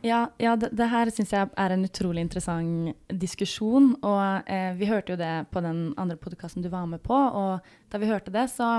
Ja, 0.00 0.30
ja 0.40 0.54
det, 0.56 0.70
det 0.72 0.86
her 0.88 1.10
syns 1.12 1.32
jeg 1.34 1.50
er 1.60 1.74
en 1.74 1.84
utrolig 1.84 2.22
interessant 2.24 2.96
diskusjon. 3.12 3.90
Og 4.00 4.48
eh, 4.48 4.70
vi 4.78 4.88
hørte 4.88 5.12
jo 5.12 5.18
det 5.20 5.32
på 5.52 5.60
den 5.64 5.90
andre 6.00 6.16
podkasten 6.16 6.64
du 6.64 6.70
var 6.72 6.86
med 6.88 7.02
på, 7.04 7.12
og 7.14 7.66
da 7.92 8.00
vi 8.00 8.08
hørte 8.08 8.32
det, 8.32 8.46
så 8.48 8.70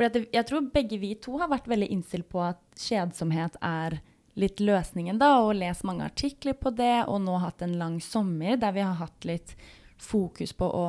For 0.00 0.16
jeg 0.32 0.46
tror 0.48 0.70
begge 0.72 0.96
vi 0.96 1.10
to 1.20 1.34
har 1.42 1.50
vært 1.50 1.66
veldig 1.68 1.90
innstilt 1.92 2.30
på 2.32 2.40
at 2.40 2.60
kjedsomhet 2.80 3.58
er 3.60 3.98
litt 4.40 4.62
løsningen, 4.64 5.18
da, 5.20 5.34
og 5.42 5.58
lest 5.58 5.84
mange 5.84 6.06
artikler 6.08 6.56
på 6.56 6.72
det, 6.72 7.02
og 7.04 7.18
nå 7.20 7.34
hatt 7.42 7.60
en 7.66 7.74
lang 7.76 7.98
sommer 8.00 8.56
der 8.56 8.72
vi 8.72 8.80
har 8.80 8.96
hatt 8.96 9.26
litt 9.28 9.52
fokus 10.00 10.54
på 10.56 10.64
å 10.64 10.86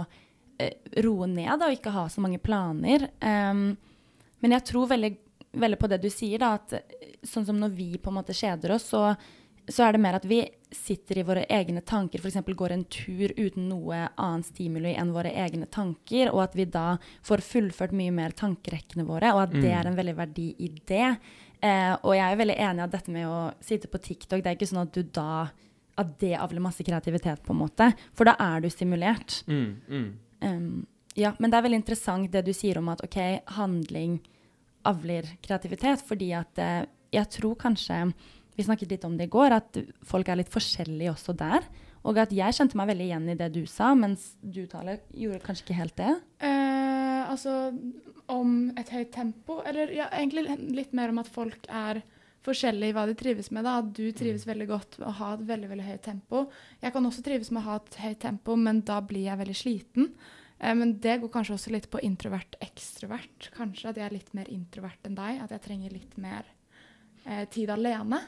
eh, 0.64 0.78
roe 1.04 1.28
ned 1.28 1.60
da, 1.60 1.68
og 1.68 1.76
ikke 1.76 1.92
ha 1.92 2.06
så 2.08 2.24
mange 2.24 2.40
planer. 2.40 3.10
Um, 3.20 3.74
men 4.40 4.56
jeg 4.56 4.70
tror 4.72 4.88
veldig, 4.94 5.12
veldig 5.60 5.82
på 5.82 5.92
det 5.92 6.00
du 6.06 6.08
sier, 6.14 6.40
da, 6.40 6.54
at 6.62 6.78
eh, 6.80 7.12
sånn 7.28 7.50
som 7.50 7.60
når 7.60 7.76
vi 7.76 7.90
på 8.00 8.14
en 8.14 8.20
måte 8.22 8.38
kjeder 8.38 8.78
oss, 8.78 8.88
så, 8.94 9.10
så 9.68 9.90
er 9.90 9.98
det 9.98 10.06
mer 10.08 10.22
at 10.22 10.30
vi 10.30 10.46
sitter 10.72 11.18
i 11.20 11.24
våre 11.28 11.44
egne 11.52 11.82
tanker, 11.84 12.20
f.eks. 12.24 12.38
går 12.56 12.72
en 12.72 12.84
tur 12.86 13.34
uten 13.38 13.68
noe 13.70 14.06
annet 14.18 14.46
stimuli 14.48 14.94
enn 14.96 15.12
våre 15.12 15.32
egne 15.36 15.68
tanker, 15.68 16.32
og 16.32 16.44
at 16.46 16.56
vi 16.56 16.66
da 16.66 16.98
får 17.28 17.44
fullført 17.44 17.92
mye 17.98 18.12
mer 18.16 18.32
tankerekkene 18.32 19.06
våre, 19.06 19.34
og 19.36 19.42
at 19.44 19.52
det 19.52 19.66
Mm. 19.72 19.80
er 19.80 19.88
en 19.88 19.96
veldig 19.98 20.16
verdi 20.16 20.56
i 20.60 20.70
det. 20.88 21.18
Eh, 21.62 21.96
og 22.04 22.16
jeg 22.16 22.32
er 22.32 22.38
veldig 22.38 22.58
enig 22.58 22.80
i 22.80 22.84
at 22.84 22.92
dette 22.92 23.12
med 23.12 23.28
å 23.28 23.54
sitte 23.62 23.88
på 23.88 24.00
TikTok, 24.02 24.42
det 24.42 24.48
er 24.48 24.56
ikke 24.56 24.72
sånn 24.74 24.82
at 24.88 24.94
du 24.94 25.04
da 25.04 25.50
at 25.98 26.18
det 26.20 26.34
avler 26.40 26.62
masse 26.62 26.82
kreativitet, 26.84 27.44
på 27.44 27.52
en 27.54 27.60
måte. 27.60 27.94
For 28.16 28.24
da 28.26 28.36
er 28.40 28.62
du 28.62 28.70
stimulert. 28.70 29.44
Mm, 29.48 29.82
mm. 29.90 30.14
Um, 30.42 30.88
ja, 31.16 31.34
men 31.38 31.52
det 31.52 31.58
er 31.60 31.64
veldig 31.68 31.82
interessant 31.84 32.32
det 32.32 32.46
du 32.46 32.54
sier 32.54 32.78
om 32.80 32.88
at 32.90 33.02
ok, 33.04 33.42
handling 33.58 34.20
avler 34.86 35.24
kreativitet, 35.44 36.02
fordi 36.02 36.32
at 36.34 36.58
eh, 36.58 36.86
jeg 37.14 37.30
tror 37.30 37.56
kanskje 37.60 38.14
Vi 38.58 38.66
snakket 38.68 38.92
litt 38.94 39.08
om 39.08 39.16
det 39.18 39.30
i 39.30 39.32
går, 39.32 39.56
at 39.56 39.80
folk 40.08 40.30
er 40.30 40.42
litt 40.42 40.52
forskjellige 40.52 41.14
også 41.14 41.36
der. 41.40 41.66
Og 42.08 42.18
at 42.18 42.32
jeg 42.34 42.58
kjente 42.58 42.78
meg 42.80 42.90
veldig 42.92 43.08
igjen 43.08 43.30
i 43.30 43.38
det 43.38 43.52
du 43.54 43.62
sa, 43.70 43.92
mens 43.98 44.32
du, 44.42 44.64
Tale, 44.70 45.00
gjorde 45.14 45.44
kanskje 45.46 45.68
ikke 45.68 45.78
helt 45.78 45.98
det. 46.00 46.16
Eh, 46.44 47.22
altså 47.30 47.74
om 48.32 48.72
et 48.80 48.90
høyt 48.94 49.12
tempo, 49.14 49.60
eller 49.68 49.92
ja, 49.94 50.08
egentlig 50.16 50.48
litt 50.72 50.96
mer 50.98 51.12
om 51.12 51.22
at 51.22 51.30
folk 51.32 51.68
er 51.68 52.02
forskjellige 52.46 52.90
i 52.90 52.96
hva 52.96 53.06
de 53.10 53.16
trives 53.18 53.52
med. 53.54 53.66
da. 53.68 53.78
At 53.82 53.92
du 53.98 54.06
trives 54.18 54.48
veldig 54.50 54.68
godt 54.70 55.00
med 55.02 55.10
å 55.12 55.16
ha 55.20 55.32
et 55.36 55.48
veldig 55.50 55.72
veldig 55.72 55.88
høyt 55.88 56.06
tempo. 56.08 56.46
Jeg 56.82 56.96
kan 56.96 57.10
også 57.10 57.26
trives 57.26 57.52
med 57.52 57.62
å 57.62 57.68
ha 57.70 57.80
et 57.82 58.00
høyt 58.02 58.22
tempo, 58.24 58.58
men 58.58 58.82
da 58.88 59.02
blir 59.06 59.28
jeg 59.28 59.42
veldig 59.44 59.58
sliten. 59.58 60.12
Eh, 60.58 60.74
men 60.78 60.98
det 61.04 61.20
går 61.22 61.34
kanskje 61.34 61.58
også 61.58 61.76
litt 61.76 61.90
på 61.92 62.02
introvert-ekstrovert. 62.08 63.52
Kanskje 63.58 63.92
at 63.92 64.02
jeg 64.02 64.08
er 64.08 64.18
litt 64.18 64.34
mer 64.38 64.50
introvert 64.50 65.06
enn 65.06 65.18
deg. 65.20 65.44
At 65.46 65.54
jeg 65.58 65.66
trenger 65.68 65.94
litt 65.94 66.18
mer 66.22 66.50
eh, 67.26 67.46
tid 67.54 67.74
alene. 67.74 68.24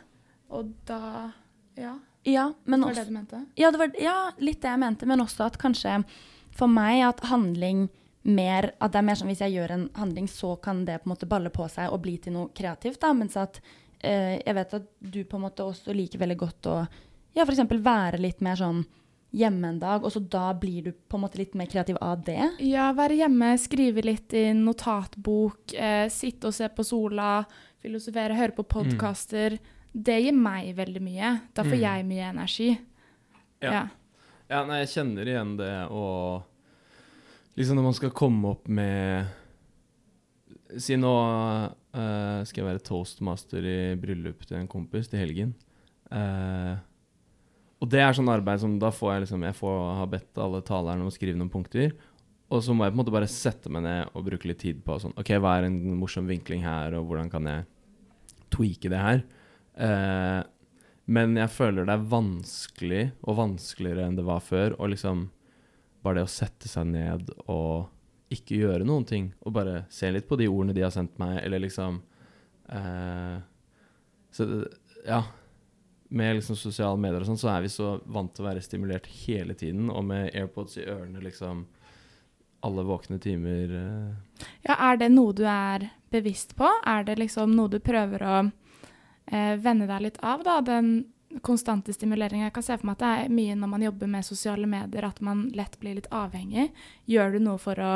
Og 0.49 0.73
da 0.85 1.31
Ja, 1.79 1.97
Ja, 2.23 2.53
men 2.65 2.79
det 2.79 2.85
var 2.85 2.91
også, 2.91 3.01
det 3.01 3.09
du 3.09 3.13
mente? 3.13 3.45
Ja, 3.55 3.71
det 3.71 3.79
var, 3.81 3.91
ja, 3.99 4.31
litt 4.37 4.61
det 4.61 4.69
jeg 4.69 4.79
mente, 4.79 5.05
men 5.05 5.19
også 5.19 5.47
at 5.47 5.57
kanskje 5.59 6.03
for 6.55 6.67
meg 6.71 7.01
at 7.07 7.23
handling 7.31 7.89
mer 8.23 8.69
At 8.79 8.93
det 8.93 9.01
er 9.01 9.03
mer 9.03 9.17
sånn 9.19 9.27
hvis 9.27 9.41
jeg 9.43 9.51
gjør 9.57 9.71
en 9.75 9.89
handling, 9.99 10.29
så 10.31 10.55
kan 10.55 10.85
det 10.87 11.01
på 11.01 11.09
en 11.09 11.11
måte 11.11 11.27
balle 11.27 11.49
på 11.51 11.65
seg 11.67 11.91
og 11.91 12.05
bli 12.05 12.17
til 12.23 12.31
noe 12.37 12.53
kreativt. 12.55 13.01
da, 13.01 13.11
Mens 13.11 13.35
at 13.35 13.59
eh, 13.99 14.39
jeg 14.39 14.55
vet 14.55 14.75
at 14.77 14.85
du 14.99 15.23
på 15.27 15.35
en 15.35 15.43
måte 15.43 15.65
også 15.67 15.91
liker 15.91 16.21
veldig 16.21 16.37
godt 16.39 16.69
å 16.71 16.77
ja, 17.33 17.43
f.eks. 17.43 17.65
være 17.83 18.21
litt 18.21 18.39
mer 18.45 18.55
sånn 18.55 18.83
hjemme 19.33 19.71
en 19.73 19.79
dag, 19.81 20.03
og 20.05 20.13
så 20.13 20.21
da 20.21 20.51
blir 20.53 20.85
du 20.85 20.91
på 20.93 21.17
en 21.17 21.23
måte 21.25 21.39
litt 21.39 21.55
mer 21.57 21.65
kreativ 21.65 21.97
av 22.05 22.21
det. 22.23 22.51
Ja, 22.61 22.91
være 22.93 23.17
hjemme, 23.17 23.55
skrive 23.57 24.03
litt 24.05 24.33
i 24.37 24.51
notatbok, 24.53 25.73
eh, 25.73 26.05
sitte 26.13 26.51
og 26.51 26.53
se 26.53 26.69
på 26.69 26.85
sola, 26.85 27.39
filosofere, 27.81 28.37
høre 28.37 28.53
på 28.53 28.67
podkaster. 28.75 29.57
Det 29.93 30.15
gir 30.23 30.33
meg 30.33 30.71
veldig 30.75 31.01
mye. 31.05 31.29
Da 31.53 31.63
får 31.63 31.77
Mm. 31.77 31.83
jeg 31.83 32.05
mye 32.09 32.29
energi. 32.31 32.69
Ja. 33.61 33.71
Ja. 33.71 33.83
Ja, 34.49 34.63
nei, 34.65 34.79
jeg 34.83 34.89
kjenner 34.89 35.25
igjen 35.29 35.57
det, 35.57 35.73
og 35.89 36.43
liksom 37.57 37.77
når 37.77 37.83
man 37.83 37.93
skal 37.93 38.11
komme 38.11 38.49
opp 38.51 38.67
med 38.67 39.25
Si 40.75 40.95
nå 40.97 41.05
uh, 41.13 42.43
skal 42.43 42.63
jeg 42.63 42.65
være 42.65 42.81
toastmaster 42.81 43.61
i 43.61 43.95
bryllup 43.95 44.41
til 44.49 44.57
en 44.57 44.67
kompis 44.67 45.07
til 45.07 45.19
helgen. 45.21 45.51
Uh, 46.09 46.77
og 47.79 47.89
det 47.91 47.99
er 48.01 48.15
sånn 48.17 48.31
arbeid 48.31 48.59
som 48.63 48.79
da 48.81 48.89
får 48.89 49.11
jeg 49.13 49.21
liksom 49.25 49.43
Jeg 49.45 49.57
får 49.59 49.77
ha 49.99 50.05
bedt 50.09 50.39
alle 50.41 50.61
talerne 50.65 51.01
om 51.05 51.11
å 51.11 51.13
skrive 51.13 51.37
noen 51.37 51.51
punkter. 51.53 51.93
Og 52.49 52.63
så 52.65 52.73
må 52.73 52.85
jeg 52.87 52.93
på 52.93 52.97
en 52.97 53.03
måte 53.03 53.13
bare 53.13 53.29
sette 53.29 53.69
meg 53.69 53.83
ned 53.85 54.09
og 54.13 54.25
bruke 54.25 54.49
litt 54.49 54.59
tid 54.63 54.81
på 54.85 54.97
sånn 55.01 55.13
OK, 55.19 55.29
hva 55.41 55.59
er 55.59 55.67
en 55.69 55.77
morsom 55.99 56.25
vinkling 56.29 56.63
her, 56.65 56.93
og 56.97 57.05
hvordan 57.09 57.29
kan 57.29 57.45
jeg 57.49 57.65
tweake 58.53 58.89
det 58.89 58.99
her? 59.01 59.23
Eh, 59.75 60.41
men 61.05 61.35
jeg 61.35 61.51
føler 61.51 61.87
det 61.87 61.95
er 61.97 62.11
vanskelig, 62.11 63.03
og 63.27 63.39
vanskeligere 63.39 64.07
enn 64.07 64.19
det 64.19 64.27
var 64.27 64.43
før, 64.43 64.77
og 64.79 64.93
liksom 64.93 65.27
bare 66.03 66.21
det 66.21 66.27
å 66.27 66.31
sette 66.31 66.69
seg 66.69 66.87
ned 66.91 67.29
og 67.51 67.89
ikke 68.33 68.57
gjøre 68.63 68.87
noen 68.87 69.05
ting, 69.07 69.29
og 69.43 69.55
bare 69.55 69.83
se 69.93 70.09
litt 70.11 70.27
på 70.29 70.39
de 70.39 70.49
ordene 70.49 70.75
de 70.75 70.83
har 70.85 70.93
sendt 70.95 71.19
meg, 71.21 71.37
eller 71.43 71.63
liksom 71.63 72.01
eh, 72.71 73.37
Så 74.33 74.49
ja. 75.05 75.23
Med 76.13 76.35
liksom 76.37 76.55
sosiale 76.57 76.99
medier 77.01 77.23
og 77.23 77.25
sånn, 77.25 77.39
så 77.41 77.49
er 77.49 77.63
vi 77.65 77.71
så 77.73 77.95
vant 78.05 78.29
til 78.35 78.43
å 78.43 78.47
være 78.51 78.61
stimulert 78.61 79.07
hele 79.25 79.55
tiden, 79.57 79.87
og 79.89 80.03
med 80.05 80.29
AirPods 80.37 80.77
i 80.77 80.85
ørene 80.85 81.23
liksom 81.25 81.65
alle 82.63 82.83
våkne 82.87 83.17
timer 83.19 83.73
eh, 83.75 84.45
Ja, 84.63 84.77
er 84.77 84.99
det 85.01 85.09
noe 85.11 85.33
du 85.35 85.43
er 85.49 85.89
bevisst 86.13 86.53
på? 86.55 86.69
Er 86.87 87.03
det 87.07 87.17
liksom 87.19 87.57
noe 87.57 87.71
du 87.71 87.79
prøver 87.83 88.23
å 88.23 88.35
eh, 89.31 89.55
venne 89.61 89.87
deg 89.89 90.07
litt 90.07 90.21
av, 90.23 90.43
da? 90.45 90.59
Den 90.65 90.95
konstante 91.41 91.93
stimuleringen. 91.93 92.45
Jeg 92.47 92.53
kan 92.55 92.65
se 92.65 92.77
for 92.77 92.87
meg 92.87 92.97
at 92.99 93.03
det 93.03 93.11
er 93.13 93.37
mye 93.37 93.55
når 93.57 93.71
man 93.71 93.85
jobber 93.87 94.11
med 94.11 94.27
sosiale 94.27 94.67
medier, 94.69 95.07
at 95.07 95.21
man 95.25 95.47
lett 95.57 95.79
blir 95.81 95.97
litt 95.97 96.09
avhengig. 96.13 96.69
Gjør 97.09 97.33
du 97.33 97.39
noe 97.47 97.61
for 97.61 97.79
å 97.81 97.93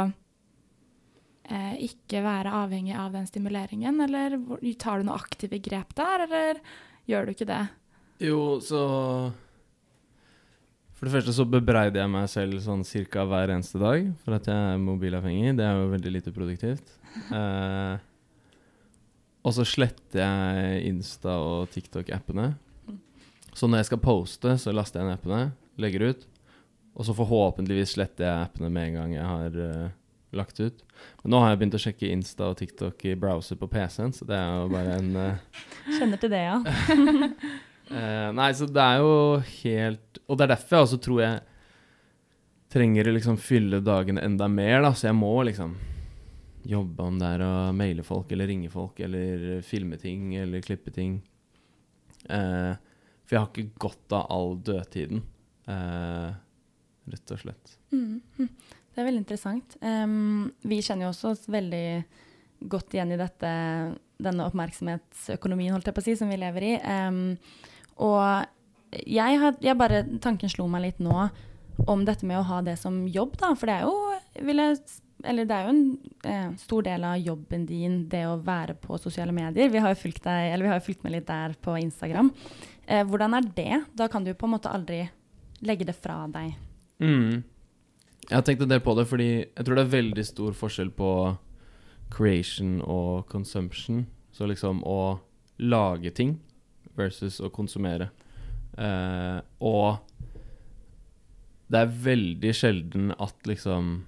eh, 1.50 1.76
ikke 1.88 2.24
være 2.26 2.54
avhengig 2.64 2.96
av 2.98 3.14
den 3.16 3.28
stimuleringen, 3.30 4.02
eller 4.08 4.40
tar 4.80 5.02
du 5.02 5.10
noen 5.10 5.18
aktive 5.18 5.60
grep 5.64 5.94
der, 5.98 6.26
eller 6.28 6.64
gjør 7.10 7.28
du 7.28 7.36
ikke 7.36 7.50
det? 7.50 7.66
Jo, 8.24 8.58
så 8.64 8.82
For 10.98 11.06
det 11.06 11.14
første 11.14 11.34
så 11.38 11.44
bebreider 11.46 12.02
jeg 12.02 12.10
meg 12.10 12.26
selv 12.32 12.58
sånn 12.64 12.82
cirka 12.88 13.22
hver 13.30 13.52
eneste 13.54 13.78
dag 13.78 14.08
for 14.24 14.34
at 14.34 14.48
jeg 14.50 14.58
er 14.58 14.80
mobilavhengig. 14.82 15.52
Det 15.60 15.66
er 15.68 15.78
jo 15.78 15.92
veldig 15.92 16.14
lite 16.16 16.34
produktivt. 16.34 16.96
Eh, 17.30 18.00
og 19.46 19.54
så 19.56 19.66
sletter 19.68 20.24
jeg 20.24 20.88
Insta- 20.90 21.38
og 21.40 21.70
TikTok-appene. 21.74 22.54
Så 23.58 23.68
når 23.70 23.82
jeg 23.82 23.90
skal 23.92 24.02
poste, 24.04 24.58
så 24.62 24.74
laster 24.76 25.02
jeg 25.02 25.10
ned 25.10 25.18
appene, 25.18 25.44
legger 25.82 26.12
ut. 26.12 26.28
Og 26.98 27.06
så 27.08 27.14
forhåpentligvis 27.18 27.96
sletter 27.96 28.28
jeg 28.28 28.50
appene 28.50 28.70
med 28.74 28.90
en 28.90 28.98
gang 28.98 29.16
jeg 29.16 29.26
har 29.30 29.58
uh, 29.58 29.96
lagt 30.38 30.60
ut. 30.60 30.84
Men 31.24 31.34
nå 31.34 31.42
har 31.42 31.54
jeg 31.54 31.62
begynt 31.62 31.78
å 31.78 31.82
sjekke 31.82 32.12
Insta 32.14 32.52
og 32.52 32.58
TikTok 32.60 33.06
i 33.10 33.16
browser 33.20 33.60
på 33.60 33.70
PC-en, 33.72 34.14
så 34.14 34.28
det 34.30 34.38
er 34.38 34.56
jo 34.60 34.72
bare 34.74 34.98
en 34.98 35.12
uh, 35.18 35.66
Kjenner 35.88 36.22
til 36.22 36.34
det, 36.34 36.44
ja. 36.44 36.58
uh, 37.94 38.30
nei, 38.40 38.50
så 38.58 38.70
det 38.70 38.84
er 38.84 39.04
jo 39.06 39.14
helt 39.62 40.20
Og 40.26 40.38
det 40.38 40.48
er 40.48 40.54
derfor 40.56 40.78
jeg 40.78 40.88
også 40.88 41.00
tror 41.06 41.22
jeg 41.24 41.46
trenger 42.74 43.08
å 43.08 43.14
liksom 43.16 43.38
fylle 43.40 43.80
dagene 43.80 44.26
enda 44.28 44.50
mer, 44.52 44.82
da. 44.84 44.92
Så 44.92 45.08
jeg 45.08 45.16
må 45.16 45.32
liksom 45.48 45.78
jobbe 46.68 47.04
om 47.04 47.20
det 47.20 47.30
er 47.38 47.44
å 47.46 47.54
maile 47.76 48.04
folk 48.04 48.32
eller 48.36 48.50
ringe 48.50 48.70
folk 48.72 49.00
eller 49.06 49.62
filme 49.66 50.00
ting 50.02 50.34
eller 50.36 50.66
klippe 50.66 50.92
ting. 50.96 51.22
Eh, 52.28 52.74
for 53.28 53.36
jeg 53.36 53.44
har 53.44 53.52
ikke 53.52 53.84
godt 53.88 54.16
av 54.16 54.28
all 54.32 54.58
dødtiden, 54.64 55.24
eh, 55.68 56.28
rett 57.14 57.34
og 57.36 57.42
slett. 57.44 57.78
Mm. 57.92 58.20
hm. 58.38 58.52
Det 58.98 59.04
er 59.04 59.06
veldig 59.12 59.22
interessant. 59.22 59.76
Um, 59.86 60.48
vi 60.66 60.80
kjenner 60.82 61.06
jo 61.06 61.12
også 61.12 61.36
oss 61.36 61.44
veldig 61.54 62.02
godt 62.66 62.96
igjen 62.96 63.12
i 63.14 63.20
dette, 63.20 63.50
denne 64.18 64.48
oppmerksomhetsøkonomien 64.50 65.76
holdt 65.76 65.92
jeg 65.92 65.94
på 65.94 66.02
å 66.02 66.06
si, 66.08 66.16
som 66.18 66.32
vi 66.34 66.40
lever 66.42 66.66
i. 66.66 66.72
Um, 66.82 67.36
og 68.02 68.48
jeg, 69.06 69.38
har, 69.44 69.54
jeg 69.62 69.78
bare, 69.78 70.02
tanken 70.24 70.50
slo 70.50 70.66
meg 70.72 70.88
litt 70.88 71.04
nå 71.04 71.28
om 71.86 72.08
dette 72.08 72.26
med 72.26 72.40
å 72.40 72.48
ha 72.50 72.64
det 72.66 72.74
som 72.82 73.04
jobb, 73.06 73.38
da. 73.38 73.52
For 73.54 73.70
det 73.70 73.76
er 73.76 73.86
jo, 73.86 74.48
vil 74.50 74.64
jeg, 74.64 74.82
eller 75.28 75.48
det 75.48 75.56
er 75.56 75.68
jo 75.68 75.74
en 75.74 75.84
eh, 76.32 76.48
stor 76.62 76.86
del 76.88 77.04
av 77.08 77.20
jobben 77.20 77.66
din, 77.68 78.00
det 78.10 78.24
å 78.30 78.38
være 78.44 78.78
på 78.82 78.98
sosiale 79.02 79.36
medier. 79.36 79.70
Vi 79.74 79.82
har 79.84 79.94
jo 79.94 80.00
fulgt, 80.00 80.24
deg, 80.26 80.56
har 80.64 80.80
jo 80.80 80.86
fulgt 80.88 81.04
med 81.06 81.18
litt 81.18 81.28
der 81.28 81.56
på 81.62 81.76
Instagram. 81.80 82.32
Eh, 82.88 83.04
hvordan 83.08 83.36
er 83.38 83.52
det? 83.58 83.82
Da 84.00 84.08
kan 84.12 84.26
du 84.26 84.34
på 84.34 84.48
en 84.48 84.56
måte 84.56 84.72
aldri 84.72 85.04
legge 85.68 85.88
det 85.88 85.98
fra 85.98 86.22
deg. 86.32 86.56
Mm. 87.04 87.44
Jeg 88.28 88.36
har 88.36 88.44
tenkt 88.48 88.64
en 88.66 88.72
del 88.72 88.84
på 88.84 88.96
det, 88.98 89.08
fordi 89.08 89.30
jeg 89.44 89.64
tror 89.64 89.78
det 89.78 89.86
er 89.86 89.96
veldig 89.96 90.26
stor 90.28 90.58
forskjell 90.58 90.92
på 90.96 91.12
creation 92.14 92.82
og 92.82 93.28
consumption. 93.32 94.06
Så 94.36 94.48
liksom 94.50 94.84
å 94.88 95.20
lage 95.58 96.12
ting 96.16 96.38
versus 96.98 97.40
å 97.42 97.52
konsumere. 97.54 98.10
Eh, 98.78 99.40
og 99.66 100.04
det 101.68 101.82
er 101.82 101.98
veldig 102.04 102.54
sjelden 102.56 103.12
at 103.18 103.50
liksom 103.50 104.06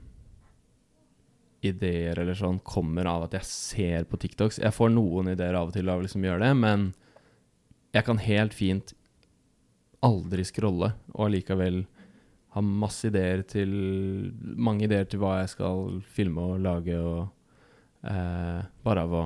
ideer 1.65 2.19
eller 2.22 2.38
sånn 2.38 2.62
kommer 2.63 3.08
av 3.10 3.28
at 3.28 3.36
jeg 3.39 3.48
ser 3.48 4.08
på 4.10 4.19
TikToks. 4.22 4.62
Jeg 4.63 4.76
får 4.76 4.91
noen 4.93 5.34
ideer 5.34 5.58
av 5.60 5.69
og 5.69 5.76
til 5.76 5.89
av 5.91 6.00
å 6.00 6.06
liksom 6.06 6.24
gjøre 6.24 6.45
det, 6.45 6.54
men 6.60 6.89
jeg 7.95 8.06
kan 8.08 8.22
helt 8.22 8.56
fint 8.56 8.93
aldri 10.06 10.45
scrolle 10.48 10.93
og 11.12 11.26
allikevel 11.28 11.82
ha 12.56 12.62
masse 12.63 13.10
ideer 13.10 13.43
til 13.45 13.72
Mange 14.39 14.88
ideer 14.88 15.06
til 15.10 15.22
hva 15.22 15.39
jeg 15.41 15.52
skal 15.54 16.00
filme 16.15 16.45
og 16.54 16.63
lage, 16.63 16.95
og 16.98 17.28
eh, 18.08 18.62
bare 18.86 19.04
av 19.06 19.15
å 19.15 19.26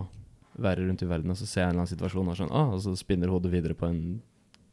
være 0.63 0.85
rundt 0.85 1.03
i 1.05 1.09
verden, 1.09 1.33
og 1.33 1.39
så 1.39 1.47
ser 1.47 1.63
jeg 1.63 1.69
en 1.69 1.71
eller 1.73 1.83
annen 1.83 1.93
situasjon 1.93 2.29
og 2.29 2.39
sånn, 2.39 2.51
ah, 2.53 2.73
og 2.75 2.81
så 2.83 2.93
spinner 2.97 3.31
hodet 3.31 3.53
videre 3.53 3.77
på 3.77 3.87
en 3.89 4.03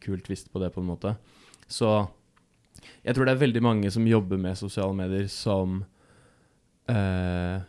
kul 0.03 0.20
twist 0.25 0.51
på 0.53 0.61
det, 0.61 0.73
på 0.75 0.83
en 0.83 0.90
måte. 0.90 1.14
Så 1.70 1.88
jeg 3.05 3.14
tror 3.14 3.27
det 3.27 3.35
er 3.35 3.44
veldig 3.44 3.62
mange 3.64 3.92
som 3.92 4.09
jobber 4.09 4.40
med 4.40 4.59
sosiale 4.59 4.96
medier, 4.96 5.29
som 5.33 5.83
eh, 6.90 7.62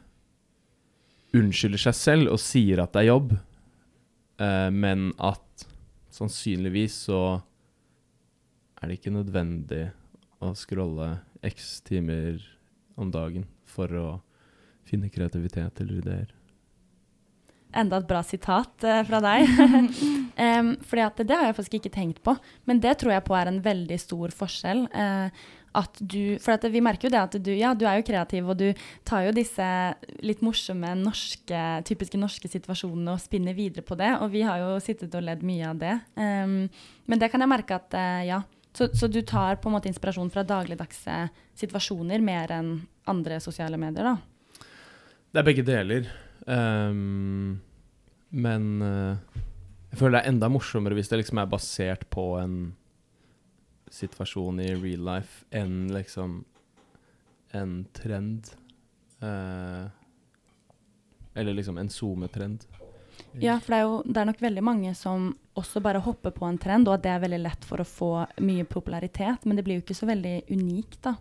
unnskylder 1.37 1.81
seg 1.85 1.97
selv 1.97 2.33
og 2.33 2.41
sier 2.41 2.81
at 2.83 2.93
det 2.93 3.03
er 3.03 3.11
jobb, 3.11 3.35
uh, 4.41 4.69
men 4.73 5.11
at 5.21 5.65
sannsynligvis 6.11 6.97
så 7.07 7.21
er 8.81 8.89
det 8.89 8.99
ikke 8.99 9.13
nødvendig 9.15 9.85
å 10.43 10.51
scrolle 10.57 11.13
x 11.45 11.79
timer 11.87 12.41
om 12.99 13.11
dagen 13.13 13.45
for 13.69 13.93
å 13.95 14.07
finne 14.87 15.11
kreativitet 15.13 15.83
eller 15.83 16.01
ideer. 16.01 16.29
Enda 17.77 18.01
et 18.01 18.09
bra 18.09 18.19
sitat 18.25 18.85
uh, 18.87 18.99
fra 19.07 19.21
deg. 19.23 19.47
um, 20.59 20.75
fordi 20.87 21.05
at 21.05 21.23
det 21.23 21.37
har 21.37 21.49
jeg 21.49 21.57
faktisk 21.61 21.79
ikke 21.79 21.95
tenkt 21.95 22.21
på, 22.25 22.35
men 22.67 22.83
det 22.83 22.97
tror 22.99 23.15
jeg 23.15 23.25
på 23.27 23.35
er 23.37 23.51
en 23.51 23.61
veldig 23.63 23.99
stor 24.01 24.33
forskjell. 24.35 24.85
Uh, 24.91 25.57
at 25.77 25.99
du, 26.03 26.35
for 26.43 26.57
at 26.57 26.65
vi 26.67 26.81
merker 26.83 27.07
jo 27.07 27.13
det 27.13 27.19
at 27.21 27.35
du, 27.39 27.51
ja, 27.55 27.71
du 27.77 27.85
er 27.87 27.99
jo 27.99 28.07
kreativ, 28.07 28.49
og 28.51 28.57
du 28.59 28.71
tar 29.07 29.23
jo 29.27 29.35
disse 29.35 29.65
litt 30.19 30.41
morsomme 30.43 30.91
norske, 30.99 31.61
typiske 31.87 32.19
norske 32.19 32.51
situasjonene 32.51 33.13
og 33.15 33.21
spinner 33.23 33.55
videre 33.55 33.85
på 33.87 33.95
det. 33.99 34.11
Og 34.19 34.33
vi 34.33 34.43
har 34.47 34.59
jo 34.59 34.73
sittet 34.83 35.15
og 35.15 35.23
ledd 35.23 35.45
mye 35.47 35.69
av 35.71 35.79
det. 35.79 35.93
Um, 36.19 36.65
men 37.07 37.21
det 37.21 37.31
kan 37.31 37.43
jeg 37.43 37.51
merke 37.53 37.79
at 37.79 37.95
uh, 37.95 38.23
ja. 38.27 38.41
Så, 38.71 38.87
så 38.95 39.07
du 39.11 39.19
tar 39.27 39.57
på 39.59 39.67
en 39.67 39.75
måte 39.75 39.89
inspirasjon 39.91 40.29
fra 40.31 40.45
dagligdagse 40.47 41.25
situasjoner 41.59 42.21
mer 42.23 42.53
enn 42.55 42.69
andre 43.11 43.39
sosiale 43.43 43.79
medier, 43.79 44.13
da? 44.13 44.61
Det 45.31 45.41
er 45.41 45.47
begge 45.47 45.65
deler. 45.67 46.07
Ehm, 46.47 47.59
men 48.29 48.67
uh, 48.81 49.17
jeg 49.91 49.99
føler 49.99 50.17
det 50.17 50.21
er 50.23 50.31
enda 50.31 50.49
morsommere 50.51 50.95
hvis 50.97 51.11
det 51.11 51.21
liksom 51.21 51.41
er 51.41 51.49
basert 51.51 52.07
på 52.13 52.25
en 52.39 52.55
situasjon 53.91 54.61
i 54.63 54.69
real 54.79 55.03
life 55.03 55.43
enn 55.51 55.89
liksom 55.91 56.41
en 57.57 57.73
trend. 57.93 58.53
Uh, 59.21 59.91
eller 61.35 61.53
liksom 61.53 61.77
en 61.77 61.89
SoMe-trend. 61.91 62.65
Ja, 63.39 63.59
for 63.59 63.73
det 63.73 63.77
er 63.77 63.85
jo 63.85 63.97
det 64.05 64.19
er 64.19 64.27
nok 64.27 64.41
veldig 64.43 64.63
mange 64.65 64.93
som 64.97 65.29
også 65.59 65.81
bare 65.83 66.01
hopper 66.03 66.33
på 66.35 66.47
en 66.47 66.59
trend, 66.59 66.87
og 66.87 66.97
at 66.97 67.03
det 67.05 67.11
er 67.13 67.23
veldig 67.23 67.41
lett 67.43 67.67
for 67.67 67.83
å 67.83 67.87
få 67.87 68.11
mye 68.43 68.65
popularitet, 68.67 69.45
men 69.45 69.59
det 69.59 69.65
blir 69.67 69.79
jo 69.79 69.83
ikke 69.85 69.97
så 69.97 70.09
veldig 70.09 70.35
unikt, 70.51 70.99
da. 71.05 71.15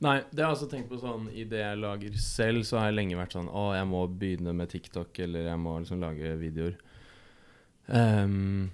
Nei, 0.00 0.22
det 0.32 0.40
har 0.40 0.48
jeg 0.48 0.56
også 0.56 0.66
tenkt 0.70 0.88
på 0.88 0.96
sånn 1.00 1.26
i 1.36 1.42
det 1.48 1.58
jeg 1.60 1.80
lager 1.80 2.14
selv, 2.24 2.62
så 2.64 2.78
har 2.80 2.86
jeg 2.88 2.96
lenge 2.96 3.18
vært 3.18 3.34
sånn 3.36 3.50
Å, 3.52 3.64
jeg 3.76 3.86
må 3.90 4.06
begynne 4.08 4.54
med 4.56 4.70
TikTok, 4.72 5.18
eller 5.26 5.50
jeg 5.50 5.60
må 5.60 5.74
liksom 5.76 6.00
lage 6.00 6.30
videoer. 6.40 6.78
Um, 7.90 8.70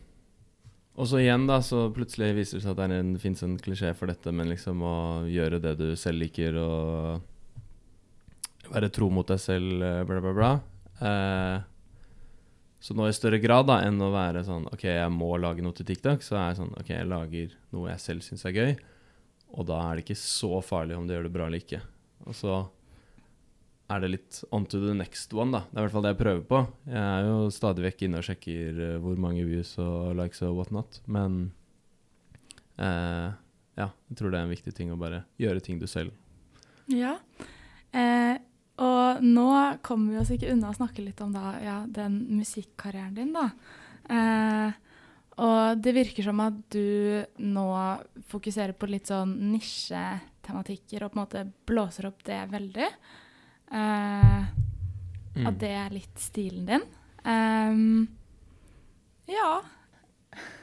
og 0.94 1.08
så 1.10 1.18
igjen, 1.20 1.46
da, 1.48 1.58
så 1.66 1.92
plutselig 1.92 2.36
viser 2.38 2.60
det 2.60 2.64
seg 2.64 2.76
at 2.76 2.92
det 2.92 2.98
en, 3.00 3.18
fins 3.20 3.42
en 3.42 3.58
klisjé 3.60 3.90
for 3.98 4.12
dette, 4.12 4.32
men 4.32 4.48
liksom 4.52 4.82
å 4.86 4.96
gjøre 5.28 5.58
det 5.64 5.74
du 5.80 5.88
selv 5.98 6.22
liker, 6.22 6.52
og 6.62 7.20
være 8.70 8.92
tro 8.94 9.10
mot 9.12 9.28
deg 9.28 9.40
selv, 9.42 9.82
eh, 9.82 10.04
bla, 10.06 10.20
bla, 10.22 10.32
bla. 10.36 10.52
Uh, 11.02 11.58
så 12.80 12.94
nå 12.94 13.08
i 13.08 13.16
større 13.16 13.38
grad 13.42 13.66
da 13.68 13.80
enn 13.84 14.00
å 14.00 14.14
være 14.14 14.44
sånn 14.46 14.66
OK, 14.70 14.84
jeg 14.88 15.10
må 15.12 15.36
lage 15.42 15.62
noe 15.64 15.74
til 15.76 15.86
TikTok, 15.88 16.22
så 16.22 16.36
er 16.38 16.46
jeg 16.52 16.60
sånn 16.62 16.78
OK, 16.78 16.90
jeg 16.94 17.10
lager 17.10 17.48
noe 17.74 17.90
jeg 17.90 18.00
selv 18.04 18.20
syns 18.24 18.44
er 18.46 18.54
gøy. 18.54 18.72
Og 19.56 19.66
da 19.68 19.80
er 19.82 19.96
det 19.96 20.06
ikke 20.06 20.18
så 20.20 20.60
farlig 20.64 20.96
om 20.96 21.06
du 21.06 21.14
gjør 21.14 21.28
det 21.28 21.34
bra 21.34 21.46
eller 21.48 21.62
ikke. 21.62 21.80
Og 22.26 22.36
så 22.36 22.56
er 23.92 24.02
det 24.02 24.10
litt 24.10 24.40
on 24.54 24.66
to 24.66 24.80
the 24.82 24.94
next 24.96 25.32
one, 25.36 25.54
da. 25.54 25.62
Det 25.70 25.78
er 25.78 25.84
i 25.84 25.86
hvert 25.86 25.94
fall 25.94 26.06
det 26.06 26.12
jeg 26.14 26.22
prøver 26.22 26.44
på. 26.50 26.62
Jeg 26.90 27.02
er 27.02 27.28
jo 27.28 27.36
stadig 27.54 27.84
vekk 27.86 28.06
inne 28.06 28.20
og 28.20 28.26
sjekker 28.26 28.80
eh, 28.88 28.96
hvor 29.02 29.20
mange 29.22 29.46
views 29.46 29.76
og 29.82 30.16
likes 30.18 30.42
og 30.42 30.56
whatnot, 30.58 30.98
men 31.06 31.38
eh, 32.82 33.28
ja, 33.78 33.88
jeg 34.10 34.18
tror 34.18 34.32
det 34.32 34.40
er 34.40 34.48
en 34.48 34.54
viktig 34.56 34.74
ting 34.74 34.90
å 34.92 34.98
bare 35.00 35.22
gjøre 35.40 35.62
ting 35.64 35.78
du 35.80 35.86
selv 35.90 36.14
Ja. 36.90 37.14
Eh, 37.96 38.34
og 38.82 39.22
nå 39.24 39.46
kommer 39.86 40.12
vi 40.12 40.20
oss 40.20 40.32
ikke 40.34 40.50
unna 40.52 40.72
å 40.72 40.76
snakke 40.76 41.04
litt 41.04 41.20
om 41.24 41.30
da, 41.32 41.54
ja, 41.62 41.76
den 41.88 42.18
musikkarrieren 42.36 43.14
din, 43.16 43.32
da. 43.36 43.46
Eh, 44.12 44.74
og 45.36 45.80
det 45.84 45.92
virker 45.96 46.24
som 46.24 46.40
at 46.44 46.58
du 46.72 47.24
nå 47.44 47.66
fokuserer 48.30 48.72
på 48.78 48.88
litt 48.88 49.10
sånn 49.10 49.34
nisjetematikker 49.52 51.04
og 51.04 51.12
på 51.12 51.18
en 51.18 51.22
måte 51.24 51.44
blåser 51.68 52.08
opp 52.08 52.24
det 52.24 52.40
veldig. 52.52 52.88
Eh, 53.76 54.46
Mm. 55.36 55.48
At 55.50 55.58
det 55.60 55.72
er 55.76 55.92
litt 55.92 56.20
stilen 56.20 56.68
din. 56.68 56.84
Um, 57.26 58.06
ja. 59.28 59.60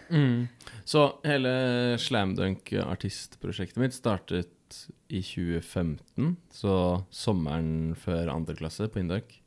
Mm. 0.10 0.48
Så 0.86 1.06
hele 1.26 1.54
Slamdunk-artistprosjektet 2.02 3.82
mitt 3.82 3.96
startet 3.96 4.80
i 5.14 5.22
2015, 5.22 6.36
så 6.50 6.76
sommeren 7.14 7.94
før 8.00 8.34
andre 8.34 8.58
klasse 8.58 8.90
på 8.90 9.04
Induc. 9.04 9.38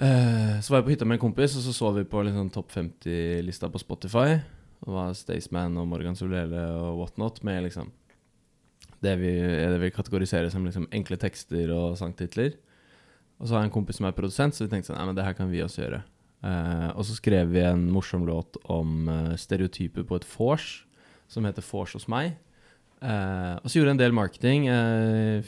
Eh, 0.00 0.60
så 0.64 0.72
var 0.72 0.80
jeg 0.80 0.86
på 0.86 0.92
hytta 0.94 1.04
med 1.08 1.18
en 1.18 1.26
kompis, 1.26 1.58
og 1.58 1.64
så 1.66 1.74
så 1.76 1.90
vi 1.92 2.06
på 2.08 2.22
liksom 2.24 2.48
topp 2.54 2.72
50-lista 2.72 3.68
på 3.68 3.82
Spotify. 3.82 4.38
Det 4.80 4.88
var 4.88 5.12
Staysman 5.12 5.76
og 5.76 5.90
Morgan 5.90 6.16
Solele 6.16 6.62
og 6.72 7.02
whatnot 7.02 7.42
med 7.44 7.66
liksom 7.66 7.90
det 9.04 9.12
vi, 9.20 9.32
det 9.40 9.76
vi 9.80 9.92
kategoriserer 9.92 10.48
som 10.52 10.64
liksom 10.64 10.88
enkle 10.92 11.18
tekster 11.20 11.72
og 11.74 11.98
sangtitler. 12.00 12.56
Og 13.40 13.48
så 13.48 13.56
har 13.56 13.64
jeg 13.64 13.70
en 13.70 13.76
kompis 13.76 14.00
som 14.00 14.08
er 14.08 14.16
produsent, 14.16 14.56
så 14.56 14.64
vi 14.64 14.72
tenkte 14.72 14.90
sånn, 14.90 15.00
nei, 15.00 15.08
men 15.10 15.16
det 15.16 15.24
her 15.24 15.36
kan 15.36 15.52
vi 15.52 15.62
også 15.64 15.84
gjøre. 15.84 16.02
Uh, 16.40 16.88
og 16.96 17.04
så 17.04 17.16
skrev 17.16 17.52
vi 17.52 17.60
en 17.64 17.86
morsom 17.92 18.24
låt 18.28 18.56
om 18.72 19.08
uh, 19.08 19.36
stereotyper 19.36 20.04
på 20.08 20.16
et 20.16 20.28
vors, 20.32 20.68
som 21.28 21.44
heter 21.48 21.64
Vors 21.64 21.96
hos 21.96 22.08
meg. 22.08 22.38
Uh, 23.00 23.56
og 23.60 23.68
så 23.68 23.78
gjorde 23.78 23.92
jeg 23.92 23.96
en 23.96 24.04
del 24.04 24.16
marketing. 24.16 24.68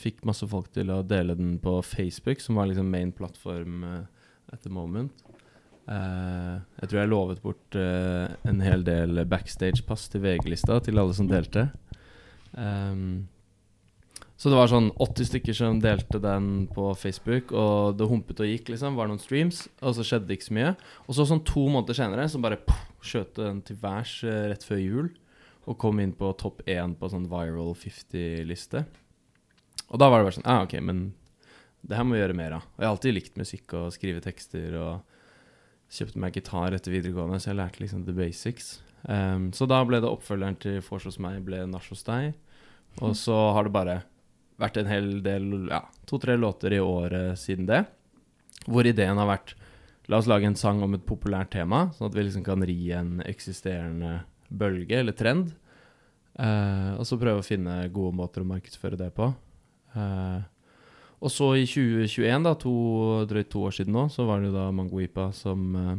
Fikk 0.01 0.25
masse 0.29 0.49
folk 0.49 0.73
til 0.73 0.93
å 0.93 1.03
dele 1.05 1.37
den 1.37 1.59
på 1.61 1.79
Facebook, 1.85 2.41
som 2.41 2.61
var 2.61 2.69
liksom 2.69 2.89
main 2.93 3.13
plattform 3.17 3.85
at 4.53 4.63
the 4.65 4.73
moment. 4.73 5.25
Uh, 5.83 6.63
jeg 6.79 6.91
tror 6.91 7.01
jeg 7.01 7.11
lovet 7.11 7.43
bort 7.43 7.77
uh, 7.79 8.31
en 8.47 8.63
hel 8.63 8.85
del 8.87 9.25
backstage-pass 9.27 10.07
til 10.13 10.23
VG-lista 10.23 10.79
til 10.87 11.01
alle 11.03 11.17
som 11.17 11.31
delte. 11.31 11.67
Um, 12.55 13.27
så 14.39 14.51
det 14.51 14.59
var 14.59 14.71
sånn 14.71 14.89
80 14.99 15.29
stykker 15.29 15.55
som 15.55 15.81
delte 15.83 16.19
den 16.23 16.67
på 16.75 16.89
Facebook, 16.99 17.53
og 17.55 17.99
det 17.99 18.09
humpet 18.11 18.41
og 18.43 18.49
gikk, 18.51 18.73
liksom. 18.73 18.97
Var 18.99 19.11
noen 19.11 19.23
streams, 19.23 19.65
og 19.79 19.95
så 19.95 20.07
skjedde 20.07 20.31
det 20.31 20.39
ikke 20.39 20.49
så 20.49 20.57
mye. 20.59 20.73
Og 21.07 21.19
så 21.19 21.27
sånn 21.31 21.45
to 21.47 21.67
måneder 21.71 21.99
senere 21.99 22.29
så 22.31 22.41
bare 22.43 22.59
poff, 22.63 22.89
skjøt 23.03 23.35
den 23.39 23.61
til 23.67 23.79
værs 23.83 24.21
uh, 24.27 24.45
rett 24.53 24.67
før 24.67 24.79
jul, 24.83 25.09
og 25.67 25.79
kom 25.83 25.99
inn 26.03 26.15
på 26.19 26.31
topp 26.39 26.63
én 26.71 26.95
på 26.99 27.11
sånn 27.11 27.29
viral 27.31 27.75
50-liste. 27.79 28.85
Og 29.91 30.01
da 30.01 30.09
var 30.11 30.23
det 30.23 30.29
bare 30.29 30.37
sånn 30.39 30.49
ah, 30.51 30.63
ok, 30.67 30.77
men 30.83 31.05
det 31.83 31.99
her 31.99 32.07
må 32.07 32.17
vi 32.17 32.23
gjøre 32.23 32.39
mer 32.39 32.59
av. 32.59 32.69
Og 32.75 32.83
jeg 32.83 32.87
har 32.87 32.95
alltid 32.95 33.17
likt 33.17 33.41
musikk 33.41 33.75
og 33.79 33.91
skrive 33.95 34.23
tekster, 34.25 34.77
og 34.79 35.93
kjøpte 35.93 36.23
meg 36.23 36.39
gitar 36.39 36.77
etter 36.77 36.95
videregående, 36.95 37.41
så 37.43 37.51
jeg 37.51 37.59
lærte 37.59 37.83
liksom 37.83 38.07
the 38.07 38.15
basics. 38.17 38.77
Um, 39.03 39.51
så 39.53 39.67
da 39.69 39.81
ble 39.85 39.99
det 40.03 40.11
oppfølgeren 40.11 40.59
til 40.63 40.79
Vors 40.87 41.09
hos 41.09 41.19
meg, 41.23 41.43
ble 41.47 41.65
Nach 41.69 41.89
hos 41.91 42.05
deg. 42.07 42.37
Og 43.03 43.17
så 43.19 43.35
har 43.57 43.67
det 43.67 43.75
bare 43.75 43.99
vært 44.63 44.79
en 44.79 44.91
hel 44.91 45.11
del, 45.25 45.49
ja, 45.73 45.83
to-tre 46.07 46.37
låter 46.39 46.77
i 46.77 46.81
året 46.83 47.41
siden 47.41 47.67
det. 47.69 47.83
Hvor 48.69 48.87
ideen 48.87 49.19
har 49.19 49.31
vært 49.31 49.57
La 50.11 50.19
oss 50.19 50.27
lage 50.27 50.49
en 50.49 50.57
sang 50.59 50.81
om 50.83 50.97
et 50.97 51.05
populært 51.07 51.53
tema, 51.55 51.85
sånn 51.95 52.09
at 52.09 52.17
vi 52.17 52.25
liksom 52.27 52.43
kan 52.43 52.65
ri 52.67 52.75
en 52.93 53.21
eksisterende 53.23 54.17
bølge 54.51 54.99
eller 54.99 55.15
trend. 55.15 55.53
Uh, 56.35 56.99
og 56.99 57.07
så 57.07 57.17
prøve 57.21 57.39
å 57.39 57.47
finne 57.47 57.77
gode 57.95 58.17
måter 58.19 58.43
å 58.43 58.49
markedsføre 58.51 58.99
det 58.99 59.13
på. 59.15 59.29
Eh, 59.93 60.43
og 61.23 61.31
så 61.31 61.53
i 61.55 61.67
2021, 61.69 62.43
da, 62.49 62.53
to, 62.59 62.73
drøyt 63.31 63.51
to 63.53 63.63
år 63.69 63.75
siden 63.77 63.95
nå, 63.95 64.09
så 64.11 64.27
var 64.27 64.41
det 64.43 64.51
jo 64.51 64.57
da 64.57 64.65
Mangoipa 64.75 65.29
som, 65.37 65.63
eh, 65.79 65.97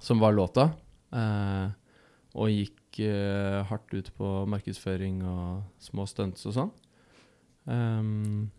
som 0.00 0.22
var 0.22 0.32
låta. 0.32 0.70
Eh, 1.12 1.68
og 2.34 2.48
gikk 2.50 2.98
eh, 3.04 3.60
hardt 3.68 3.92
ut 3.94 4.08
på 4.16 4.32
markedsføring 4.50 5.20
og 5.28 5.62
små 5.82 6.06
stunts 6.10 6.46
og 6.48 6.56
sånn. 6.56 6.72
Um, 7.64 8.50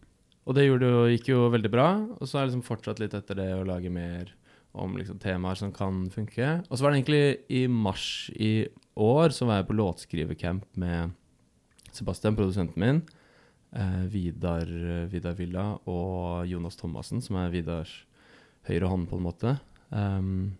og 0.45 0.55
det 0.57 0.67
jo- 0.67 1.09
gikk 1.09 1.27
jo 1.33 1.49
veldig 1.49 1.71
bra. 1.73 1.89
Og 2.19 2.27
så 2.27 2.37
har 2.37 2.45
jeg 2.45 2.53
liksom 2.53 2.65
fortsatt 2.69 2.99
litt 3.01 3.13
etter 3.17 3.35
det 3.35 3.49
å 3.53 3.65
lage 3.65 3.89
mer 3.91 4.31
om 4.75 4.95
liksom 4.97 5.19
temaer 5.19 5.55
som 5.57 5.71
kan 5.71 6.05
funke. 6.09 6.63
Og 6.69 6.77
så 6.77 6.81
var 6.83 6.91
det 6.91 7.01
egentlig 7.03 7.39
i 7.49 7.65
mars 7.67 8.29
i 8.35 8.67
år 8.95 9.29
så 9.35 9.45
var 9.47 9.61
jeg 9.61 9.67
på 9.69 9.77
låtskrivercamp 9.79 10.65
med 10.77 11.13
Sebastian, 11.95 12.35
produsenten 12.35 12.77
min, 12.79 13.01
Vidar, 14.07 14.69
Vidar 15.11 15.33
Villa 15.35 15.65
og 15.91 16.47
Jonas 16.47 16.77
Thomassen, 16.79 17.19
som 17.19 17.35
er 17.41 17.51
Vidars 17.51 17.91
høyre 18.69 18.87
hånd, 18.87 19.09
på 19.09 19.19
en 19.19 19.25
måte. 19.25 19.55
Um, 19.89 20.55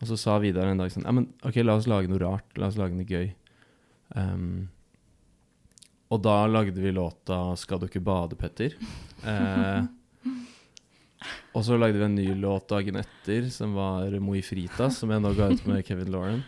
og 0.00 0.08
så 0.08 0.16
sa 0.18 0.38
Vidar 0.40 0.70
en 0.70 0.80
dag 0.80 0.90
sånn 0.92 1.04
Ja, 1.06 1.12
men 1.14 1.28
OK, 1.46 1.60
la 1.62 1.76
oss 1.76 1.88
lage 1.90 2.10
noe 2.10 2.22
rart. 2.22 2.48
La 2.58 2.70
oss 2.70 2.78
lage 2.80 2.96
noe 2.96 3.08
gøy. 3.08 3.30
Um, 4.16 4.70
og 6.10 6.22
da 6.24 6.46
lagde 6.50 6.80
vi 6.80 6.90
låta 6.90 7.56
'Skal 7.56 7.78
du 7.78 7.86
ikke 7.86 8.02
bade, 8.02 8.34
Petter'. 8.34 8.74
Eh, 9.22 9.84
og 11.54 11.64
så 11.64 11.78
lagde 11.78 11.98
vi 11.98 12.04
en 12.04 12.14
ny 12.14 12.34
låt 12.34 12.66
dagen 12.68 12.96
etter, 12.96 13.48
som 13.50 13.74
var 13.74 14.10
'Moi 14.10 14.42
Fritas', 14.42 14.98
som 14.98 15.10
jeg 15.10 15.22
nå 15.22 15.34
ga 15.36 15.52
ut 15.52 15.66
med 15.66 15.86
Kevin 15.86 16.10
Lauren. 16.10 16.42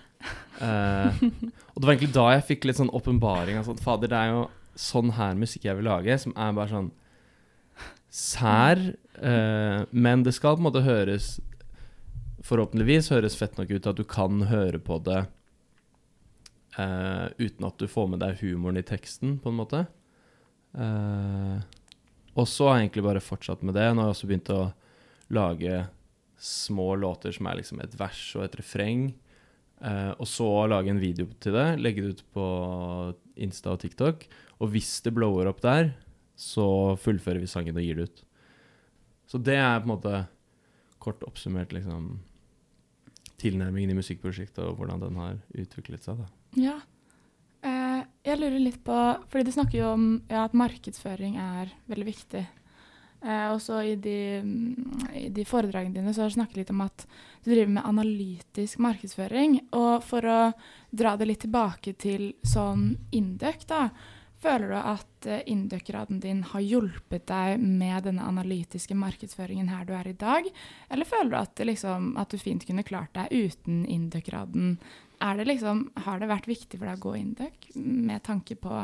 Eh, 0.59 1.14
og 1.74 1.78
det 1.78 1.86
var 1.86 1.95
egentlig 1.95 2.14
da 2.14 2.26
jeg 2.32 2.47
fikk 2.49 2.64
litt 2.64 2.76
sånn 2.76 2.90
åpenbaring 2.90 3.59
av 3.59 3.64
sånn 3.66 3.78
Fader, 3.78 4.09
det 4.09 4.18
er 4.18 4.30
jo 4.32 4.51
sånn 4.78 5.12
her 5.18 5.36
musikk 5.38 5.66
jeg 5.68 5.78
vil 5.78 5.88
lage, 5.88 6.16
som 6.20 6.34
er 6.36 6.56
bare 6.56 6.72
sånn 6.72 6.90
sær, 8.12 8.80
eh, 9.20 9.80
men 9.90 10.24
det 10.26 10.34
skal 10.36 10.58
på 10.58 10.62
en 10.62 10.68
måte 10.68 10.84
høres 10.84 11.38
Forhåpentligvis 12.42 13.12
høres 13.12 13.36
fett 13.38 13.54
nok 13.54 13.70
ut 13.70 13.84
at 13.86 13.98
du 14.00 14.02
kan 14.02 14.40
høre 14.50 14.80
på 14.82 14.96
det 15.06 15.20
eh, 16.74 17.26
uten 17.38 17.68
at 17.68 17.76
du 17.78 17.86
får 17.86 18.08
med 18.10 18.18
deg 18.18 18.40
humoren 18.40 18.80
i 18.80 18.82
teksten, 18.82 19.36
på 19.38 19.52
en 19.52 19.60
måte. 19.60 19.84
Eh, 20.74 21.62
og 22.34 22.48
så 22.50 22.66
har 22.66 22.80
jeg 22.80 22.88
egentlig 22.88 23.04
bare 23.06 23.22
fortsatt 23.22 23.62
med 23.62 23.76
det. 23.78 23.86
Nå 23.92 24.02
har 24.02 24.10
jeg 24.10 24.16
også 24.16 24.30
begynt 24.30 24.50
å 24.50 24.62
lage 25.38 25.84
små 26.42 26.96
låter 26.98 27.34
som 27.34 27.46
er 27.46 27.60
liksom 27.60 27.82
et 27.84 27.94
vers 28.00 28.22
og 28.38 28.46
et 28.46 28.56
refreng. 28.58 29.10
Uh, 29.82 30.14
og 30.22 30.28
så 30.30 30.46
lage 30.70 30.92
en 30.92 31.00
video 31.02 31.26
til 31.42 31.56
det, 31.56 31.66
legge 31.82 32.04
det 32.04 32.10
ut 32.14 32.24
på 32.34 32.46
Insta 33.42 33.72
og 33.74 33.80
TikTok. 33.82 34.28
Og 34.62 34.70
hvis 34.72 35.00
det 35.02 35.14
blower 35.16 35.50
opp 35.50 35.62
der, 35.64 35.92
så 36.38 36.94
fullfører 37.02 37.42
vi 37.42 37.50
sangen 37.50 37.78
og 37.78 37.84
gir 37.84 37.98
det 37.98 38.08
ut. 38.08 38.22
Så 39.26 39.40
det 39.42 39.56
er 39.58 39.80
på 39.80 39.88
en 39.88 39.94
måte 39.94 40.22
kort 41.02 41.22
oppsummert 41.26 41.74
liksom 41.74 42.20
tilnærmingen 43.42 43.90
i 43.90 43.98
musikkprosjektet 43.98 44.62
og 44.62 44.78
hvordan 44.78 45.02
den 45.02 45.18
har 45.18 45.38
utviklet 45.58 46.06
seg. 46.06 46.22
da. 46.22 46.28
Ja. 46.60 46.78
Eh, 47.62 48.02
jeg 48.26 48.38
lurer 48.38 48.58
litt 48.58 48.80
på 48.82 48.96
Fordi 49.30 49.44
du 49.46 49.52
snakker 49.54 49.78
jo 49.78 49.92
om 49.94 50.06
ja, 50.30 50.44
at 50.44 50.54
markedsføring 50.54 51.38
er 51.42 51.72
veldig 51.90 52.06
viktig. 52.06 52.42
Eh, 53.22 53.48
og 53.52 53.60
så 53.62 53.80
i 53.86 53.94
mm, 53.94 55.12
i 55.14 55.28
de 55.30 55.44
foredragene 55.46 55.94
dine 55.94 56.14
så 56.14 56.24
har 56.24 56.32
du 56.32 56.38
snakket 56.38 56.62
litt 56.62 56.72
om 56.74 56.82
at 56.82 57.06
du 57.44 57.52
driver 57.52 57.70
med 57.76 57.86
analytisk 57.86 58.82
markedsføring. 58.82 59.60
Og 59.78 60.02
for 60.06 60.26
å 60.26 60.40
dra 60.90 61.14
det 61.16 61.30
litt 61.30 61.44
tilbake 61.46 61.94
til 61.94 62.32
sånn 62.42 62.96
Induc, 63.14 63.66
da. 63.70 63.88
Føler 64.43 64.72
du 64.72 64.76
at 64.78 65.28
eh, 65.30 65.45
Induc-graden 65.53 66.18
din 66.22 66.43
har 66.51 66.64
hjulpet 66.64 67.28
deg 67.30 67.62
med 67.62 68.09
denne 68.09 68.24
analytiske 68.26 68.97
markedsføringen 68.99 69.70
her 69.70 69.86
du 69.86 69.93
er 69.95 70.11
i 70.11 70.16
dag? 70.18 70.49
Eller 70.90 71.07
føler 71.07 71.30
du 71.30 71.38
at, 71.38 71.62
liksom, 71.62 72.12
at 72.18 72.34
du 72.34 72.40
fint 72.43 72.66
kunne 72.66 72.86
klart 72.86 73.14
deg 73.14 73.30
uten 73.30 73.84
Induc-graden? 73.86 74.76
Er 75.22 75.45
liksom, 75.47 75.86
har 76.07 76.18
det 76.18 76.32
vært 76.32 76.51
viktig 76.51 76.80
for 76.80 76.88
deg 76.88 76.99
å 76.99 77.05
gå 77.07 77.14
Induc 77.20 77.70
med 77.78 78.24
tanke 78.26 78.59
på 78.59 78.82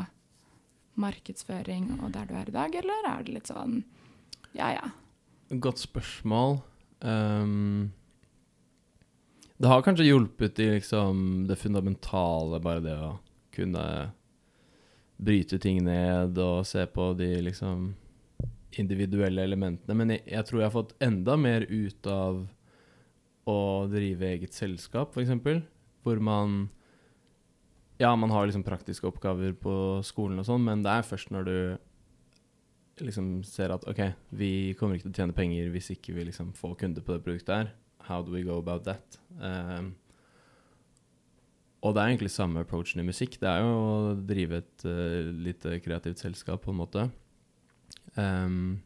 markedsføring 0.99 1.97
og 1.99 2.11
der 2.15 2.27
du 2.27 2.35
er 2.39 2.49
i 2.51 2.55
dag, 2.55 2.75
eller 2.75 3.07
er 3.07 3.23
det 3.23 3.35
litt 3.35 3.51
sånn 3.51 3.81
ja 4.57 4.71
ja? 4.73 4.87
Godt 5.49 5.81
spørsmål. 5.81 6.59
Um, 6.99 7.91
det 9.59 9.69
har 9.69 9.83
kanskje 9.83 10.07
hjulpet 10.07 10.59
i 10.63 10.69
liksom 10.77 11.47
det 11.49 11.57
fundamentale, 11.59 12.61
bare 12.63 12.83
det 12.83 12.95
å 12.95 13.11
kunne 13.55 13.85
bryte 15.19 15.59
ting 15.59 15.81
ned 15.83 16.37
og 16.39 16.63
se 16.67 16.85
på 16.87 17.11
de 17.19 17.27
liksom 17.43 17.89
individuelle 18.79 19.43
elementene. 19.43 19.97
Men 19.97 20.15
jeg, 20.15 20.23
jeg 20.29 20.47
tror 20.47 20.61
jeg 20.61 20.69
har 20.69 20.75
fått 20.75 20.95
enda 21.03 21.35
mer 21.39 21.65
ut 21.67 22.09
av 22.09 22.43
å 23.49 23.59
drive 23.89 24.33
eget 24.35 24.55
selskap, 24.55 25.15
f.eks. 25.15 25.63
Hvor 26.05 26.21
man 26.23 26.69
Ja, 27.99 28.13
man 28.15 28.31
har 28.31 28.47
liksom 28.47 28.63
praktiske 28.63 29.09
oppgaver 29.09 29.51
på 29.59 29.73
skolen 30.07 30.39
og 30.39 30.47
sånn, 30.47 30.63
men 30.63 30.85
det 30.85 30.93
er 30.93 31.07
først 31.07 31.33
når 31.35 31.49
du 31.49 31.57
liksom 33.03 33.41
ser 33.47 33.73
at 33.75 33.83
OK, 33.91 33.99
vi 34.35 34.73
kommer 34.79 34.95
ikke 34.95 35.09
til 35.09 35.11
å 35.11 35.19
tjene 35.19 35.35
penger 35.35 35.67
hvis 35.73 35.91
ikke 35.95 36.15
vi 36.15 36.29
liksom 36.29 36.53
får 36.55 36.77
kunder 36.79 37.03
på 37.03 37.15
det 37.15 37.23
produktet 37.25 37.55
her. 37.55 37.73
How 38.07 38.23
do 38.23 38.31
we 38.31 38.45
go 38.47 38.57
about 38.59 38.85
that? 38.87 39.19
Um, 39.35 39.95
og 41.79 41.95
det 41.95 42.01
er 42.01 42.11
egentlig 42.11 42.31
samme 42.33 42.63
approachen 42.65 42.99
i 42.99 43.07
musikk. 43.07 43.37
Det 43.39 43.47
er 43.47 43.63
jo 43.63 43.71
å 43.71 44.13
drive 44.27 44.59
et 44.59 44.85
uh, 44.87 45.31
lite 45.47 45.77
kreativt 45.83 46.19
selskap, 46.19 46.61
på 46.65 46.73
en 46.73 46.79
måte. 46.81 47.05
Um, 48.19 48.79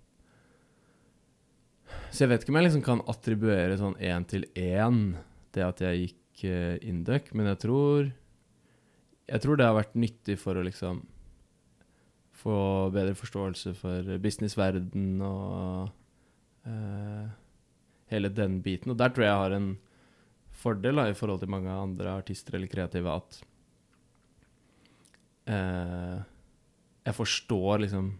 så 2.13 2.23
jeg 2.23 2.33
vet 2.33 2.43
ikke 2.43 2.53
om 2.53 2.59
jeg 2.59 2.67
liksom 2.67 2.83
kan 2.85 3.05
attribuere 3.09 3.79
sånn 3.79 3.97
én 3.97 4.27
til 4.29 4.45
én 4.53 5.15
det 5.55 5.63
at 5.65 5.81
jeg 5.81 6.03
gikk 6.03 6.43
uh, 6.51 6.75
Induc, 6.85 7.31
men 7.33 7.49
jeg 7.53 7.63
tror 7.65 8.11
Jeg 9.23 9.39
tror 9.39 9.55
det 9.57 9.65
har 9.65 9.77
vært 9.77 9.93
nyttig 9.95 10.35
for 10.37 10.59
å 10.59 10.65
liksom 10.65 10.97
få 12.43 12.55
bedre 12.91 13.15
forståelse 13.15 13.71
for 13.79 14.17
businessverden 14.19 15.21
og 15.23 15.93
uh, 16.67 17.29
hele 18.11 18.29
den 18.29 18.57
biten. 18.65 18.91
Og 18.91 18.99
der 18.99 19.13
tror 19.13 19.23
jeg 19.23 19.31
jeg 19.31 19.43
har 19.45 19.55
en 19.55 19.69
fordel 20.63 21.01
da, 21.01 21.07
i 21.11 21.17
forhold 21.17 21.43
til 21.43 21.51
mange 21.51 21.71
andre 21.71 22.15
artister 22.21 22.57
eller 22.57 22.71
kreative, 22.71 23.13
at 23.13 23.39
eh, 25.51 26.19
jeg 27.03 27.17
forstår 27.19 27.83
liksom 27.83 28.13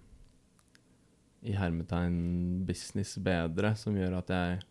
i 1.44 1.56
hermetegn 1.60 2.64
business 2.68 3.18
bedre, 3.20 3.74
som 3.80 3.96
gjør 3.98 4.20
at 4.22 4.32
jeg 4.32 4.62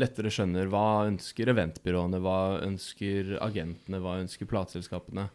lettere 0.00 0.30
skjønner 0.32 0.70
hva 0.70 1.06
ønsker 1.08 1.50
eventbyråene, 1.50 2.20
hva 2.22 2.60
ønsker 2.62 3.36
agentene, 3.42 4.00
hva 4.02 4.20
ønsker 4.22 4.48
plateselskapene, 4.50 5.26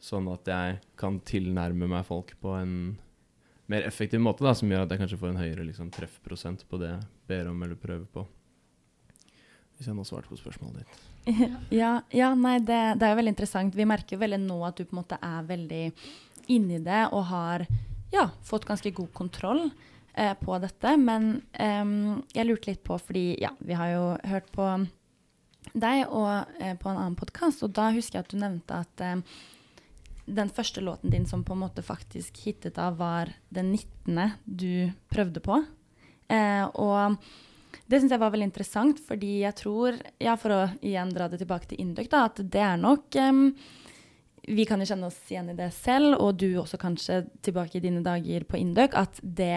sånn 0.00 0.26
at 0.32 0.50
jeg 0.50 0.80
kan 0.98 1.20
tilnærme 1.28 1.88
meg 1.90 2.06
folk 2.08 2.34
på 2.42 2.56
en 2.58 2.74
mer 3.70 3.86
effektiv 3.86 4.22
måte, 4.22 4.42
da, 4.42 4.54
som 4.56 4.70
gjør 4.70 4.84
at 4.84 4.92
jeg 4.94 5.04
kanskje 5.04 5.20
får 5.20 5.30
en 5.30 5.40
høyere 5.40 5.66
liksom, 5.68 5.92
treffprosent 5.94 6.66
på 6.66 6.80
det 6.82 6.90
jeg 6.90 7.08
ber 7.30 7.52
om 7.52 7.62
eller 7.62 7.78
prøver 7.78 8.08
på. 8.10 8.26
Hvis 9.80 9.88
jeg 9.88 9.96
nå 9.96 10.04
svarte 10.04 10.28
på 10.28 10.36
spørsmålet 10.36 10.82
ditt. 10.82 10.96
Ja, 11.80 12.02
ja 12.12 12.34
nei, 12.36 12.58
det, 12.60 12.80
det 13.00 13.06
er 13.06 13.14
jo 13.14 13.20
veldig 13.22 13.32
interessant. 13.32 13.76
Vi 13.76 13.88
merker 13.88 14.16
jo 14.16 14.20
veldig 14.20 14.40
nå 14.42 14.58
at 14.68 14.76
du 14.76 14.84
på 14.84 14.92
en 14.92 15.00
måte 15.00 15.16
er 15.24 15.46
veldig 15.48 15.84
inni 16.52 16.80
det 16.84 17.06
og 17.14 17.22
har 17.30 17.64
ja, 18.12 18.26
fått 18.44 18.66
ganske 18.68 18.92
god 18.92 19.08
kontroll 19.16 19.62
eh, 20.12 20.34
på 20.36 20.58
dette. 20.60 20.92
Men 21.00 21.30
em, 21.52 22.20
jeg 22.34 22.48
lurte 22.48 22.72
litt 22.72 22.82
på, 22.84 22.98
fordi 23.00 23.24
ja, 23.40 23.54
vi 23.64 23.78
har 23.78 23.94
jo 23.94 24.04
hørt 24.34 24.52
på 24.52 24.68
deg 25.72 26.04
og 26.08 26.60
eh, 26.60 26.76
på 26.76 26.90
en 26.90 27.00
annen 27.00 27.16
podkast, 27.16 27.64
og 27.64 27.72
da 27.76 27.90
husker 27.94 28.18
jeg 28.18 28.26
at 28.26 28.34
du 28.34 28.40
nevnte 28.40 28.82
at 28.84 29.04
eh, 29.06 29.24
den 30.30 30.52
første 30.52 30.84
låten 30.84 31.12
din 31.12 31.24
som 31.26 31.44
på 31.44 31.56
en 31.56 31.64
måte 31.64 31.82
faktisk 31.82 32.44
hittet 32.44 32.78
av, 32.78 33.00
var 33.00 33.32
den 33.48 33.72
19. 33.72 34.36
du 34.44 34.90
prøvde 35.08 35.40
på. 35.40 35.62
Eh, 36.30 36.66
og 36.76 37.16
det 37.90 37.98
syns 38.00 38.12
jeg 38.14 38.22
var 38.22 38.30
veldig 38.32 38.46
interessant, 38.48 39.00
fordi 39.02 39.40
jeg 39.42 39.56
tror, 39.58 39.96
ja, 40.22 40.36
for 40.38 40.54
å 40.54 40.60
igjen 40.86 41.10
dra 41.14 41.26
det 41.28 41.40
tilbake 41.42 41.66
til 41.72 41.80
Induk, 41.82 42.08
da, 42.12 42.24
at 42.30 42.38
det 42.38 42.62
er 42.62 42.76
nok 42.78 43.16
um, 43.18 43.48
Vi 44.50 44.64
kan 44.66 44.80
jo 44.80 44.86
kjenne 44.88 45.06
oss 45.10 45.18
igjen 45.30 45.50
i 45.52 45.56
det 45.58 45.68
selv, 45.76 46.14
og 46.22 46.38
du 46.40 46.46
også 46.62 46.78
kanskje 46.80 47.24
tilbake 47.44 47.76
i 47.76 47.82
dine 47.84 48.00
dager 48.02 48.46
på 48.48 48.56
Induk, 48.58 48.94
at 48.96 49.18
det 49.22 49.50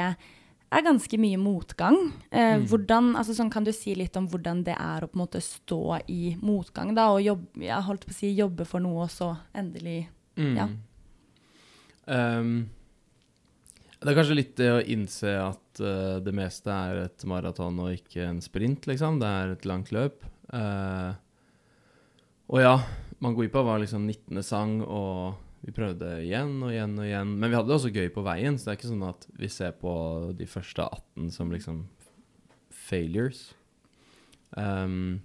er 0.73 0.81
ganske 0.84 1.17
mye 1.21 1.38
motgang. 1.38 1.95
Eh, 2.31 2.57
Mm. 2.57 2.65
hvordan, 2.67 3.11
altså 3.15 3.34
sånn 3.38 3.51
Kan 3.53 3.63
du 3.63 3.71
si 3.71 3.93
litt 3.95 4.17
om 4.17 4.27
hvordan 4.27 4.63
det 4.65 4.73
er 4.75 5.01
å 5.05 5.07
på 5.07 5.15
en 5.15 5.21
måte 5.27 5.39
stå 5.41 5.99
i 6.09 6.36
motgang, 6.41 6.95
da, 6.95 7.11
og 7.13 7.21
jobbe, 7.23 7.61
jeg 7.61 7.86
holdt 7.88 8.05
på 8.07 8.11
å 8.11 8.17
si 8.17 8.34
jobbe 8.36 8.65
for 8.65 8.79
noe, 8.81 9.03
og 9.03 9.09
så 9.09 9.38
endelig 9.55 10.07
Mm. 10.36 10.55
Ja. 10.57 10.67
Ehm, 12.07 12.69
det 14.03 14.11
er 14.11 14.17
kanskje 14.17 14.37
litt 14.37 14.55
det 14.59 14.69
å 14.71 14.81
innse 14.93 15.31
at 15.39 15.81
uh, 15.83 16.19
det 16.23 16.33
meste 16.35 16.71
er 16.71 17.05
et 17.05 17.25
maraton 17.29 17.79
og 17.83 17.93
ikke 17.95 18.27
en 18.27 18.41
sprint, 18.43 18.87
liksom. 18.89 19.21
Det 19.21 19.29
er 19.29 19.53
et 19.53 19.65
langt 19.69 19.93
løp. 19.95 20.25
Uh, 20.53 21.15
og 22.51 22.61
ja, 22.61 22.75
Mangoipa 23.23 23.63
var 23.65 23.81
liksom 23.81 24.05
19. 24.05 24.43
sang, 24.43 24.77
og 24.83 25.39
vi 25.63 25.71
prøvde 25.75 26.09
igjen 26.25 26.57
og 26.59 26.73
igjen 26.73 26.97
og 26.99 27.07
igjen. 27.07 27.33
Men 27.39 27.49
vi 27.49 27.57
hadde 27.57 27.71
det 27.71 27.77
også 27.77 27.93
gøy 27.95 28.11
på 28.13 28.25
veien, 28.25 28.59
så 28.59 28.67
det 28.67 28.73
er 28.73 28.79
ikke 28.81 28.91
sånn 28.91 29.07
at 29.07 29.27
vi 29.39 29.51
ser 29.51 29.75
på 29.79 29.93
de 30.35 30.47
første 30.51 30.83
18 30.83 31.31
som 31.33 31.53
liksom 31.55 31.85
failures. 32.83 33.45
Um, 34.51 35.23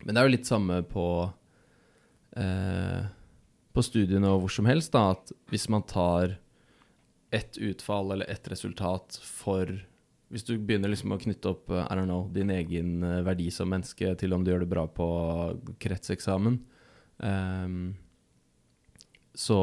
men 0.00 0.14
det 0.14 0.20
er 0.20 0.26
jo 0.26 0.36
litt 0.38 0.48
samme 0.48 0.80
på 0.88 1.06
uh, 2.40 3.02
på 3.70 3.84
studiene 3.84 4.30
og 4.32 4.44
hvor 4.44 4.54
som 4.54 4.68
helst, 4.68 4.92
da, 4.94 5.12
at 5.14 5.32
hvis 5.52 5.68
man 5.70 5.84
tar 5.86 6.38
ett 7.30 7.58
utfall 7.58 8.10
eller 8.10 8.30
ett 8.30 8.48
resultat 8.48 9.20
for 9.22 9.86
Hvis 10.30 10.44
du 10.46 10.52
begynner 10.58 10.92
liksom 10.92 11.10
å 11.10 11.18
knytte 11.18 11.50
opp 11.50 11.72
eh, 11.74 11.86
I 11.90 11.96
don't 11.98 12.06
know, 12.06 12.28
din 12.30 12.52
egen 12.54 13.02
eh, 13.02 13.22
verdi 13.26 13.48
som 13.50 13.70
menneske 13.70 14.12
til 14.14 14.34
om 14.34 14.44
du 14.46 14.52
gjør 14.52 14.62
det 14.62 14.70
bra 14.70 14.84
på 14.86 15.06
kretseksamen, 15.82 16.60
um, 17.18 17.80
så 19.34 19.58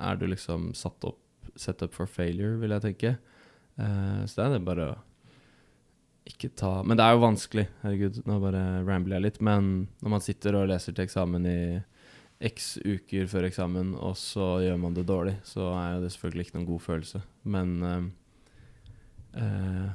er 0.00 0.16
du 0.16 0.24
liksom 0.32 0.70
satt 0.72 1.04
opp 1.04 1.20
set 1.60 1.84
up 1.84 1.92
for 1.92 2.08
failure, 2.08 2.56
vil 2.62 2.72
jeg 2.72 2.86
tenke. 2.86 3.12
Uh, 3.76 4.24
så 4.24 4.38
det 4.38 4.46
er 4.46 4.54
det 4.54 4.64
bare 4.64 4.88
å 4.94 4.96
ikke 6.24 6.54
ta 6.56 6.78
Men 6.80 6.96
det 6.96 7.04
er 7.04 7.12
jo 7.12 7.24
vanskelig, 7.26 7.66
herregud, 7.82 8.22
nå 8.24 8.38
bare 8.40 8.62
rambler 8.86 9.18
jeg 9.18 9.26
litt. 9.26 9.40
Men 9.44 9.72
når 10.00 10.16
man 10.16 10.24
sitter 10.24 10.56
og 10.56 10.70
leser 10.72 10.96
til 10.96 11.04
eksamen 11.04 11.48
i 11.50 11.58
x 12.42 12.78
uker 12.84 13.28
før 13.30 13.46
eksamen, 13.48 13.94
og 13.94 14.16
så 14.18 14.58
gjør 14.64 14.78
man 14.82 14.94
det 14.96 15.06
dårlig, 15.08 15.36
så 15.46 15.68
er 15.78 16.00
det 16.02 16.10
selvfølgelig 16.12 16.46
ikke 16.48 16.56
noen 16.58 16.68
god 16.68 16.82
følelse. 16.84 17.20
Men 17.54 17.74
uh, 17.82 18.08
uh, 19.38 19.88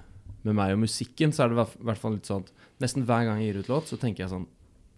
med 0.48 0.56
meg 0.58 0.74
og 0.74 0.82
musikken 0.86 1.34
så 1.36 1.44
er 1.46 1.52
det 1.52 1.58
i 1.60 1.84
hvert- 1.90 2.00
fall 2.02 2.16
litt 2.16 2.30
sånn 2.30 2.46
at 2.46 2.54
nesten 2.82 3.06
hver 3.08 3.28
gang 3.28 3.42
jeg 3.42 3.52
gir 3.54 3.62
ut 3.64 3.72
låt, 3.74 3.92
så 3.92 4.00
tenker 4.00 4.24
jeg 4.26 4.34
sånn 4.34 4.48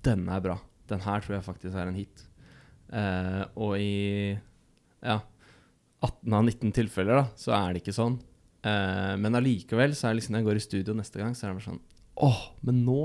Denne 0.05 0.33
er 0.33 0.41
bra. 0.41 0.55
Den 0.89 1.01
her 1.05 1.21
tror 1.21 1.35
jeg 1.35 1.45
faktisk 1.45 1.75
er 1.77 1.89
en 1.91 1.97
hit. 1.97 2.23
Uh, 2.91 3.43
og 3.55 3.75
i 3.77 4.33
ja, 5.01 5.19
18 6.01 6.33
av 6.33 6.45
19 6.47 6.71
tilfeller 6.73 7.19
da, 7.21 7.25
så 7.37 7.53
er 7.57 7.73
det 7.73 7.83
ikke 7.83 7.93
sånn. 7.97 8.19
Men 8.61 9.33
allikevel 9.33 9.95
så 9.97 10.05
er 10.05 10.11
det 10.13 10.19
liksom 10.19 10.35
når 10.35 10.41
jeg 10.41 10.45
går 10.45 10.57
i 10.59 10.61
studio 10.61 10.93
neste 10.93 11.17
gang, 11.17 11.31
så 11.33 11.47
er 11.47 11.49
det 11.49 11.57
bare 11.57 11.65
sånn 11.71 11.79
Åh, 12.21 12.41
men 12.61 12.83
nå! 12.85 12.97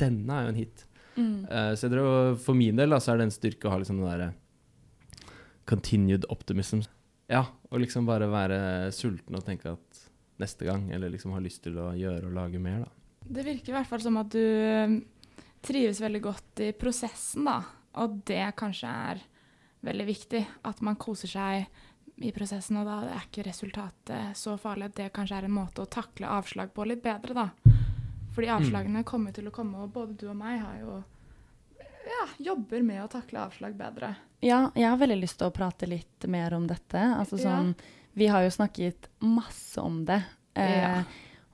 Denne 0.00 0.32
er 0.38 0.46
jo 0.46 0.52
en 0.54 0.60
hit. 0.62 0.84
Eh, 1.18 1.72
så 1.74 1.86
jeg 1.86 1.94
tror 1.96 2.38
For 2.40 2.58
min 2.58 2.78
del 2.78 2.94
da, 2.94 3.00
så 3.02 3.12
er 3.12 3.20
det 3.20 3.28
en 3.28 3.34
styrke 3.34 3.68
å 3.68 3.74
ha 3.74 3.80
liksom 3.80 4.00
den 4.00 4.10
derre 4.10 4.30
continued 5.70 6.26
optimism. 6.32 6.82
Ja, 7.30 7.44
og 7.70 7.82
liksom 7.82 8.08
bare 8.08 8.26
være 8.30 8.90
sulten 8.94 9.36
og 9.38 9.44
tenke 9.46 9.76
at 9.76 10.00
neste 10.40 10.66
gang, 10.66 10.88
eller 10.90 11.12
liksom 11.12 11.34
ha 11.36 11.42
lyst 11.42 11.62
til 11.62 11.76
å 11.78 11.92
gjøre 11.94 12.26
og 12.26 12.34
lage 12.34 12.62
mer, 12.62 12.86
da. 12.86 12.96
Det 13.20 13.44
virker 13.46 13.70
i 13.70 13.76
hvert 13.76 13.86
fall 13.90 14.02
som 14.02 14.16
at 14.18 14.32
du 14.32 14.40
eh, 14.40 14.96
trives 15.62 16.00
veldig 16.02 16.22
godt 16.24 16.64
i 16.64 16.72
prosessen, 16.74 17.46
da. 17.46 17.60
Og 18.00 18.22
det 18.26 18.42
kanskje 18.58 18.90
er 19.12 19.22
veldig 19.86 20.06
viktig. 20.08 20.42
At 20.66 20.80
man 20.86 20.98
koser 21.00 21.30
seg 21.30 21.68
i 22.20 22.32
prosessen, 22.36 22.80
og 22.80 22.88
da 22.88 22.98
er 23.12 23.28
ikke 23.28 23.46
resultatet 23.46 24.38
så 24.38 24.56
farlig. 24.60 24.90
At 24.90 24.98
det 24.98 25.12
kanskje 25.14 25.38
er 25.38 25.48
en 25.48 25.54
måte 25.54 25.84
å 25.84 25.90
takle 25.90 26.30
avslag 26.30 26.72
på 26.74 26.88
litt 26.88 27.04
bedre, 27.04 27.36
da. 27.36 27.78
Fordi 28.34 28.48
avslagene 28.48 29.02
kommer 29.04 29.32
til 29.34 29.48
å 29.48 29.50
komme, 29.54 29.82
og 29.82 29.92
både 29.92 30.16
du 30.16 30.28
og 30.30 30.36
meg 30.36 30.60
har 30.62 30.76
jo 30.80 30.98
ja, 32.10 32.26
jobber 32.38 32.82
med 32.82 33.02
å 33.04 33.08
takle 33.12 33.42
avslag 33.46 33.74
bedre. 33.78 34.14
Ja, 34.42 34.70
jeg 34.74 34.88
har 34.88 34.96
veldig 34.98 35.18
lyst 35.20 35.38
til 35.38 35.50
å 35.50 35.54
prate 35.54 35.86
litt 35.86 36.26
mer 36.32 36.54
om 36.56 36.66
dette. 36.66 36.98
Altså 36.98 37.38
Ja. 37.38 37.56
sånn, 37.58 37.74
Vi 38.16 38.26
har 38.26 38.42
jo 38.42 38.50
snakket 38.50 39.06
masse 39.20 39.78
om 39.78 40.04
det. 40.04 40.22
Eh, 40.56 40.80
Ja. 40.80 41.04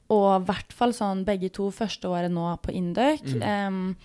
Og 0.08 0.40
i 0.40 0.44
hvert 0.46 0.72
fall 0.72 0.92
sånn 0.92 1.24
begge 1.24 1.50
to 1.52 1.70
første 1.70 2.04
året 2.08 2.30
nå 2.30 2.56
på 2.62 2.72
Induc. 2.72 3.20
Mm. 3.22 3.42
em, 3.42 3.96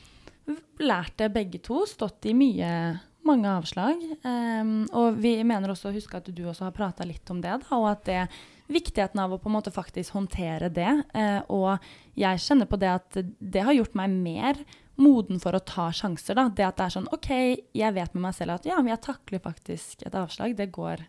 lærte 0.80 1.30
begge 1.32 1.62
to, 1.62 1.86
stått 1.86 2.26
i 2.26 2.34
mye, 2.34 3.00
mange 3.24 3.46
avslag. 3.46 4.02
Em, 4.26 4.88
og 4.92 5.16
vi 5.22 5.44
mener 5.44 5.70
også 5.70 5.90
å 5.92 5.94
huske 5.94 6.18
at 6.18 6.26
du 6.34 6.44
også 6.44 6.62
har 6.68 6.72
prata 6.72 7.06
litt 7.06 7.30
om 7.30 7.40
det, 7.40 7.62
da, 7.62 7.76
og 7.78 7.88
at 7.92 8.04
det 8.06 8.30
viktigheten 8.72 9.20
av 9.20 9.34
å 9.36 9.40
på 9.42 9.50
en 9.50 9.56
måte 9.58 9.72
faktisk 9.74 10.14
håndtere 10.16 10.70
det. 10.74 10.90
Eh, 11.14 11.42
og 11.52 11.80
jeg 12.20 12.42
kjenner 12.44 12.70
på 12.72 12.80
det 12.82 12.90
at 12.92 13.18
det 13.40 13.64
har 13.68 13.74
gjort 13.78 13.96
meg 14.00 14.10
mer 14.16 14.60
moden 15.02 15.40
for 15.42 15.56
å 15.58 15.62
ta 15.66 15.90
sjanser. 15.96 16.36
da. 16.38 16.48
Det 16.50 16.66
at 16.68 16.78
det 16.78 16.86
er 16.86 16.96
sånn 16.98 17.10
OK, 17.14 17.30
jeg 17.74 17.94
vet 17.96 18.14
med 18.14 18.22
meg 18.28 18.36
selv 18.38 18.56
at 18.60 18.66
ja, 18.70 18.78
men 18.82 18.94
jeg 18.94 19.02
takler 19.02 19.40
faktisk 19.42 20.04
et 20.06 20.14
avslag. 20.20 20.56
Det 20.56 20.70
går, 20.72 21.06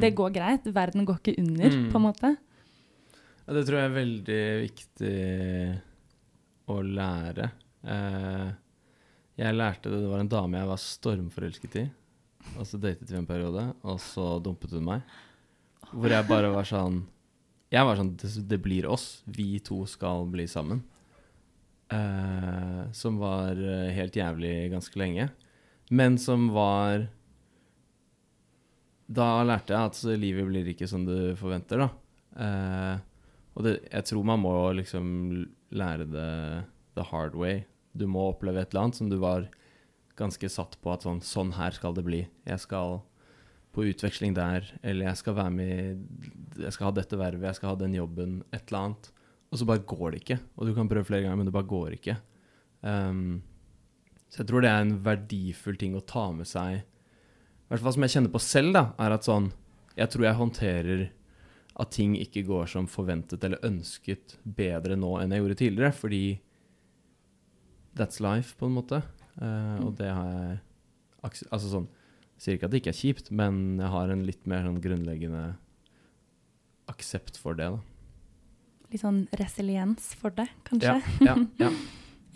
det 0.00 0.14
går 0.16 0.30
greit. 0.34 0.64
Verden 0.74 1.04
går 1.06 1.20
ikke 1.20 1.38
under, 1.38 1.70
Mm. 1.70 1.90
på 1.92 1.96
en 2.00 2.06
måte. 2.06 2.36
Ja, 3.46 3.52
det 3.54 3.66
tror 3.68 3.78
jeg 3.78 3.90
er 3.90 4.00
veldig 4.00 4.42
viktig 4.64 5.82
å 6.68 6.80
lære. 6.82 7.50
Eh, 7.86 8.48
jeg 9.38 9.54
lærte 9.54 9.90
det, 9.92 10.00
det 10.02 10.08
var 10.10 10.18
en 10.24 10.28
dame 10.32 10.58
jeg 10.58 10.66
var 10.72 10.80
stormforelsket 10.82 11.76
i. 11.82 11.84
Og 12.58 12.66
så 12.66 12.78
datet 12.80 13.10
vi 13.10 13.16
en 13.18 13.26
periode, 13.28 13.68
og 13.84 13.98
så 14.02 14.40
dumpet 14.42 14.70
hun 14.74 14.84
meg. 14.86 15.02
Hvor 15.92 16.12
jeg 16.12 16.26
bare 16.28 16.50
var 16.54 16.66
sånn 16.66 17.02
Jeg 17.72 17.86
var 17.86 17.98
sånn 17.98 18.14
Det, 18.18 18.30
det 18.50 18.58
blir 18.62 18.86
oss. 18.90 19.22
Vi 19.24 19.58
to 19.64 19.84
skal 19.90 20.26
bli 20.30 20.46
sammen. 20.50 20.84
Uh, 21.86 22.90
som 22.90 23.20
var 23.20 23.54
eh, 23.54 23.92
helt 23.94 24.16
jævlig 24.18 24.72
ganske 24.72 24.98
lenge. 24.98 25.28
Men 25.94 26.16
som 26.18 26.48
var 26.50 27.06
Da 29.06 29.28
lærte 29.46 29.70
jeg 29.70 29.92
at 29.92 30.00
livet 30.18 30.48
blir 30.48 30.72
ikke 30.72 30.88
som 30.90 31.04
du 31.06 31.36
forventer, 31.38 31.84
da. 31.84 31.90
Uh, 32.36 32.96
og 33.56 33.64
det, 33.64 33.76
jeg 33.86 34.08
tror 34.10 34.26
man 34.26 34.42
må 34.42 34.54
liksom 34.76 35.06
lære 35.70 36.08
det 36.10 36.32
the 36.98 37.04
hard 37.06 37.36
way. 37.38 37.62
Du 37.96 38.08
må 38.10 38.32
oppleve 38.32 38.60
et 38.60 38.74
eller 38.74 38.88
annet 38.88 38.98
som 38.98 39.08
du 39.08 39.16
var 39.22 39.46
ganske 40.18 40.48
satt 40.50 40.74
på 40.82 40.92
at 40.92 41.06
sånn, 41.06 41.22
sånn 41.24 41.54
her 41.56 41.72
skal 41.76 41.94
det 41.96 42.04
bli. 42.04 42.24
Jeg 42.48 42.60
skal 42.64 42.98
på 43.76 43.84
utveksling 43.90 44.32
der, 44.36 44.64
eller 44.80 45.10
jeg 45.10 45.20
skal 45.20 45.36
være 45.36 45.52
med 45.52 46.62
Jeg 46.62 46.72
skal 46.72 46.88
ha 46.88 46.94
dette 46.96 47.18
vervet, 47.20 47.44
jeg 47.50 47.58
skal 47.58 47.74
ha 47.74 47.78
den 47.82 47.94
jobben, 47.98 48.38
et 48.48 48.70
eller 48.70 48.80
annet. 48.80 49.10
Og 49.52 49.60
så 49.60 49.66
bare 49.68 49.84
går 49.84 50.14
det 50.14 50.22
ikke. 50.22 50.38
Og 50.56 50.66
du 50.66 50.72
kan 50.74 50.88
prøve 50.88 51.06
flere 51.06 51.26
ganger, 51.26 51.36
men 51.36 51.48
det 51.48 51.54
bare 51.54 51.68
går 51.68 51.98
ikke. 51.98 52.16
Um, 52.80 53.42
så 54.32 54.40
jeg 54.40 54.48
tror 54.48 54.64
det 54.64 54.70
er 54.70 54.84
en 54.84 54.96
verdifull 55.04 55.76
ting 55.80 55.94
å 55.96 56.04
ta 56.04 56.24
med 56.34 56.48
seg. 56.48 56.80
I 56.80 57.68
hvert 57.68 57.84
fall 57.84 57.96
som 57.96 58.06
jeg 58.06 58.14
kjenner 58.14 58.32
på 58.32 58.42
selv, 58.42 58.72
da, 58.76 58.84
er 59.02 59.14
at 59.16 59.26
sånn 59.26 59.50
Jeg 59.96 60.12
tror 60.12 60.26
jeg 60.26 60.38
håndterer 60.40 61.04
at 61.76 61.92
ting 61.92 62.16
ikke 62.16 62.44
går 62.48 62.68
som 62.72 62.88
forventet 62.88 63.44
eller 63.44 63.64
ønsket 63.64 64.38
bedre 64.44 64.96
nå 64.96 65.14
enn 65.20 65.32
jeg 65.32 65.42
gjorde 65.42 65.58
tidligere, 65.60 65.92
fordi 65.96 66.24
that's 67.96 68.20
life, 68.20 68.56
på 68.56 68.68
en 68.68 68.76
måte. 68.76 69.02
Uh, 69.36 69.84
og 69.84 69.96
det 70.00 70.08
har 70.08 70.32
jeg 70.32 70.62
Altså 71.26 71.66
sånn 71.66 71.88
Sier 72.40 72.56
ikke 72.56 72.68
at 72.68 72.74
det 72.74 72.82
ikke 72.82 72.92
er 72.92 73.00
kjipt, 73.00 73.30
men 73.32 73.78
jeg 73.80 73.92
har 73.92 74.12
en 74.12 74.24
litt 74.28 74.48
mer 74.48 74.66
sånn 74.66 74.80
grunnleggende 74.84 75.44
aksept 76.92 77.38
for 77.40 77.56
det, 77.58 77.70
da. 77.72 77.80
Litt 78.92 79.02
sånn 79.02 79.22
resiliens 79.40 80.12
for 80.20 80.34
det, 80.36 80.46
kanskje? 80.68 80.98
Ja, 81.24 81.32
ja, 81.32 81.38
ja. 81.66 81.72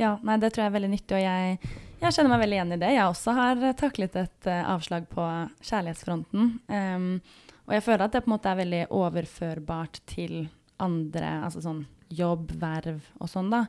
Ja, 0.00 0.14
nei, 0.24 0.38
det 0.40 0.54
tror 0.54 0.64
jeg 0.64 0.70
er 0.70 0.76
veldig 0.78 0.88
nyttig, 0.94 1.12
og 1.18 1.20
jeg, 1.20 1.72
jeg 2.00 2.14
kjenner 2.16 2.32
meg 2.32 2.40
veldig 2.40 2.56
igjen 2.56 2.72
i 2.72 2.80
det. 2.80 2.90
Jeg 2.94 3.04
også 3.04 3.34
har 3.36 3.58
taklet 3.76 4.14
et 4.16 4.48
uh, 4.48 4.70
avslag 4.72 5.04
på 5.12 5.26
kjærlighetsfronten. 5.68 6.46
Um, 6.72 7.08
og 7.66 7.74
jeg 7.76 7.84
føler 7.84 8.06
at 8.06 8.14
det 8.14 8.22
på 8.24 8.30
en 8.30 8.32
måte 8.32 8.48
er 8.48 8.60
veldig 8.62 8.80
overførbart 8.96 10.00
til 10.08 10.38
andre, 10.80 11.34
altså 11.44 11.60
sånn 11.66 11.82
jobb, 12.16 12.54
verv 12.62 13.10
og 13.20 13.28
sånn, 13.28 13.52
da. 13.52 13.66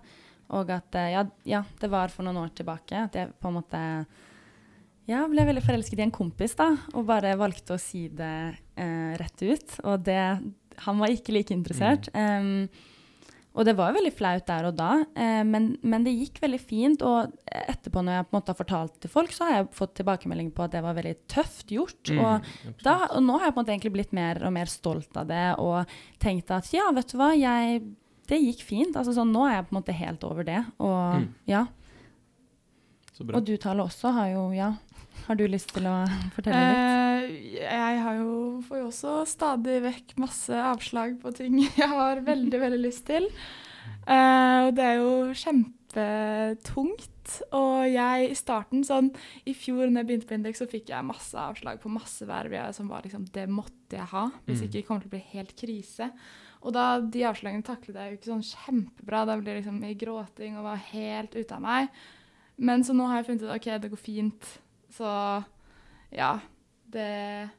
Og 0.56 0.72
at 0.72 0.96
uh, 0.96 1.10
ja, 1.12 1.26
ja, 1.52 1.66
det 1.84 1.92
var 1.92 2.16
for 2.16 2.24
noen 2.24 2.40
år 2.46 2.56
tilbake 2.56 3.04
at 3.10 3.20
jeg 3.20 3.36
på 3.36 3.52
en 3.52 3.60
måte 3.60 3.84
ja, 5.10 5.26
ble 5.28 5.44
veldig 5.48 5.64
forelsket 5.66 6.00
i 6.00 6.06
en 6.06 6.12
kompis, 6.14 6.54
da, 6.56 6.70
og 6.94 7.06
bare 7.10 7.34
valgte 7.40 7.74
å 7.76 7.82
si 7.82 8.08
det 8.08 8.56
eh, 8.78 9.12
rett 9.20 9.42
ut. 9.44 9.78
Og 9.84 10.04
det 10.06 10.22
Han 10.86 10.98
var 11.02 11.10
ikke 11.14 11.34
like 11.36 11.52
interessert. 11.54 12.08
Em, 12.16 12.70
og 13.54 13.66
det 13.68 13.74
var 13.76 13.90
jo 13.92 13.98
veldig 14.00 14.14
flaut 14.16 14.46
der 14.48 14.64
og 14.70 14.76
da, 14.80 15.04
eh, 15.20 15.42
men, 15.44 15.74
men 15.84 16.06
det 16.06 16.14
gikk 16.16 16.40
veldig 16.42 16.60
fint. 16.64 17.02
Og 17.04 17.34
etterpå, 17.52 18.00
når 18.02 18.16
jeg 18.22 18.26
på 18.30 18.32
en 18.32 18.38
måte 18.40 18.54
har 18.54 18.60
fortalt 18.62 18.96
til 19.04 19.12
folk, 19.12 19.34
så 19.36 19.44
har 19.50 19.52
jeg 19.58 19.68
fått 19.76 19.94
tilbakemelding 20.00 20.54
på 20.56 20.64
at 20.64 20.72
det 20.72 20.82
var 20.86 20.96
veldig 20.96 21.16
tøft 21.28 21.74
gjort. 21.76 22.14
Mm, 22.14 22.22
Og, 22.24 22.78
da, 22.86 22.96
og 23.12 23.26
nå 23.28 23.36
har 23.38 23.50
jeg 23.50 23.54
på 23.58 23.60
en 23.60 23.66
måte 23.66 23.76
egentlig 23.76 23.94
blitt 23.98 24.14
mer 24.16 24.40
og 24.48 24.54
mer 24.56 24.72
stolt 24.72 25.18
av 25.20 25.28
det 25.28 25.44
og 25.60 25.92
tenkt 26.24 26.50
at 26.56 26.72
ja, 26.74 26.88
vet 26.96 27.12
du 27.12 27.18
hva, 27.20 27.34
jeg, 27.36 27.82
det 28.32 28.40
gikk 28.40 28.64
fint. 28.64 28.96
Altså 28.96 29.12
sånn, 29.18 29.34
Nå 29.36 29.44
er 29.50 29.58
jeg 29.58 29.68
på 29.68 29.76
en 29.76 29.82
måte 29.82 29.98
helt 30.00 30.24
over 30.24 30.48
det. 30.48 30.62
Og 30.80 31.20
Mm. 31.20 31.28
ja. 31.52 31.66
Og 33.36 33.44
du, 33.46 33.52
Tale, 33.62 33.84
også 33.84 34.10
har 34.16 34.32
jo 34.32 34.48
Ja. 34.56 34.72
Har 35.28 35.38
du 35.40 35.44
lyst 35.48 35.72
til 35.76 35.86
å 35.88 35.96
fortelle 36.36 36.62
litt? 36.68 36.80
Eh, 36.82 37.60
jeg 37.62 38.00
har 38.04 38.16
jo, 38.20 38.34
får 38.68 38.82
jo 38.82 38.88
også 38.90 39.14
stadig 39.30 39.78
vekk 39.86 40.16
masse 40.22 40.52
avslag 40.72 41.18
på 41.22 41.32
ting 41.38 41.60
jeg 41.82 41.88
har 41.92 42.24
veldig, 42.26 42.60
veldig 42.66 42.82
lyst 42.82 43.06
til. 43.10 43.28
Eh, 44.08 44.58
og 44.68 44.74
det 44.78 44.86
er 44.88 45.00
jo 45.00 45.12
kjempetungt. 45.38 47.08
Og 47.56 47.86
jeg 47.88 48.32
i 48.32 48.36
starten, 48.36 48.82
sånn 48.84 49.12
i 49.48 49.54
fjor 49.56 49.86
når 49.88 50.02
jeg 50.02 50.08
begynte 50.10 50.28
på 50.32 50.36
Indeks, 50.36 50.60
så 50.64 50.68
fikk 50.68 50.90
jeg 50.92 51.06
masse 51.08 51.38
avslag 51.38 51.78
på 51.84 51.92
masse 51.94 52.26
verv 52.28 52.56
som 52.76 52.90
var 52.92 53.06
liksom 53.06 53.28
Det 53.32 53.46
måtte 53.48 53.96
jeg 54.00 54.10
ha, 54.12 54.26
hvis 54.48 54.60
Mm. 54.60 54.66
ikke 54.68 54.74
det 54.80 54.86
kommer 54.88 55.02
til 55.06 55.12
å 55.12 55.16
bli 55.16 55.24
helt 55.38 55.54
krise. 55.56 56.10
Og 56.62 56.74
da 56.74 57.00
de 57.00 57.24
avslagene 57.30 57.64
taklet 57.66 57.96
jeg 57.96 58.12
jo 58.12 58.18
ikke 58.18 58.32
sånn 58.34 58.50
kjempebra. 58.50 59.26
Da 59.26 59.38
ble 59.38 59.46
det 59.46 59.56
liksom 59.62 59.80
i 59.86 59.94
gråting 59.96 60.58
og 60.58 60.64
var 60.68 60.82
helt 60.92 61.34
ute 61.36 61.56
av 61.56 61.62
meg. 61.62 61.88
Men 62.58 62.84
så 62.84 62.94
nå 62.94 63.08
har 63.08 63.22
jeg 63.22 63.30
funnet 63.32 63.44
ut 63.48 63.56
OK, 63.56 63.70
det 63.82 63.90
går 63.94 63.98
fint. 64.02 64.52
Så 64.92 65.10
ja, 66.12 66.32
det 66.92 67.50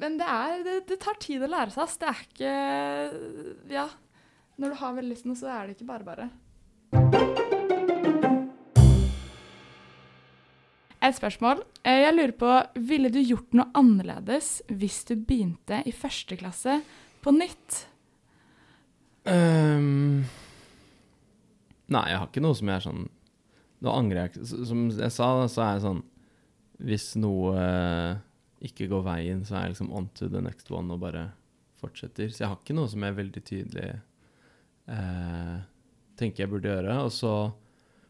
Men 0.00 0.18
det 0.20 0.26
er 0.28 0.64
Det, 0.66 0.74
det 0.90 0.98
tar 1.00 1.16
tid 1.22 1.42
å 1.42 1.48
lære 1.50 1.72
seg, 1.74 1.82
ass. 1.86 1.96
Det 2.00 2.10
er 2.10 2.24
ikke 2.26 3.70
Ja. 3.72 3.86
Når 4.56 4.72
du 4.72 4.76
har 4.80 4.94
veldig 4.96 5.12
lyst 5.12 5.24
til 5.26 5.32
noe, 5.34 5.36
så 5.40 5.50
er 5.52 5.66
det 5.66 5.76
ikke 5.76 5.88
bare 5.90 6.06
bare. 6.06 6.30
Et 11.06 11.14
spørsmål. 11.14 11.60
Eh, 11.84 12.00
Jeg 12.06 12.14
lurer 12.16 12.32
på, 12.40 12.52
ville 12.88 13.10
du 13.12 13.20
gjort 13.20 13.52
noe 13.54 13.68
annerledes 13.76 14.62
hvis 14.72 15.04
du 15.06 15.14
begynte 15.16 15.82
i 15.86 15.92
første 15.92 16.38
klasse 16.40 16.80
på 17.22 17.34
nytt? 17.36 17.82
Um, 19.26 20.24
nei, 21.90 22.02
jeg 22.10 22.18
har 22.20 22.28
ikke 22.30 22.42
noe 22.44 22.54
som 22.54 22.68
jeg 22.70 22.78
er 22.78 22.84
sånn 22.84 23.06
Nå 23.82 23.92
angrer 23.92 24.22
jeg 24.22 24.30
ikke. 24.32 24.44
Som 24.70 24.84
jeg 24.88 25.12
sa, 25.12 25.26
så 25.52 25.62
er 25.66 25.72
jeg 25.74 25.82
sånn 25.84 25.98
Hvis 26.84 27.14
noe 27.20 27.54
eh, 27.56 28.18
ikke 28.68 28.88
går 28.90 29.04
veien, 29.06 29.44
så 29.46 29.56
er 29.56 29.66
jeg 29.66 29.76
liksom 29.76 29.92
on 29.96 30.10
to 30.16 30.28
the 30.32 30.42
next 30.44 30.70
one 30.72 30.92
og 30.92 31.02
bare 31.04 31.30
fortsetter. 31.80 32.28
Så 32.32 32.44
jeg 32.44 32.50
har 32.50 32.60
ikke 32.60 32.76
noe 32.76 32.90
som 32.92 33.04
jeg 33.04 33.16
veldig 33.16 33.42
tydelig 33.46 33.88
eh, 34.92 35.56
tenker 36.20 36.44
jeg 36.44 36.52
burde 36.52 36.72
gjøre. 36.72 36.98
Og 37.04 37.12
så 37.14 37.34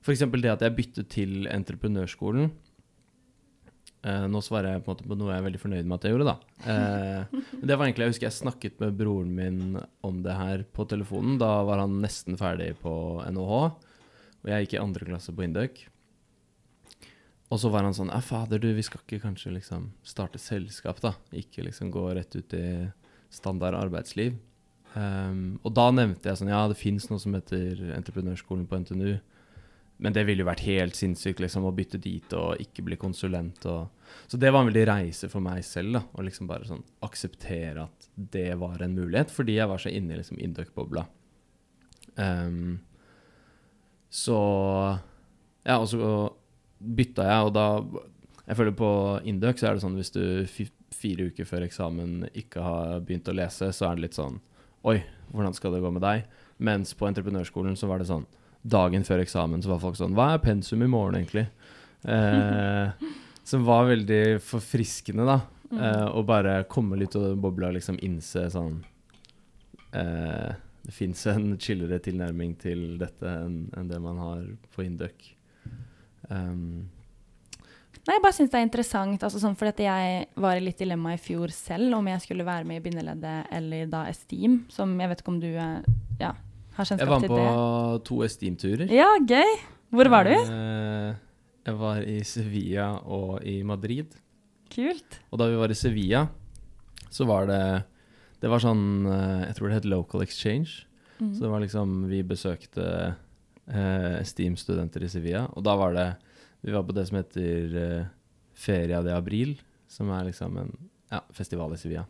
f.eks. 0.02 0.24
det 0.30 0.52
at 0.52 0.64
jeg 0.66 0.76
byttet 0.76 1.10
til 1.14 1.50
entreprenørskolen. 1.50 2.50
Eh, 4.06 4.26
nå 4.30 4.42
svarer 4.44 4.76
jeg 4.76 4.84
på 4.86 4.94
på 5.00 5.16
noe 5.18 5.32
jeg 5.32 5.42
er 5.42 5.46
veldig 5.48 5.62
fornøyd 5.62 5.88
med 5.88 5.96
at 5.98 6.06
jeg 6.06 6.14
gjorde, 6.14 6.34
da. 6.34 6.36
Eh, 6.70 7.42
det 7.66 7.74
var 7.74 7.86
egentlig, 7.88 8.06
Jeg 8.06 8.14
husker 8.14 8.28
jeg 8.28 8.38
snakket 8.38 8.80
med 8.82 8.98
broren 8.98 9.34
min 9.34 9.80
om 10.06 10.22
det 10.22 10.36
her 10.36 10.62
på 10.76 10.86
telefonen. 10.86 11.40
Da 11.42 11.64
var 11.66 11.82
han 11.82 11.98
nesten 12.02 12.38
ferdig 12.38 12.74
på 12.82 12.94
NHH, 13.26 13.58
og 14.44 14.50
jeg 14.52 14.66
gikk 14.66 14.76
i 14.76 14.82
andre 14.84 15.10
klasse 15.10 15.34
på 15.34 15.46
Induc. 15.46 15.82
Og 17.46 17.60
så 17.62 17.70
var 17.70 17.86
han 17.86 17.94
sånn 17.94 18.10
Ja, 18.10 18.20
fader, 18.24 18.58
du, 18.62 18.72
vi 18.74 18.84
skal 18.84 19.02
ikke 19.04 19.22
kanskje 19.22 19.54
liksom 19.54 19.90
starte 20.06 20.40
selskap, 20.42 21.00
da? 21.04 21.14
Ikke 21.36 21.64
liksom 21.66 21.92
gå 21.94 22.08
rett 22.16 22.34
ut 22.34 22.54
i 22.58 22.66
standard 23.30 23.76
arbeidsliv. 23.78 24.36
Um, 24.96 25.58
og 25.60 25.74
da 25.76 25.90
nevnte 25.92 26.30
jeg 26.30 26.40
sånn 26.40 26.50
Ja, 26.50 26.64
det 26.70 26.78
fins 26.80 27.10
noe 27.10 27.20
som 27.22 27.36
heter 27.36 27.82
entreprenørskolen 27.98 28.66
på 28.68 28.80
NTNU. 28.82 29.16
Men 30.02 30.12
det 30.12 30.26
ville 30.28 30.42
jo 30.44 30.48
vært 30.48 30.66
helt 30.66 30.96
sinnssykt 30.96 31.40
liksom, 31.40 31.64
å 31.64 31.72
bytte 31.72 32.00
dit 32.02 32.32
og 32.36 32.60
ikke 32.60 32.84
bli 32.84 32.98
konsulent. 33.00 33.62
Og, 33.70 34.10
så 34.28 34.40
det 34.40 34.50
var 34.52 34.64
en 34.64 34.68
veldig 34.68 34.84
reise 34.90 35.30
for 35.32 35.44
meg 35.44 35.62
selv. 35.64 35.96
da, 35.96 36.02
Å 36.12 36.24
liksom 36.24 36.50
bare 36.50 36.68
sånn 36.68 36.82
akseptere 37.06 37.86
at 37.86 38.10
det 38.16 38.50
var 38.60 38.82
en 38.84 38.96
mulighet, 38.96 39.32
fordi 39.32 39.56
jeg 39.56 39.70
var 39.70 39.80
så 39.80 39.92
inne 39.92 40.12
i 40.12 40.20
liksom 40.20 40.42
Induc-bobla. 40.42 41.06
Um, 42.16 42.80
så 44.12 44.36
Ja, 45.66 45.80
og 45.80 45.88
så 45.90 46.10
bytta 46.78 47.26
jeg, 47.26 47.48
og 47.48 47.54
da 47.56 47.66
Jeg 48.46 48.56
føler 48.60 48.74
på 48.78 48.88
Induc 49.26 49.58
så 49.58 49.66
er 49.66 49.74
det 49.74 49.82
sånn 49.82 49.96
hvis 49.98 50.12
du 50.14 50.22
fire 50.94 51.26
uker 51.30 51.48
før 51.48 51.64
eksamen 51.66 52.28
ikke 52.30 52.62
har 52.62 53.00
begynt 53.02 53.28
å 53.28 53.34
lese, 53.34 53.72
så 53.74 53.88
er 53.88 53.96
det 53.96 54.06
litt 54.06 54.18
sånn 54.18 54.38
Oi, 54.86 55.00
hvordan 55.32 55.56
skal 55.56 55.74
det 55.74 55.82
gå 55.82 55.90
med 55.90 56.04
deg? 56.04 56.28
Mens 56.62 56.94
på 56.94 57.08
entreprenørskolen 57.08 57.74
så 57.76 57.88
var 57.90 58.00
det 58.00 58.08
sånn 58.10 58.26
Dagen 58.66 59.04
før 59.06 59.22
eksamen 59.22 59.62
så 59.62 59.72
var 59.72 59.82
folk 59.82 59.98
sånn 59.98 60.14
Hva 60.14 60.32
er 60.34 60.44
pensum 60.44 60.82
i 60.82 60.90
morgen, 60.90 61.18
egentlig? 61.18 61.48
Eh, 62.06 63.10
som 63.50 63.66
var 63.66 63.90
veldig 63.90 64.38
forfriskende, 64.42 65.26
da. 65.26 65.40
Eh, 65.74 66.06
å 66.14 66.22
bare 66.26 66.60
komme 66.70 66.98
litt 66.98 67.16
av 67.18 67.34
bobla 67.42 67.72
og 67.72 67.78
liksom 67.78 67.98
innse 68.06 68.44
sånn 68.54 68.78
eh, 69.98 70.52
Det 70.86 70.94
fins 70.94 71.24
en 71.30 71.56
chillere 71.58 71.98
tilnærming 72.02 72.54
til 72.62 72.92
dette 73.00 73.32
enn 73.42 73.64
en 73.74 73.90
det 73.90 73.98
man 74.02 74.20
har 74.22 74.44
på 74.74 74.86
Induc. 74.86 75.32
Um, 76.30 76.86
Nei, 78.06 78.14
jeg 78.14 78.22
bare 78.22 78.36
syns 78.36 78.52
det 78.52 78.58
er 78.60 78.66
interessant, 78.68 79.22
altså 79.26 79.40
sånn, 79.42 79.56
for 79.58 79.66
jeg 79.82 80.26
var 80.38 80.58
i 80.58 80.62
litt 80.62 80.78
dilemma 80.78 81.16
i 81.16 81.18
fjor 81.18 81.50
selv 81.50 81.96
om 81.96 82.06
jeg 82.06 82.22
skulle 82.22 82.46
være 82.46 82.66
med 82.68 82.78
i 82.78 82.84
bindeleddet 82.84 83.48
eller 83.56 83.88
da 83.90 84.04
Esteem, 84.06 84.60
som 84.70 84.92
jeg 85.02 85.10
vet 85.10 85.22
ikke 85.24 85.32
om 85.32 85.40
du 85.42 85.48
er, 85.50 85.80
ja, 86.20 86.30
har 86.76 86.92
jeg 86.92 87.08
var 87.08 87.24
med 87.24 87.32
på 87.32 87.40
to 88.06 88.20
Esteem-turer. 88.22 88.86
Ja, 88.94 89.08
gøy! 89.18 89.56
Hvor 89.96 90.10
var 90.12 90.28
du? 90.28 90.34
Eh, 90.36 91.18
jeg 91.66 91.78
var 91.80 92.02
i 92.06 92.16
Sevilla 92.26 92.88
og 93.02 93.42
i 93.46 93.58
Madrid. 93.66 94.14
Kult. 94.70 95.20
Og 95.32 95.40
da 95.40 95.50
vi 95.50 95.58
var 95.58 95.72
i 95.72 95.78
Sevilla, 95.78 96.26
så 97.10 97.26
var 97.26 97.46
det 97.50 97.62
Det 98.42 98.50
var 98.50 98.60
sånn 98.60 99.06
eh, 99.08 99.46
Jeg 99.46 99.54
tror 99.56 99.68
det 99.68 99.76
het 99.78 99.88
Local 99.88 100.22
Exchange. 100.22 100.84
Mm. 101.18 101.32
Så 101.32 101.46
det 101.46 101.50
var 101.50 101.62
liksom 101.62 101.94
Vi 102.10 102.22
besøkte 102.26 103.14
eh, 103.68 104.20
Steam-studenter 104.26 105.04
i 105.04 105.10
Sevilla, 105.10 105.46
og 105.54 105.64
da 105.66 105.76
var 105.78 105.94
det 105.96 106.08
Vi 106.66 106.72
var 106.72 106.82
på 106.82 106.94
det 106.96 107.06
som 107.06 107.18
heter 107.18 107.74
eh, 107.78 108.06
Feria 108.54 109.02
de 109.02 109.12
Abril, 109.14 109.56
som 109.86 110.10
er 110.10 110.24
liksom 110.30 110.56
en 110.58 110.72
ja, 111.12 111.20
festival 111.30 111.74
i 111.74 111.78
Sevilla. 111.78 112.06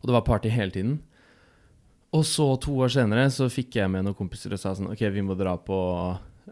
Og 0.00 0.08
det 0.08 0.14
var 0.14 0.26
party 0.26 0.50
hele 0.50 0.74
tiden. 0.74 0.96
Og 2.16 2.24
så, 2.24 2.46
to 2.56 2.72
år 2.80 2.90
senere, 2.92 3.28
så 3.30 3.50
fikk 3.52 3.76
jeg 3.76 3.90
med 3.92 4.06
noen 4.06 4.16
kompiser 4.16 4.54
og 4.56 4.60
sa 4.62 4.72
sånn 4.74 4.88
OK, 4.90 5.02
vi 5.12 5.24
må 5.24 5.36
dra 5.36 5.54
på 5.60 5.78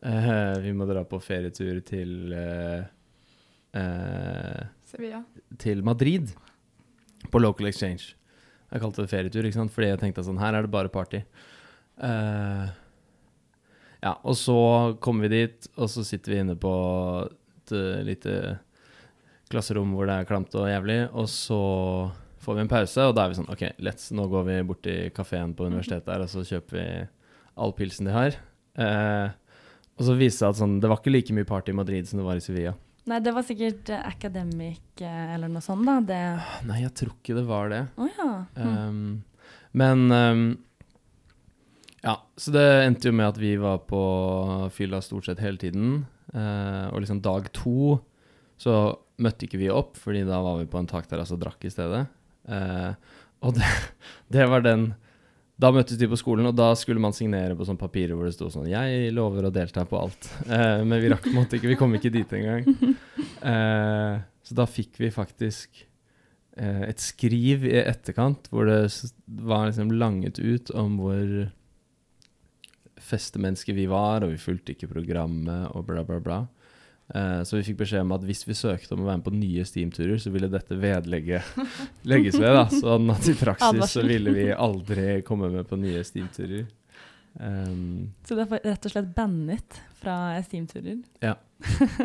eh, 0.02 0.58
Vi 0.62 0.74
må 0.76 0.86
dra 0.88 1.06
på 1.08 1.20
ferietur 1.24 1.80
til 1.86 2.34
eh, 2.36 2.84
eh, 3.80 4.66
Sevilla. 4.84 5.22
til 5.58 5.82
Madrid 5.86 6.34
på 7.32 7.40
Local 7.40 7.70
Exchange. 7.70 8.12
Jeg 8.66 8.82
kalte 8.82 9.04
det 9.04 9.10
ferietur, 9.10 9.46
ikke 9.46 9.60
sant? 9.62 9.72
fordi 9.72 9.88
jeg 9.94 10.02
tenkte 10.02 10.26
sånn, 10.26 10.42
her 10.42 10.58
er 10.58 10.66
det 10.66 10.74
bare 10.74 10.92
party. 10.92 11.22
Eh, 12.04 12.74
ja, 14.06 14.14
og 14.22 14.38
så 14.38 14.58
kommer 15.02 15.26
vi 15.26 15.42
dit, 15.42 15.68
og 15.74 15.90
så 15.90 16.04
sitter 16.06 16.32
vi 16.32 16.38
inne 16.44 16.56
på 16.60 16.72
et 17.26 17.74
eh, 17.74 18.04
lite 18.06 18.36
klasserom 19.50 19.94
hvor 19.94 20.06
det 20.08 20.20
er 20.20 20.28
klamt 20.28 20.54
og 20.58 20.68
jævlig, 20.70 21.00
og 21.10 21.28
så 21.30 21.60
får 22.42 22.58
vi 22.58 22.62
en 22.62 22.70
pause, 22.70 23.02
og 23.02 23.16
da 23.16 23.24
er 23.24 23.32
vi 23.32 23.38
sånn, 23.40 23.50
ok, 23.50 23.64
let's, 23.82 24.12
nå 24.14 24.28
går 24.30 24.46
vi 24.46 24.60
bort 24.68 24.84
til 24.86 25.10
kaféen 25.14 25.54
på 25.56 25.66
universitetet 25.66 26.12
her, 26.12 26.22
og 26.22 26.30
så 26.30 26.44
kjøper 26.46 26.78
vi 26.78 26.86
all 27.56 27.74
pilsen 27.74 28.06
de 28.06 28.14
har. 28.14 28.38
Eh, 28.78 29.28
og 29.96 30.04
så 30.06 30.16
viste 30.18 30.44
det 30.44 30.44
seg 30.44 30.52
at 30.52 30.60
sånn, 30.60 30.76
det 30.82 30.90
var 30.92 31.00
ikke 31.00 31.14
like 31.14 31.36
mye 31.36 31.48
party 31.48 31.72
i 31.72 31.78
Madrid 31.78 32.08
som 32.08 32.20
det 32.20 32.26
var 32.28 32.38
i 32.38 32.44
Sevilla. 32.44 32.76
Nei, 33.06 33.20
det 33.22 33.32
var 33.34 33.46
sikkert 33.46 33.90
eh, 33.94 34.06
academic 34.06 35.02
eh, 35.02 35.34
eller 35.34 35.50
noe 35.50 35.64
sånt, 35.64 35.86
da. 35.86 35.98
Det 36.04 36.20
Nei, 36.68 36.82
jeg 36.84 36.94
tror 37.00 37.14
ikke 37.16 37.38
det 37.38 37.46
var 37.48 37.70
det. 37.72 37.82
Oh, 37.98 38.10
ja. 38.10 38.30
hm. 38.58 38.76
Um, 38.76 39.50
men 39.76 40.06
um, 40.10 40.46
Ja, 42.06 42.20
så 42.38 42.52
det 42.54 42.64
endte 42.84 43.10
jo 43.10 43.16
med 43.18 43.32
at 43.32 43.38
vi 43.40 43.56
var 43.58 43.80
på 43.88 44.00
fylla 44.74 45.00
stort 45.02 45.26
sett 45.26 45.42
hele 45.42 45.58
tiden. 45.58 46.04
Eh, 46.30 46.86
og 46.92 47.02
liksom 47.02 47.18
dag 47.24 47.48
to 47.56 47.96
så 48.60 48.94
møtte 49.22 49.46
ikke 49.46 49.58
vi 49.58 49.72
opp, 49.72 49.96
fordi 49.98 50.22
da 50.28 50.38
var 50.44 50.60
vi 50.60 50.68
på 50.70 50.78
en 50.78 50.88
takterrasse 50.88 51.34
og 51.34 51.42
drakk 51.42 51.66
i 51.66 51.72
stedet. 51.72 52.04
Eh, 52.46 52.92
og 53.42 53.58
det, 53.58 53.72
det 54.36 54.46
var 54.50 54.64
den 54.66 54.92
Da 55.56 55.70
møttes 55.72 55.96
de 55.96 56.04
på 56.04 56.18
skolen, 56.20 56.44
og 56.50 56.52
da 56.52 56.68
skulle 56.76 57.00
man 57.00 57.14
signere 57.16 57.54
på 57.56 57.64
sånne 57.64 57.80
papirer 57.80 58.12
hvor 58.12 58.28
det 58.28 58.34
sto 58.36 58.50
sånn 58.52 58.68
'Jeg 58.68 59.14
lover 59.16 59.46
å 59.48 59.50
delta 59.50 59.86
på 59.88 59.96
alt'. 59.96 60.28
Eh, 60.52 60.84
men 60.84 61.00
vi 61.00 61.08
rakk 61.08 61.24
på 61.24 61.32
en 61.32 61.38
måte 61.40 61.56
ikke, 61.56 61.70
vi 61.72 61.78
kom 61.80 61.94
ikke 61.96 62.12
dit 62.12 62.34
engang. 62.36 62.68
Eh, 63.46 64.20
så 64.44 64.54
da 64.58 64.66
fikk 64.68 65.00
vi 65.00 65.08
faktisk 65.10 65.86
eh, 66.60 66.82
et 66.90 67.00
skriv 67.00 67.64
i 67.64 67.78
etterkant 67.80 68.50
hvor 68.52 68.68
det 68.68 68.82
var 69.26 69.70
liksom 69.70 69.96
langet 69.96 70.38
ut 70.38 70.70
om 70.76 71.00
hvor 71.00 71.24
festemennesker 73.06 73.76
vi 73.76 73.86
var, 73.90 74.24
og 74.26 74.34
vi 74.34 74.40
fulgte 74.40 74.74
ikke 74.74 74.90
programmet 74.90 75.70
og 75.72 75.86
bla, 75.88 76.04
bla, 76.06 76.20
bla. 76.22 76.40
Eh, 77.14 77.42
så 77.46 77.60
vi 77.60 77.66
fikk 77.68 77.78
beskjed 77.84 78.02
om 78.02 78.14
at 78.16 78.24
hvis 78.26 78.42
vi 78.48 78.56
søkte 78.58 78.96
om 78.96 79.04
å 79.04 79.10
være 79.10 79.20
med 79.20 79.26
på 79.28 79.34
nye 79.36 79.66
Steam-turer, 79.68 80.18
så 80.22 80.32
ville 80.34 80.50
dette 80.50 80.78
vedlegget 80.80 81.60
legges 82.10 82.38
ved. 82.40 82.50
da, 82.56 82.66
Sånn 82.72 83.12
at 83.14 83.28
i 83.30 83.36
praksis 83.38 83.94
så 83.94 84.04
ville 84.06 84.34
vi 84.34 84.48
aldri 84.50 85.20
komme 85.26 85.52
med 85.54 85.68
på 85.70 85.78
nye 85.80 86.02
Steam-turer. 86.06 86.66
Um, 87.36 88.14
Så 88.24 88.32
du 88.32 88.40
er 88.40 88.48
rett 88.64 88.86
og 88.88 88.92
slett 88.94 89.10
bannet 89.14 89.82
fra 90.00 90.34
Steam-turer? 90.46 91.02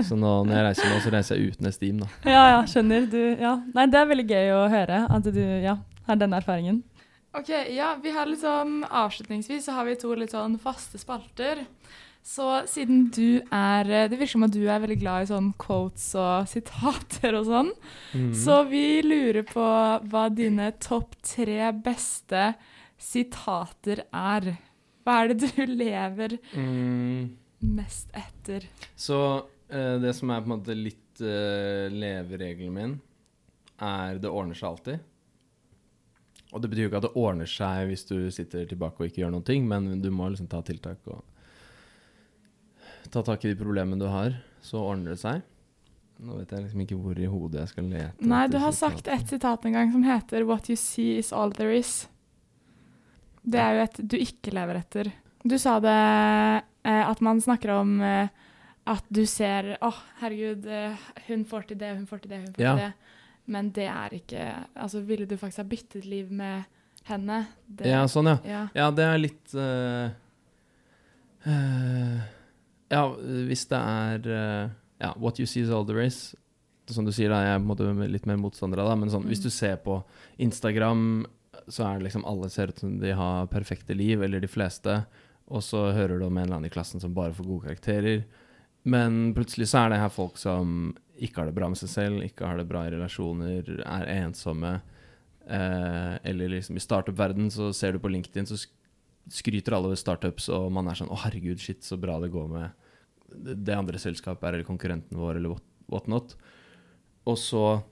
så 0.08 0.16
nå 0.20 0.32
når 0.48 0.54
jeg 0.56 0.66
reiser 0.68 0.92
nå, 0.92 1.00
så 1.04 1.14
reiser 1.14 1.40
jeg 1.40 1.54
uten 1.56 1.72
Steam, 1.76 2.04
da. 2.04 2.10
Ja, 2.28 2.44
ja, 2.56 2.60
skjønner. 2.68 3.08
Du, 3.12 3.20
ja. 3.40 3.56
Nei, 3.76 3.88
det 3.92 4.00
er 4.00 4.12
veldig 4.12 4.28
gøy 4.28 4.52
å 4.56 4.62
høre 4.72 5.02
at 5.12 5.32
du 5.32 5.42
ja, 5.42 5.78
har 6.08 6.20
denne 6.20 6.40
erfaringen. 6.40 6.82
Ok, 7.34 7.50
ja, 7.72 7.94
vi 8.04 8.12
har 8.12 8.28
litt 8.28 8.42
sånn 8.44 8.82
Avslutningsvis 8.84 9.64
så 9.66 9.78
har 9.78 9.86
vi 9.88 9.94
to 9.96 10.10
litt 10.20 10.34
sånn 10.36 10.58
faste 10.60 11.00
spalter. 11.00 11.62
Så 12.22 12.46
siden 12.70 13.06
du 13.16 13.40
er 13.56 13.88
Det 14.12 14.18
virker 14.20 14.34
som 14.36 14.44
at 14.46 14.52
du 14.54 14.66
er 14.70 14.82
veldig 14.84 14.98
glad 15.02 15.24
i 15.24 15.30
sånn 15.32 15.48
quotes 15.62 16.10
og 16.20 16.48
sitater 16.52 17.38
og 17.40 17.48
sånn. 17.48 17.72
Mm. 18.14 18.34
Så 18.36 18.58
vi 18.70 18.84
lurer 19.06 19.46
på 19.48 19.64
hva 20.12 20.26
dine 20.34 20.74
topp 20.84 21.16
tre 21.26 21.72
beste 21.74 22.52
sitater 23.02 24.04
er. 24.12 24.52
Hva 25.06 25.16
er 25.24 25.32
det 25.34 25.54
du 25.56 25.64
lever 25.86 26.36
Mm. 26.54 27.32
mest 27.62 28.12
etter? 28.14 28.68
Så 28.96 29.18
uh, 29.42 29.96
det 30.04 30.14
som 30.18 30.30
er 30.36 30.44
på 30.44 30.52
en 30.52 30.56
måte 30.58 30.76
litt 30.78 31.24
uh, 31.24 31.88
leveregelen 31.90 32.76
min, 32.76 32.94
er 33.82 34.20
det 34.22 34.30
ordner 34.30 34.58
seg 34.60 34.70
alltid. 34.76 35.08
Og 36.52 36.62
det 36.62 36.70
betyr 36.72 36.84
jo 36.86 36.90
ikke 36.92 37.00
at 37.00 37.08
det 37.08 37.16
ordner 37.20 37.48
seg 37.48 37.88
hvis 37.88 38.04
du 38.10 38.16
sitter 38.34 38.66
tilbake 38.68 39.00
og 39.00 39.08
ikke 39.08 39.22
gjør 39.24 39.32
noen 39.32 39.48
ting, 39.48 39.68
men 39.68 40.02
du 40.04 40.10
må 40.12 40.28
liksom 40.30 40.50
ta 40.52 40.60
tiltak 40.68 41.00
og 41.08 41.24
ta 43.12 43.24
tak 43.24 43.46
i 43.46 43.54
de 43.54 43.60
problemene 43.60 44.00
du 44.00 44.10
har, 44.12 44.36
så 44.64 44.82
ordner 44.84 45.16
det 45.16 45.22
seg. 45.24 45.42
Nå 46.22 46.38
vet 46.38 46.52
jeg 46.54 46.66
liksom 46.68 46.84
ikke 46.84 46.98
hvor 47.02 47.18
i 47.18 47.30
hodet 47.30 47.64
jeg 47.64 47.72
skal 47.72 47.88
lete. 47.90 48.28
Nei, 48.30 48.44
du 48.52 48.60
har 48.62 48.74
sagt 48.78 49.08
et 49.10 49.32
sitat 49.32 49.64
en 49.66 49.74
gang 49.78 49.92
som 49.94 50.04
heter 50.06 50.46
'What 50.46 50.70
you 50.70 50.76
see 50.76 51.18
is 51.18 51.32
all 51.34 51.52
there 51.52 51.74
is'. 51.74 52.08
Det 53.44 53.60
er 53.60 53.74
jo 53.74 53.82
et 53.84 53.98
du 54.08 54.18
ikke 54.18 54.54
lever 54.54 54.76
etter. 54.78 55.12
Du 55.44 55.58
sa 55.58 55.80
det 55.80 55.90
eh, 55.90 57.10
at 57.10 57.22
man 57.22 57.42
snakker 57.42 57.72
om 57.74 58.00
eh, 58.02 58.28
at 58.86 59.04
du 59.10 59.26
ser 59.26 59.78
'Å, 59.82 59.94
herregud, 60.22 60.66
eh, 60.68 60.96
hun 61.28 61.46
får 61.46 61.68
til 61.68 61.78
det, 61.78 61.96
hun 61.96 62.06
får 62.06 62.22
til 62.22 62.30
det, 62.30 62.40
hun 62.46 62.54
får 62.54 62.62
Ja. 62.62 62.76
til 62.76 62.86
det'. 62.86 62.94
Men 63.46 63.72
det 63.72 63.88
er 63.90 64.14
ikke 64.14 64.44
Altså, 64.76 65.02
ville 65.06 65.26
du 65.26 65.36
faktisk 65.38 65.58
ha 65.58 65.64
byttet 65.64 66.06
liv 66.06 66.32
med 66.32 66.64
henne? 67.10 67.48
Det, 67.68 67.88
Ja, 67.90 68.04
sånn, 68.08 68.28
ja. 68.30 68.38
ja. 68.46 68.68
Ja, 68.76 68.92
det 68.92 69.04
er 69.08 69.18
litt 69.18 69.56
uh, 69.58 70.12
uh, 71.48 72.20
Ja, 72.92 73.04
hvis 73.48 73.66
det 73.72 73.80
er 73.80 74.28
uh, 74.30 74.70
Ja, 75.02 75.14
what 75.18 75.40
you 75.42 75.48
see 75.50 75.64
is 75.66 75.72
all 75.74 75.86
there 75.88 76.04
is. 76.06 76.36
Som 76.92 77.06
du 77.08 77.12
sier, 77.16 77.32
da, 77.32 77.40
jeg 77.46 77.56
er 77.56 77.60
på 77.62 77.64
en 77.64 77.70
måte 77.72 78.10
litt 78.12 78.26
mer 78.30 78.38
motstander 78.42 78.82
av 78.84 78.90
det, 78.92 78.98
men 79.02 79.10
sånn, 79.14 79.24
hvis 79.30 79.40
Mm. 79.40 79.44
du 79.48 79.50
ser 79.56 79.78
på 79.82 80.04
Instagram, 80.44 81.26
så 81.72 81.86
er 81.88 81.98
det 82.00 82.10
liksom 82.10 82.26
alle 82.28 82.50
ser 82.52 82.68
ut 82.70 82.78
som 82.80 83.00
de 83.00 83.14
har 83.16 83.48
perfekte 83.48 83.96
liv, 83.96 84.22
eller 84.22 84.42
de 84.44 84.48
fleste, 84.52 85.06
og 85.50 85.64
så 85.64 85.92
hører 85.96 86.20
du 86.20 86.26
om 86.26 86.38
en 86.38 86.44
eller 86.44 86.56
annen 86.58 86.70
i 86.70 86.74
klassen 86.74 87.00
som 87.00 87.14
bare 87.16 87.34
får 87.34 87.46
gode 87.48 87.66
karakterer. 87.70 88.26
Men 88.84 89.34
plutselig 89.38 89.70
så 89.70 89.84
er 89.84 89.94
det 89.94 90.02
her 90.02 90.14
folk 90.14 90.40
som 90.42 90.92
ikke 91.22 91.42
har 91.42 91.50
det 91.50 91.58
bra 91.58 91.70
med 91.70 91.78
seg 91.78 91.92
selv, 91.92 92.24
ikke 92.26 92.48
har 92.50 92.58
det 92.58 92.70
bra 92.70 92.86
i 92.88 92.94
relasjoner, 92.96 93.68
er 93.86 94.14
ensomme. 94.16 94.80
Eh, 95.46 96.14
eller 96.32 96.56
liksom 96.56 96.78
i 96.78 96.84
startup-verden 96.84 97.52
så 97.54 97.70
ser 97.78 97.94
du 97.94 98.02
på 98.02 98.10
LinkedIn, 98.10 98.50
så 98.50 98.58
skryter 99.32 99.76
alle 99.78 99.92
over 99.92 100.00
startups, 100.00 100.50
og 100.50 100.72
man 100.74 100.88
er 100.88 100.98
sånn 100.98 101.12
'Å, 101.12 101.22
herregud, 101.26 101.60
shit, 101.60 101.84
så 101.84 102.00
bra 102.00 102.20
det 102.20 102.32
går 102.34 102.48
med 102.50 102.72
det 103.32 103.76
andre 103.76 104.00
selskapet 104.02 104.44
er, 104.44 104.54
eller 104.54 104.68
konkurrenten 104.68 105.18
vår, 105.18 105.38
eller 105.38 105.56
what, 105.88 106.08
what. 106.08 106.36
Og 107.26 107.38
så 107.38 107.84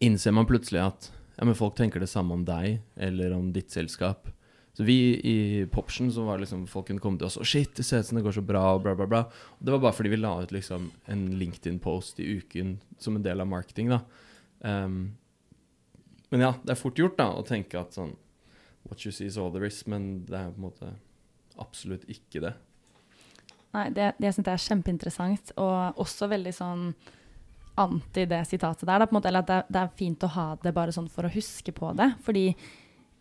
innser 0.00 0.32
man 0.32 0.46
plutselig 0.48 0.82
at 0.82 1.10
ja, 1.36 1.44
men 1.44 1.54
folk 1.54 1.76
tenker 1.76 2.00
det 2.00 2.08
samme 2.08 2.34
om 2.34 2.44
deg, 2.44 2.80
eller 2.96 3.32
om 3.36 3.52
ditt 3.52 3.70
selskap. 3.70 4.30
Så 4.76 4.84
vi 4.84 4.96
i 5.24 5.66
Poption, 5.72 6.10
så 6.12 6.26
var 6.26 6.38
liksom 6.38 6.66
folk 6.68 6.90
kunne 6.90 7.00
komme 7.00 7.16
til 7.16 7.30
oss 7.30 7.38
og 7.40 7.46
'Shit, 7.48 7.74
det 7.78 7.84
ser 7.86 8.02
ut 8.02 8.06
som 8.06 8.18
det 8.18 8.24
går 8.26 8.36
så 8.36 8.44
bra', 8.44 8.74
og 8.74 8.82
bla, 8.82 8.94
bla, 8.94 9.06
bla. 9.06 9.20
Og 9.56 9.64
det 9.64 9.72
var 9.72 9.80
bare 9.80 9.96
fordi 9.96 10.12
vi 10.12 10.16
la 10.20 10.34
ut 10.42 10.52
liksom 10.52 10.90
en 11.06 11.22
LinkedIn-post 11.38 12.20
i 12.20 12.36
uken 12.36 12.78
som 12.98 13.16
en 13.16 13.24
del 13.24 13.40
av 13.40 13.48
marketing, 13.48 13.88
da. 13.88 14.00
Um, 14.60 15.16
men 16.30 16.40
ja, 16.40 16.52
det 16.62 16.74
er 16.74 16.80
fort 16.80 16.98
gjort 16.98 17.16
da 17.16 17.30
å 17.32 17.44
tenke 17.46 17.80
at 17.80 17.96
sånn 17.96 18.16
What 18.86 19.02
you 19.04 19.10
see 19.10 19.26
is 19.26 19.38
all 19.38 19.50
there 19.50 19.66
is, 19.66 19.86
men 19.86 20.26
det 20.28 20.36
er 20.38 20.52
på 20.52 20.60
en 20.60 20.68
måte 20.68 20.92
absolutt 21.58 22.04
ikke 22.06 22.44
det. 22.44 22.52
Nei, 23.74 23.90
det, 23.90 24.12
det 24.20 24.30
syns 24.34 24.46
jeg 24.46 24.52
er 24.52 24.66
kjempeinteressant, 24.68 25.52
og 25.56 25.98
også 26.04 26.28
veldig 26.30 26.52
sånn 26.54 26.84
anti 27.76 28.24
det 28.28 28.44
sitatet 28.46 28.86
der. 28.86 29.00
Da, 29.00 29.08
på 29.08 29.16
en 29.16 29.18
måte, 29.18 29.28
eller 29.32 29.42
at 29.42 29.50
det, 29.50 29.58
det 29.72 29.80
er 29.82 29.96
fint 29.98 30.22
å 30.22 30.30
ha 30.36 30.46
det 30.62 30.72
bare 30.76 30.94
sånn 30.94 31.08
for 31.12 31.26
å 31.26 31.32
huske 31.32 31.74
på 31.76 31.90
det. 31.98 32.12
Fordi 32.24 32.46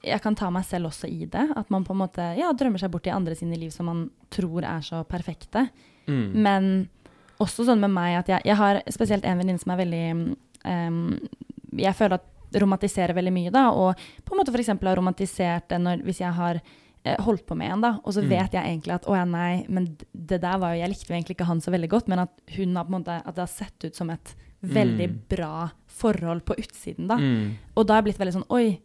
jeg 0.05 0.21
kan 0.23 0.35
ta 0.37 0.49
meg 0.53 0.65
selv 0.67 0.87
også 0.91 1.09
i 1.09 1.25
det. 1.25 1.47
At 1.57 1.69
man 1.73 1.83
på 1.87 1.93
en 1.95 2.01
måte 2.03 2.25
ja, 2.37 2.51
drømmer 2.53 2.79
seg 2.81 2.91
bort 2.93 3.07
i 3.07 3.13
andre 3.13 3.35
sine 3.35 3.57
liv 3.59 3.71
som 3.73 3.85
man 3.89 4.05
tror 4.33 4.63
er 4.63 4.81
så 4.85 5.03
perfekte. 5.09 5.67
Mm. 6.07 6.31
Men 6.45 6.69
også 7.41 7.65
sånn 7.67 7.81
med 7.83 7.91
meg 7.91 8.19
at 8.21 8.29
jeg, 8.31 8.41
jeg 8.45 8.55
har 8.55 8.81
spesielt 8.93 9.25
en 9.27 9.37
venninne 9.41 9.59
som 9.59 9.73
er 9.75 9.81
veldig 9.83 10.03
um, 10.63 11.19
Jeg 11.75 11.95
føler 11.97 12.19
at 12.21 12.31
romantiserer 12.61 13.11
veldig 13.17 13.33
mye, 13.35 13.51
da. 13.51 13.65
Og 13.75 13.99
på 14.23 14.31
en 14.35 14.39
måte 14.39 14.53
f.eks. 14.55 14.69
har 14.71 14.95
romantisert 14.95 15.65
det 15.73 15.79
når, 15.81 16.03
hvis 16.07 16.21
jeg 16.21 16.31
har 16.37 16.61
eh, 17.03 17.17
holdt 17.25 17.43
på 17.49 17.57
med 17.59 17.73
en, 17.73 17.81
da, 17.83 17.89
og 18.05 18.13
så 18.15 18.21
Mm. 18.23 18.29
vet 18.31 18.53
jeg 18.55 18.63
egentlig 18.69 18.93
at 18.95 19.07
å 19.11 19.15
ja, 19.17 19.25
nei, 19.27 19.65
men 19.67 19.89
det 20.13 20.39
der 20.41 20.57
var 20.61 20.71
jo 20.73 20.79
Jeg 20.85 20.89
likte 20.93 21.09
jo 21.11 21.15
egentlig 21.17 21.35
ikke 21.35 21.49
han 21.49 21.59
så 21.61 21.71
veldig 21.73 21.89
godt, 21.91 22.07
men 22.07 22.19
at 22.23 22.31
hun 22.55 22.75
har 22.77 22.85
på 22.87 22.93
en 22.93 22.99
måte 23.01 23.17
At 23.25 23.35
det 23.35 23.43
har 23.43 23.51
sett 23.51 23.83
ut 23.89 23.95
som 23.95 24.09
et 24.09 24.35
veldig 24.63 25.09
Mm. 25.09 25.17
bra 25.29 25.69
forhold 25.87 26.45
på 26.45 26.55
utsiden, 26.57 27.07
da. 27.11 27.17
Mm. 27.17 27.57
Og 27.75 27.85
da 27.85 27.93
har 27.93 28.01
jeg 28.01 28.05
blitt 28.13 28.19
veldig 28.23 28.33
sånn 28.39 28.47
Oi, 28.49 28.79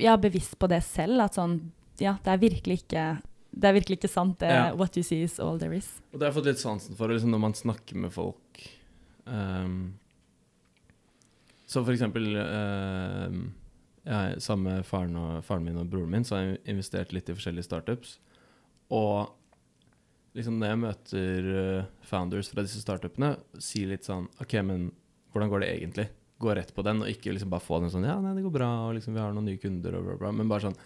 er 0.00 0.16
bevisst 0.18 0.58
på 0.58 0.68
det 0.68 0.82
selv. 0.84 1.20
At 1.20 1.34
sånn 1.38 1.70
Ja, 2.00 2.16
det 2.24 2.32
er 2.32 2.38
virkelig 2.38 2.82
ikke 2.84 3.22
det 3.52 3.68
er 3.68 3.74
virkelig 3.76 3.98
ikke 4.00 4.08
sant, 4.08 4.38
det 4.40 4.48
Ja. 4.48 4.74
what 4.74 4.96
you 4.96 5.02
see 5.04 5.22
is 5.22 5.38
all 5.38 5.58
there 5.58 5.76
is. 5.76 6.00
Og 6.12 6.18
det 6.18 6.24
har 6.26 6.32
jeg 6.32 6.38
fått 6.42 6.46
litt 6.48 6.58
sansen 6.62 6.96
for, 6.96 7.08
liksom 7.08 7.30
når 7.30 7.40
man 7.40 7.52
snakker 7.52 7.96
med 7.96 8.12
folk 8.12 8.62
Um, 9.26 9.94
Så 11.66 11.84
for 11.84 11.92
eksempel 11.94 12.34
ehm, 12.36 13.52
jeg, 14.04 14.40
Sammen 14.42 14.64
med 14.78 14.84
faren, 14.84 15.14
og, 15.16 15.44
faren 15.46 15.64
min 15.64 15.78
og 15.78 15.86
broren 15.92 16.10
min, 16.10 16.24
så 16.24 16.34
har 16.36 16.42
jeg 16.42 16.58
investert 16.66 17.12
litt 17.14 17.28
i 17.30 17.36
forskjellige 17.36 17.68
startups. 17.68 18.16
Og 18.90 19.30
liksom 20.34 20.58
når 20.58 20.72
jeg 20.72 20.80
møter 20.82 21.48
eh, 21.78 21.84
founders 22.02 22.50
fra 22.50 22.64
disse 22.66 22.82
startupene, 22.82 23.36
sier 23.62 23.92
litt 23.92 24.04
sånn 24.08 24.26
OK, 24.42 24.56
men 24.66 24.90
hvordan 25.32 25.52
går 25.52 25.60
det 25.62 25.70
egentlig? 25.76 26.08
Gå 26.42 26.54
rett 26.58 26.74
på 26.74 26.82
den, 26.86 27.04
og 27.04 27.10
ikke 27.10 27.34
liksom 27.36 27.52
bare 27.52 27.62
få 27.62 27.78
den 27.82 27.92
sånn 27.92 28.08
Ja, 28.08 28.18
nei, 28.22 28.34
det 28.36 28.44
går 28.44 28.54
bra, 28.58 28.70
og 28.88 28.96
liksom 28.96 29.14
vi 29.14 29.22
har 29.22 29.34
noen 29.34 29.46
nye 29.50 29.60
kunder, 29.62 29.98
og 29.98 30.08
bla, 30.08 30.20
bla. 30.24 30.32
Men 30.34 30.50
bare 30.50 30.66
sånn 30.66 30.78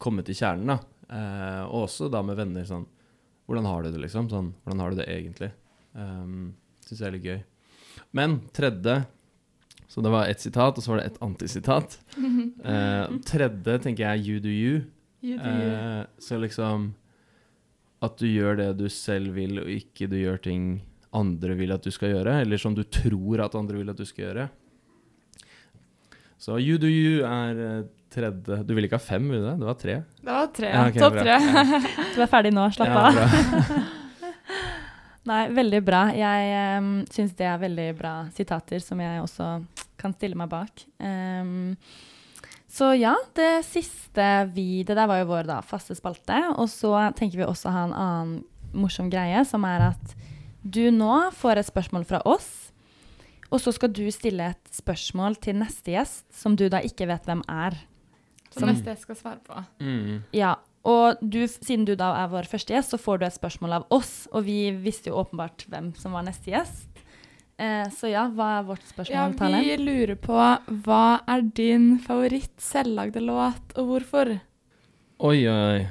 komme 0.00 0.24
til 0.26 0.36
kjernen, 0.36 0.74
da. 0.74 0.78
Eh, 1.10 1.62
og 1.66 1.86
også 1.86 2.08
da 2.12 2.22
med 2.24 2.38
venner 2.38 2.66
sånn 2.68 2.86
hvordan 3.50 3.66
har 3.66 3.82
du 3.82 3.90
det, 3.90 3.98
liksom? 4.04 4.28
Sånn, 4.30 4.52
hvordan 4.62 4.80
har 4.80 4.92
du 4.92 4.98
det 5.00 5.08
egentlig? 5.10 5.48
Um, 5.90 6.52
Syns 6.86 7.00
jeg 7.00 7.08
er 7.08 7.14
litt 7.16 7.24
gøy. 7.26 7.40
Men 8.14 8.36
tredje 8.54 9.00
Så 9.90 10.04
det 10.06 10.12
var 10.14 10.28
ett 10.30 10.38
sitat, 10.38 10.76
og 10.78 10.84
så 10.84 10.92
var 10.92 11.00
det 11.00 11.08
et 11.10 11.22
antisitat. 11.26 11.98
Eh, 12.60 13.14
tredje 13.26 13.74
tenker 13.82 14.04
jeg 14.04 14.28
you 14.28 14.38
do 14.38 14.52
you. 14.52 14.84
You 15.24 15.38
do 15.40 15.50
you. 15.50 15.72
Eh, 15.72 16.04
så 16.22 16.38
liksom 16.38 16.92
At 18.04 18.20
du 18.20 18.28
gjør 18.28 18.60
det 18.60 18.68
du 18.78 18.86
selv 18.88 19.34
vil, 19.34 19.58
og 19.64 19.66
ikke 19.66 20.06
du 20.06 20.14
gjør 20.20 20.38
ting 20.44 20.70
andre 21.10 21.56
vil 21.58 21.74
at 21.74 21.82
du 21.82 21.90
skal 21.90 22.14
gjøre, 22.14 22.36
eller 22.44 22.60
som 22.60 22.76
du 22.76 22.84
tror 22.86 23.42
at 23.42 23.56
andre 23.58 23.80
vil 23.80 23.90
at 23.90 23.98
du 23.98 24.06
skal 24.06 24.28
gjøre. 24.28 24.46
Så 26.40 26.56
you 26.58 26.78
do 26.80 26.88
you 26.88 27.20
er 27.28 27.58
eh, 27.66 27.80
tredje 28.10 28.62
Du 28.64 28.72
ville 28.74 28.88
ikke 28.88 28.96
ha 28.98 29.04
fem, 29.04 29.26
ville 29.28 29.44
du 29.44 29.48
det? 29.50 29.56
Det 29.60 29.68
var 29.68 29.78
tre. 29.78 29.96
Det 30.24 30.34
var 30.34 30.52
tre. 30.56 30.70
Ja, 30.72 30.84
Okay, 30.88 31.02
Topp 31.02 31.18
tre. 31.20 31.36
Ja. 31.36 31.96
Du 32.16 32.22
er 32.24 32.30
ferdig 32.32 32.52
nå, 32.56 32.68
slapp 32.74 32.88
Ja, 32.88 33.02
av. 33.06 33.18
bra. 33.18 33.88
Nei, 35.30 35.42
veldig 35.52 35.80
bra. 35.84 36.04
Jeg 36.16 36.78
um, 36.80 36.92
syns 37.12 37.34
det 37.36 37.44
er 37.46 37.60
veldig 37.60 37.88
bra 37.98 38.14
sitater 38.34 38.80
som 38.82 39.02
jeg 39.04 39.20
også 39.20 39.50
kan 40.00 40.14
stille 40.16 40.38
meg 40.40 40.48
bak. 40.50 40.80
Um, 40.96 41.76
så 42.70 42.92
ja, 42.96 43.12
det 43.36 43.66
siste 43.66 44.26
vi 44.54 44.84
Det 44.86 44.94
der 44.96 45.08
var 45.10 45.20
jo 45.20 45.28
vår 45.28 45.48
da, 45.50 45.58
faste 45.66 45.94
spalte. 45.98 46.38
Og 46.56 46.70
så 46.72 46.94
tenker 47.18 47.42
vi 47.42 47.46
også 47.46 47.68
å 47.68 47.74
ha 47.76 47.84
en 47.88 47.94
annen 47.96 48.34
morsom 48.72 49.10
greie, 49.12 49.44
som 49.44 49.64
er 49.68 49.90
at 49.90 50.16
du 50.62 50.86
nå 50.94 51.30
får 51.36 51.60
et 51.60 51.68
spørsmål 51.68 52.04
fra 52.08 52.20
oss. 52.28 52.59
Og 53.50 53.58
så 53.62 53.72
skal 53.74 53.90
du 53.92 54.04
stille 54.14 54.52
et 54.52 54.70
spørsmål 54.74 55.36
til 55.42 55.56
neste 55.58 55.96
gjest, 55.96 56.26
som 56.34 56.54
du 56.56 56.68
da 56.70 56.78
ikke 56.86 57.08
vet 57.10 57.24
hvem 57.26 57.42
er. 57.50 57.78
Som 58.54 58.68
neste 58.70 58.92
gjest 58.92 59.06
skal 59.08 59.18
svare 59.18 59.40
på. 59.46 59.62
Mm. 59.82 60.20
Ja, 60.34 60.54
og 60.86 61.18
du, 61.20 61.42
siden 61.50 61.84
du 61.88 61.92
da 61.98 62.12
er 62.22 62.30
vår 62.32 62.46
første 62.50 62.72
gjest, 62.76 62.94
så 62.94 62.98
får 63.00 63.20
du 63.20 63.26
et 63.26 63.36
spørsmål 63.36 63.74
av 63.80 63.88
oss, 63.94 64.28
og 64.32 64.46
vi 64.46 64.70
visste 64.80 65.10
jo 65.10 65.18
åpenbart 65.20 65.66
hvem 65.70 65.90
som 65.98 66.14
var 66.16 66.24
neste 66.26 66.52
gjest. 66.54 66.86
Eh, 67.60 67.90
så 67.92 68.08
ja, 68.08 68.22
hva 68.32 68.46
er 68.60 68.68
vårt 68.70 68.86
Ja, 68.86 68.92
spørsmål, 68.94 69.34
Tale? 69.36 69.58
vi 69.66 69.74
lurer 69.82 70.16
på 70.16 70.38
hva 70.86 71.02
er 71.28 71.42
din 71.58 71.98
favoritt 72.00 72.54
selvlagde 72.64 73.20
låt, 73.20 73.74
og 73.76 73.90
hvorfor? 73.90 74.32
Oi, 75.20 75.36
oi, 75.44 75.58
oi. 75.74 75.82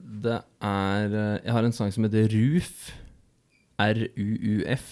Det 0.00 0.40
er 0.66 1.12
eh, 1.14 1.36
Jeg 1.44 1.52
har 1.54 1.64
en 1.68 1.76
sang 1.76 1.92
som 1.94 2.04
heter 2.08 2.26
Ruf. 2.32 2.90
R-u-u-f. 3.80 4.88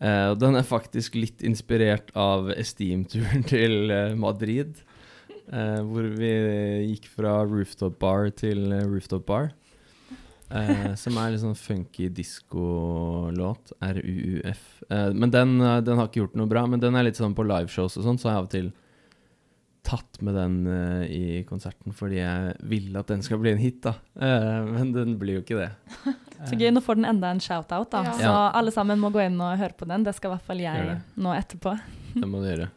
Og 0.00 0.38
den 0.40 0.56
er 0.56 0.64
faktisk 0.64 1.18
litt 1.18 1.42
inspirert 1.44 2.08
av 2.16 2.48
Esteem-turen 2.54 3.44
til 3.52 3.92
eh, 3.92 4.16
Madrid. 4.16 4.80
Uh, 5.50 5.82
hvor 5.82 6.06
vi 6.14 6.30
gikk 6.92 7.08
fra 7.10 7.40
rooftop 7.42 7.96
bar 7.98 8.28
til 8.38 8.70
rooftop 8.86 9.26
bar. 9.26 9.50
Uh, 10.50 10.94
som 10.98 11.18
er 11.18 11.32
litt 11.32 11.42
sånn 11.42 11.58
funky 11.58 12.08
disco-låt. 12.14 13.74
R-u-u-f. 13.82 14.62
Eh, 14.90 15.10
men 15.14 15.30
den, 15.34 15.58
den 15.58 15.98
har 15.98 16.08
ikke 16.08 16.24
gjort 16.24 16.38
noe 16.38 16.50
bra. 16.50 16.64
Men 16.70 16.82
den 16.82 16.98
er 16.98 17.06
litt 17.06 17.18
sånn 17.18 17.36
på 17.38 17.46
liveshows 17.46 17.98
og 17.98 18.06
sånn, 18.06 18.18
så 18.18 18.30
har 18.30 18.38
jeg 18.38 18.42
av 18.42 18.48
og 18.48 18.54
til 18.54 18.70
tatt 19.86 20.20
med 20.24 20.36
den 20.36 20.56
uh, 20.68 21.04
i 21.06 21.42
konserten 21.48 21.94
fordi 21.96 22.20
jeg 22.20 22.56
vil 22.68 22.96
at 23.00 23.10
den 23.10 23.22
skal 23.24 23.40
bli 23.42 23.54
en 23.54 23.62
hit, 23.62 23.80
da. 23.86 23.94
Uh, 24.14 24.66
men 24.68 24.92
den 24.96 25.16
blir 25.20 25.40
jo 25.40 25.44
ikke 25.44 25.60
det. 25.60 25.70
Så 26.48 26.56
gøy, 26.56 26.70
nå 26.72 26.80
får 26.84 27.00
den 27.00 27.08
enda 27.08 27.32
en 27.34 27.42
shout-out, 27.42 27.90
da. 27.92 28.04
Ja. 28.08 28.18
Så 28.20 28.34
alle 28.60 28.72
sammen 28.72 29.00
må 29.00 29.12
gå 29.12 29.22
inn 29.26 29.40
og 29.44 29.58
høre 29.60 29.76
på 29.76 29.88
den. 29.88 30.06
Det 30.06 30.14
skal 30.16 30.30
i 30.30 30.34
hvert 30.36 30.46
fall 30.46 30.62
jeg 30.62 31.00
nå 31.20 31.34
etterpå. 31.36 31.76
Det 32.20 32.28
må 32.28 32.40
du 32.42 32.48
gjøre. 32.48 32.70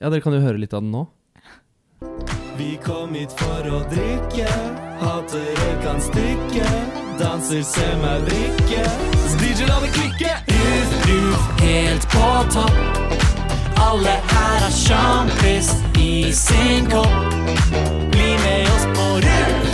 Ja, 0.00 0.10
dere 0.10 0.20
kan 0.24 0.36
jo 0.36 0.42
høre 0.44 0.60
litt 0.60 0.74
av 0.76 0.84
den 0.84 0.92
nå. 0.92 1.06
Vi 2.58 2.74
kom 2.84 3.16
hit 3.16 3.32
for 3.38 3.70
å 3.72 3.80
drikke, 3.90 4.46
hatere 5.00 5.70
kan 5.82 6.02
stikke. 6.02 6.68
Danser, 7.18 7.62
se 7.66 7.86
meg 8.02 8.28
vrikke, 8.28 8.86
så 9.24 9.36
DJ 9.42 9.68
la 9.70 9.80
det 9.82 9.92
klikke. 9.96 10.32
Ruf, 10.54 10.96
ruf, 11.10 11.52
helt 11.62 12.10
på 12.14 12.32
topp. 12.54 13.23
Alle 13.84 14.14
her 14.32 14.62
er 14.68 14.72
sjampis 14.72 15.68
i 16.00 16.32
sin 16.32 16.86
kopp. 16.92 17.34
Bli 18.14 18.30
med 18.44 18.68
oss 18.74 18.86
på 18.96 19.06
rull. 19.24 19.66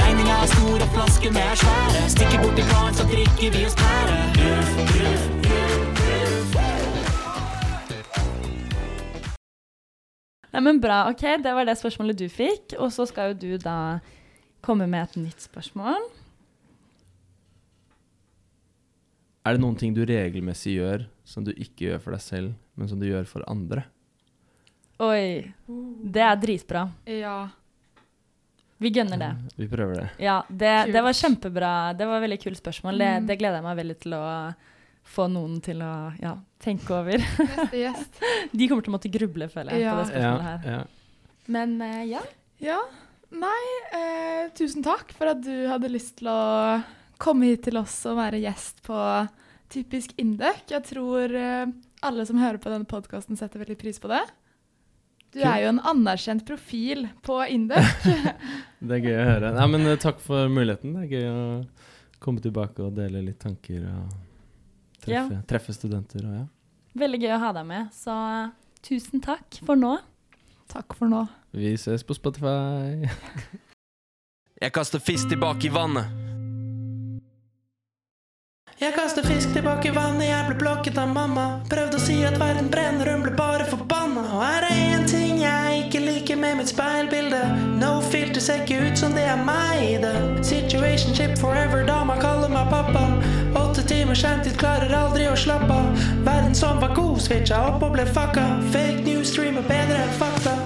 Regninga 0.00 0.34
er 0.42 0.48
stor 0.50 0.78
og 0.86 0.88
flaskene 0.96 1.40
er 1.52 1.56
svære. 1.60 2.00
Stikker 2.14 2.38
bort 2.42 2.56
til 2.58 2.66
karen, 2.72 2.94
så 2.98 3.04
drikker 3.12 3.48
vi 3.54 3.60
oss 3.68 3.76
pære. 3.78 4.16
Ruff, 4.40 4.70
ruff, 4.96 5.24
ruff, 5.50 5.86
ruff. 6.56 6.56
Nei, 10.52 10.60
men 10.66 10.82
bra. 10.82 10.98
Ok, 11.12 11.24
det 11.46 11.52
var 11.56 11.64
det 11.68 11.78
spørsmålet 11.78 12.18
du 12.18 12.28
fikk. 12.28 12.74
Og 12.78 12.90
så 12.92 13.06
skal 13.08 13.32
jo 13.32 13.38
du 13.44 13.52
da 13.62 13.78
komme 14.66 14.90
med 14.90 15.02
et 15.06 15.16
nytt 15.28 15.40
spørsmål. 15.46 16.02
Er 19.46 19.56
det 19.56 19.62
noen 19.62 19.78
ting 19.78 19.94
du 19.94 20.02
regelmessig 20.06 20.76
gjør 20.76 21.06
som 21.32 21.44
du 21.46 21.52
ikke 21.56 21.88
gjør 21.88 22.02
for 22.04 22.12
deg 22.16 22.22
selv, 22.24 22.52
men 22.76 22.88
som 22.90 23.00
du 23.00 23.06
gjør 23.08 23.24
for 23.30 23.44
andre? 23.50 23.86
Oi, 25.02 25.52
det 26.12 26.22
er 26.22 26.36
dritbra. 26.38 26.84
Ja. 27.08 27.36
Vi 28.82 28.90
gønner 28.90 29.18
det. 29.18 29.30
Vi 29.56 29.66
prøver 29.70 29.94
det. 30.02 30.08
Ja, 30.22 30.40
det, 30.50 30.72
det 30.92 31.02
var 31.06 31.14
kjempebra. 31.14 31.70
Det 31.96 32.06
var 32.06 32.18
et 32.18 32.24
veldig 32.26 32.40
kult 32.42 32.58
spørsmål. 32.60 32.98
Det, 32.98 33.10
Mm. 33.22 33.26
det 33.30 33.36
gleder 33.40 33.58
jeg 33.60 33.66
meg 33.66 33.76
veldig 33.78 33.96
til 34.02 34.14
å 34.18 34.22
få 35.12 35.26
noen 35.30 35.60
til 35.62 35.82
å 35.82 35.92
ja, 36.22 36.32
tenke 36.62 36.94
over. 36.94 37.18
De 38.52 38.68
kommer 38.68 38.82
til 38.84 38.92
å 38.92 38.96
måtte 38.96 39.10
gruble, 39.12 39.48
føler 39.50 39.74
jeg, 39.76 39.84
Ja. 39.86 39.94
på 39.94 40.02
det 40.02 40.10
spørsmålet 40.12 40.48
her. 40.50 40.66
ja. 40.76 40.82
Men 41.52 41.72
uh, 41.82 42.02
ja. 42.06 42.20
Ja. 42.62 42.78
Nei, 43.32 43.62
eh, 43.96 44.50
tusen 44.54 44.84
takk 44.84 45.10
for 45.16 45.30
at 45.32 45.40
du 45.42 45.66
hadde 45.66 45.88
lyst 45.90 46.18
til 46.20 46.28
å 46.30 46.82
komme 47.22 47.48
hit 47.48 47.62
til 47.64 47.78
oss 47.80 47.94
og 48.06 48.18
være 48.20 48.38
gjest 48.44 48.82
på 48.86 48.98
Typisk 49.72 50.12
Indøk. 50.20 50.66
Jeg 50.70 50.84
tror 50.84 51.32
eh, 51.32 51.66
alle 52.04 52.26
som 52.28 52.40
hører 52.40 52.60
på 52.60 52.72
denne 52.72 52.88
podkasten, 52.88 53.38
setter 53.40 53.62
veldig 53.62 53.78
pris 53.80 54.00
på 54.02 54.10
det. 54.12 54.22
Du 55.32 55.40
er 55.40 55.62
jo 55.62 55.70
en 55.72 55.80
anerkjent 55.88 56.44
profil 56.44 57.06
på 57.24 57.38
Indøk. 57.48 58.04
Det 58.82 58.98
er 58.98 59.06
gøy 59.06 59.16
å 59.16 59.28
høre. 59.30 59.52
Nei, 59.56 59.68
men 59.72 59.88
eh, 59.88 60.00
takk 60.00 60.20
for 60.20 60.50
muligheten. 60.52 60.92
Det 60.98 61.06
er 61.06 61.14
gøy 61.14 61.28
å 61.30 61.44
komme 62.22 62.44
tilbake 62.44 62.84
og 62.84 62.92
dele 62.98 63.22
litt 63.24 63.40
tanker 63.42 63.86
og 63.88 64.12
treffe, 65.02 65.40
treffe 65.48 65.74
studenter 65.74 66.26
og 66.26 66.34
ja. 66.42 66.48
Veldig 67.00 67.22
gøy 67.22 67.32
å 67.32 67.40
ha 67.40 67.52
deg 67.56 67.68
med. 67.70 67.92
Så 67.96 68.12
eh, 68.12 68.50
tusen 68.84 69.24
takk 69.24 69.62
for 69.64 69.80
nå. 69.80 69.94
takk 70.72 70.98
for 70.98 71.08
nå. 71.08 71.24
Vi 71.56 71.72
ses 71.80 72.04
på 72.04 72.16
Spotify. 72.18 73.08
Jeg 74.62 74.76
kaster 74.76 75.00
fisk 75.00 75.32
tilbake 75.32 75.70
i 75.70 75.72
vannet. 75.72 76.21
Jeg 78.82 78.96
kaster 78.96 79.22
fisk 79.22 79.52
tilbake 79.54 79.92
i 79.92 79.94
vannet, 79.94 80.24
jeg 80.26 80.42
ble 80.48 80.56
blokket 80.58 80.96
av 80.98 81.06
mamma. 81.14 81.42
Prøvde 81.70 82.00
å 82.00 82.02
si 82.02 82.16
at 82.26 82.34
verden 82.40 82.66
brenner, 82.66 83.06
hun 83.12 83.22
ble 83.22 83.30
bare 83.38 83.62
forbanna. 83.70 84.24
Og 84.34 84.42
er 84.42 84.64
én 84.72 85.04
ting 85.06 85.38
jeg 85.38 85.84
ikke 85.84 86.00
liker 86.02 86.40
med 86.40 86.56
mitt 86.58 86.72
speilbilde. 86.72 87.38
No 87.78 88.00
filter 88.02 88.42
ser 88.42 88.64
ikke 88.64 88.80
ut 88.88 88.98
som 88.98 89.14
det 89.14 89.22
er 89.30 89.38
meg 89.46 89.84
i 89.86 90.02
det. 90.02 90.42
Situationship 90.48 91.38
forever, 91.38 91.86
dama 91.86 92.18
kaller 92.18 92.50
meg 92.50 92.66
pappa. 92.74 93.04
Åtte 93.62 93.86
timer 93.86 94.18
skjermtid, 94.18 94.58
klarer 94.58 94.90
aldri 94.98 95.30
å 95.30 95.38
slappe 95.38 95.70
av. 95.78 95.86
Verden 96.26 96.58
som 96.58 96.82
var 96.82 96.90
god, 96.98 97.22
switcha 97.22 97.62
opp 97.68 97.86
og 97.86 97.94
ble 97.94 98.02
fucka. 98.10 98.48
Fake 98.74 99.06
news 99.06 99.30
streamer 99.30 99.62
bedre 99.70 100.02
enn 100.08 100.14
fakta. 100.18 100.58